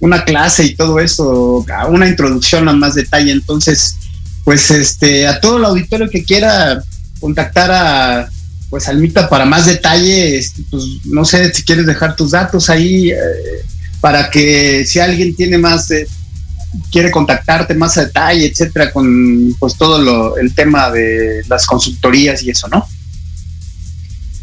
una 0.00 0.24
clase 0.24 0.64
y 0.64 0.74
todo 0.74 0.98
eso, 0.98 1.64
una 1.88 2.08
introducción 2.08 2.68
a 2.68 2.72
más 2.72 2.96
detalle. 2.96 3.32
Entonces, 3.32 3.96
pues 4.44 4.70
este, 4.70 5.26
a 5.26 5.40
todo 5.40 5.58
el 5.58 5.64
auditorio 5.64 6.08
que 6.08 6.24
quiera 6.24 6.82
contactar 7.20 7.70
a 7.70 8.28
pues 8.70 8.88
Almita 8.88 9.28
para 9.28 9.44
más 9.44 9.66
detalle, 9.66 10.38
este, 10.38 10.62
pues 10.70 10.84
no 11.04 11.24
sé 11.24 11.52
si 11.52 11.64
quieres 11.64 11.86
dejar 11.86 12.14
tus 12.14 12.30
datos 12.30 12.70
ahí 12.70 13.10
eh, 13.10 13.16
para 14.00 14.30
que 14.30 14.86
si 14.86 15.00
alguien 15.00 15.34
tiene 15.34 15.58
más 15.58 15.90
eh, 15.90 16.06
quiere 16.90 17.10
contactarte 17.10 17.74
más 17.74 17.98
a 17.98 18.04
detalle, 18.04 18.46
etcétera, 18.46 18.92
con 18.92 19.52
pues 19.58 19.76
todo 19.76 20.00
lo, 20.00 20.36
el 20.36 20.54
tema 20.54 20.88
de 20.90 21.42
las 21.48 21.66
consultorías 21.66 22.44
y 22.44 22.50
eso, 22.50 22.68
¿no? 22.68 22.86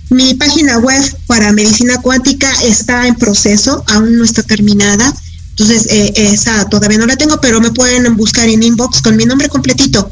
Mi 0.10 0.34
página 0.34 0.78
web 0.80 1.04
para 1.28 1.52
medicina 1.52 2.02
cuántica 2.02 2.52
está 2.64 3.08
en 3.08 3.16
proceso, 3.16 3.84
aún 3.88 4.18
no 4.18 4.24
está 4.24 4.44
terminada. 4.44 5.14
Entonces, 5.52 5.88
eh, 5.90 6.14
esa 6.16 6.66
todavía 6.70 6.98
no 6.98 7.06
la 7.06 7.18
tengo, 7.18 7.40
pero 7.42 7.62
me 7.62 7.72
pueden 7.72 8.16
buscar 8.16 8.48
en 8.48 8.64
inbox 8.64 9.02
con 9.02 9.16
mi 9.16 9.26
nombre 9.26 9.50
completito. 9.50 10.12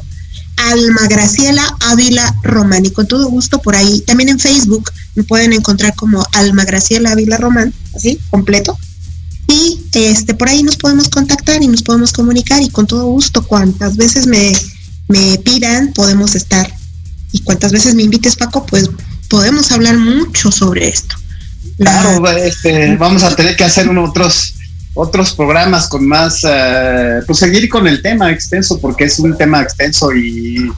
Alma 0.56 1.06
Graciela 1.08 1.64
Ávila 1.80 2.34
Román. 2.42 2.84
Y 2.84 2.90
con 2.90 3.06
todo 3.06 3.28
gusto 3.28 3.60
por 3.60 3.76
ahí. 3.76 4.00
También 4.00 4.30
en 4.30 4.38
Facebook 4.38 4.90
me 5.14 5.24
pueden 5.24 5.52
encontrar 5.52 5.94
como 5.94 6.24
Alma 6.32 6.64
Graciela 6.64 7.12
Ávila 7.12 7.36
Román, 7.36 7.72
así, 7.94 8.18
completo. 8.30 8.76
Y 9.48 9.80
este, 9.92 10.34
por 10.34 10.48
ahí 10.48 10.62
nos 10.62 10.76
podemos 10.76 11.08
contactar 11.08 11.62
y 11.62 11.68
nos 11.68 11.82
podemos 11.82 12.12
comunicar 12.12 12.62
y 12.62 12.70
con 12.70 12.86
todo 12.86 13.06
gusto, 13.06 13.46
cuantas 13.46 13.96
veces 13.96 14.26
me, 14.26 14.52
me 15.08 15.38
pidan, 15.38 15.92
podemos 15.92 16.34
estar. 16.34 16.72
Y 17.32 17.40
cuantas 17.40 17.72
veces 17.72 17.94
me 17.94 18.02
invites, 18.02 18.36
Paco, 18.36 18.64
pues 18.66 18.90
podemos 19.28 19.72
hablar 19.72 19.98
mucho 19.98 20.50
sobre 20.50 20.88
esto. 20.88 21.16
Claro, 21.78 22.28
este, 22.36 22.96
vamos 22.96 23.24
a 23.24 23.34
tener 23.34 23.56
que 23.56 23.64
hacer 23.64 23.88
otros 23.88 24.54
otros 24.94 25.32
programas 25.34 25.88
con 25.88 26.06
más, 26.06 26.40
eh, 26.48 27.20
pues 27.26 27.40
seguir 27.40 27.68
con 27.68 27.86
el 27.88 28.00
tema 28.00 28.30
extenso, 28.30 28.78
porque 28.80 29.04
es 29.04 29.18
un 29.18 29.36
tema 29.36 29.60
extenso 29.60 30.14
y, 30.14 30.70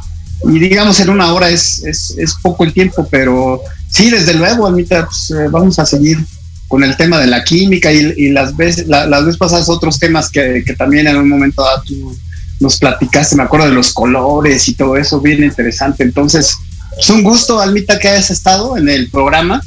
digamos 0.42 0.98
en 1.00 1.10
una 1.10 1.32
hora 1.34 1.50
es, 1.50 1.84
es, 1.84 2.14
es, 2.16 2.34
poco 2.42 2.64
el 2.64 2.72
tiempo, 2.72 3.06
pero 3.10 3.60
sí, 3.90 4.10
desde 4.10 4.34
luego, 4.34 4.66
Anita, 4.66 5.06
pues, 5.06 5.30
eh, 5.30 5.48
vamos 5.50 5.78
a 5.78 5.84
seguir 5.84 6.18
con 6.66 6.82
el 6.82 6.96
tema 6.96 7.20
de 7.20 7.26
la 7.26 7.44
química 7.44 7.92
y, 7.92 8.30
las 8.30 8.56
veces 8.56 8.88
las 8.88 9.24
veces 9.24 9.36
pasadas 9.36 9.68
otros 9.68 9.98
temas 9.98 10.30
que, 10.30 10.64
que, 10.66 10.74
también 10.74 11.06
en 11.06 11.16
un 11.16 11.28
momento 11.28 11.62
dado 11.62 11.82
tú 11.82 12.16
nos 12.60 12.78
platicaste, 12.78 13.36
me 13.36 13.42
acuerdo 13.42 13.66
de 13.66 13.74
los 13.74 13.92
colores 13.92 14.68
y 14.68 14.74
todo 14.74 14.96
eso, 14.96 15.20
bien 15.20 15.42
interesante. 15.42 16.02
Entonces, 16.02 16.54
es 16.98 17.10
un 17.10 17.22
gusto, 17.22 17.60
Almita, 17.60 17.98
que 17.98 18.08
hayas 18.08 18.30
estado 18.30 18.76
en 18.76 18.88
el 18.88 19.10
programa 19.10 19.62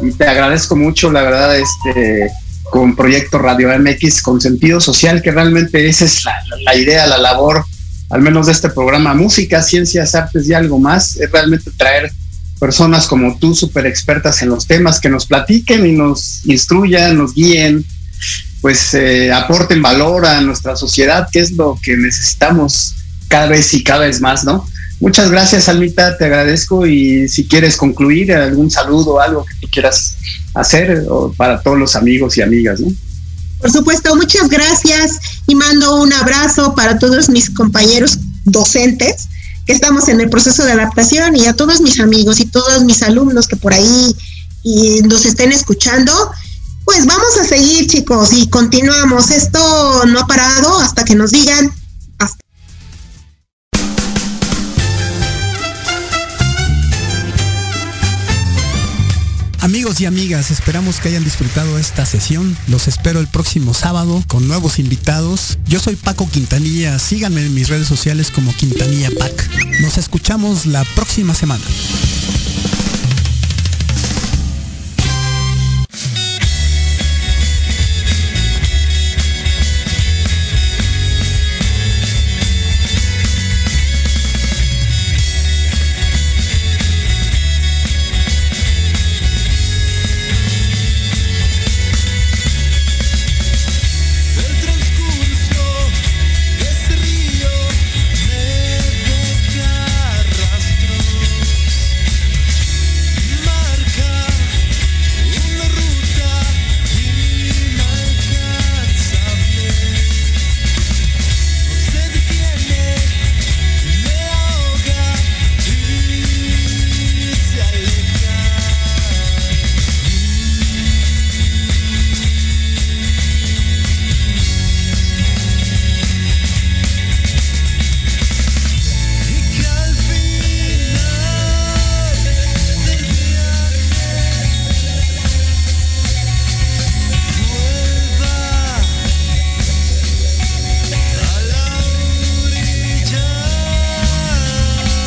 y 0.00 0.10
te 0.12 0.26
agradezco 0.26 0.76
mucho, 0.76 1.10
la 1.10 1.22
verdad, 1.22 1.58
este 1.58 2.30
con 2.72 2.96
Proyecto 2.96 3.38
Radio 3.38 3.68
MX 3.78 4.22
con 4.22 4.40
sentido 4.40 4.80
social, 4.80 5.20
que 5.20 5.30
realmente 5.30 5.86
esa 5.86 6.06
es 6.06 6.24
la, 6.64 6.74
idea, 6.74 7.06
la 7.06 7.18
labor, 7.18 7.66
al 8.08 8.22
menos 8.22 8.46
de 8.46 8.52
este 8.52 8.70
programa, 8.70 9.12
música, 9.12 9.62
ciencias, 9.62 10.14
artes 10.14 10.48
y 10.48 10.54
algo 10.54 10.78
más, 10.78 11.16
es 11.16 11.30
realmente 11.30 11.70
traer 11.76 12.10
personas 12.58 13.06
como 13.06 13.36
tú, 13.36 13.54
súper 13.54 13.84
expertas 13.84 14.40
en 14.40 14.48
los 14.48 14.66
temas, 14.66 15.00
que 15.00 15.10
nos 15.10 15.26
platiquen 15.26 15.84
y 15.84 15.92
nos 15.92 16.46
instruyan, 16.46 17.18
nos 17.18 17.34
guíen, 17.34 17.84
pues 18.60 18.94
eh, 18.94 19.32
aporten 19.32 19.82
valor 19.82 20.26
a 20.26 20.40
nuestra 20.40 20.76
sociedad, 20.76 21.28
que 21.30 21.40
es 21.40 21.52
lo 21.52 21.78
que 21.82 21.96
necesitamos 21.96 22.94
cada 23.28 23.46
vez 23.46 23.74
y 23.74 23.82
cada 23.82 24.06
vez 24.06 24.20
más, 24.20 24.44
¿no? 24.44 24.66
Muchas 25.00 25.30
gracias, 25.30 25.68
Almita, 25.68 26.16
te 26.16 26.26
agradezco 26.26 26.86
y 26.86 27.28
si 27.28 27.48
quieres 27.48 27.76
concluir, 27.76 28.32
algún 28.32 28.70
saludo, 28.70 29.20
algo 29.20 29.44
que 29.44 29.54
tú 29.60 29.68
quieras 29.68 30.16
hacer 30.54 31.04
para 31.36 31.60
todos 31.60 31.76
los 31.76 31.96
amigos 31.96 32.38
y 32.38 32.42
amigas, 32.42 32.78
¿no? 32.78 32.92
Por 33.58 33.70
supuesto, 33.70 34.14
muchas 34.16 34.48
gracias 34.48 35.18
y 35.46 35.54
mando 35.54 36.02
un 36.02 36.12
abrazo 36.12 36.74
para 36.74 36.98
todos 36.98 37.28
mis 37.28 37.50
compañeros 37.50 38.18
docentes 38.44 39.28
que 39.66 39.72
estamos 39.72 40.08
en 40.08 40.20
el 40.20 40.28
proceso 40.30 40.64
de 40.64 40.72
adaptación 40.72 41.36
y 41.36 41.46
a 41.46 41.54
todos 41.54 41.80
mis 41.80 42.00
amigos 42.00 42.40
y 42.40 42.46
todos 42.46 42.84
mis 42.84 43.02
alumnos 43.02 43.46
que 43.46 43.56
por 43.56 43.72
ahí 43.72 44.16
y 44.62 45.02
nos 45.02 45.26
estén 45.26 45.52
escuchando. 45.52 46.12
Pues 46.94 47.06
vamos 47.06 47.38
a 47.40 47.44
seguir, 47.46 47.86
chicos, 47.86 48.34
y 48.34 48.50
continuamos. 48.50 49.30
Esto 49.30 50.04
no 50.08 50.20
ha 50.20 50.26
parado 50.26 50.78
hasta 50.78 51.06
que 51.06 51.14
nos 51.14 51.30
digan 51.30 51.72
Amigos 59.60 60.02
y 60.02 60.06
amigas, 60.06 60.50
esperamos 60.50 61.00
que 61.00 61.08
hayan 61.08 61.24
disfrutado 61.24 61.78
esta 61.78 62.04
sesión. 62.04 62.54
Los 62.66 62.88
espero 62.88 63.20
el 63.20 63.26
próximo 63.26 63.72
sábado 63.72 64.22
con 64.26 64.46
nuevos 64.46 64.78
invitados. 64.78 65.58
Yo 65.66 65.80
soy 65.80 65.96
Paco 65.96 66.28
Quintanilla. 66.28 66.98
Síganme 66.98 67.40
en 67.40 67.54
mis 67.54 67.70
redes 67.70 67.86
sociales 67.86 68.30
como 68.30 68.54
Quintanilla 68.54 69.08
Pac. 69.18 69.48
Nos 69.80 69.96
escuchamos 69.96 70.66
la 70.66 70.84
próxima 70.94 71.32
semana. 71.34 71.64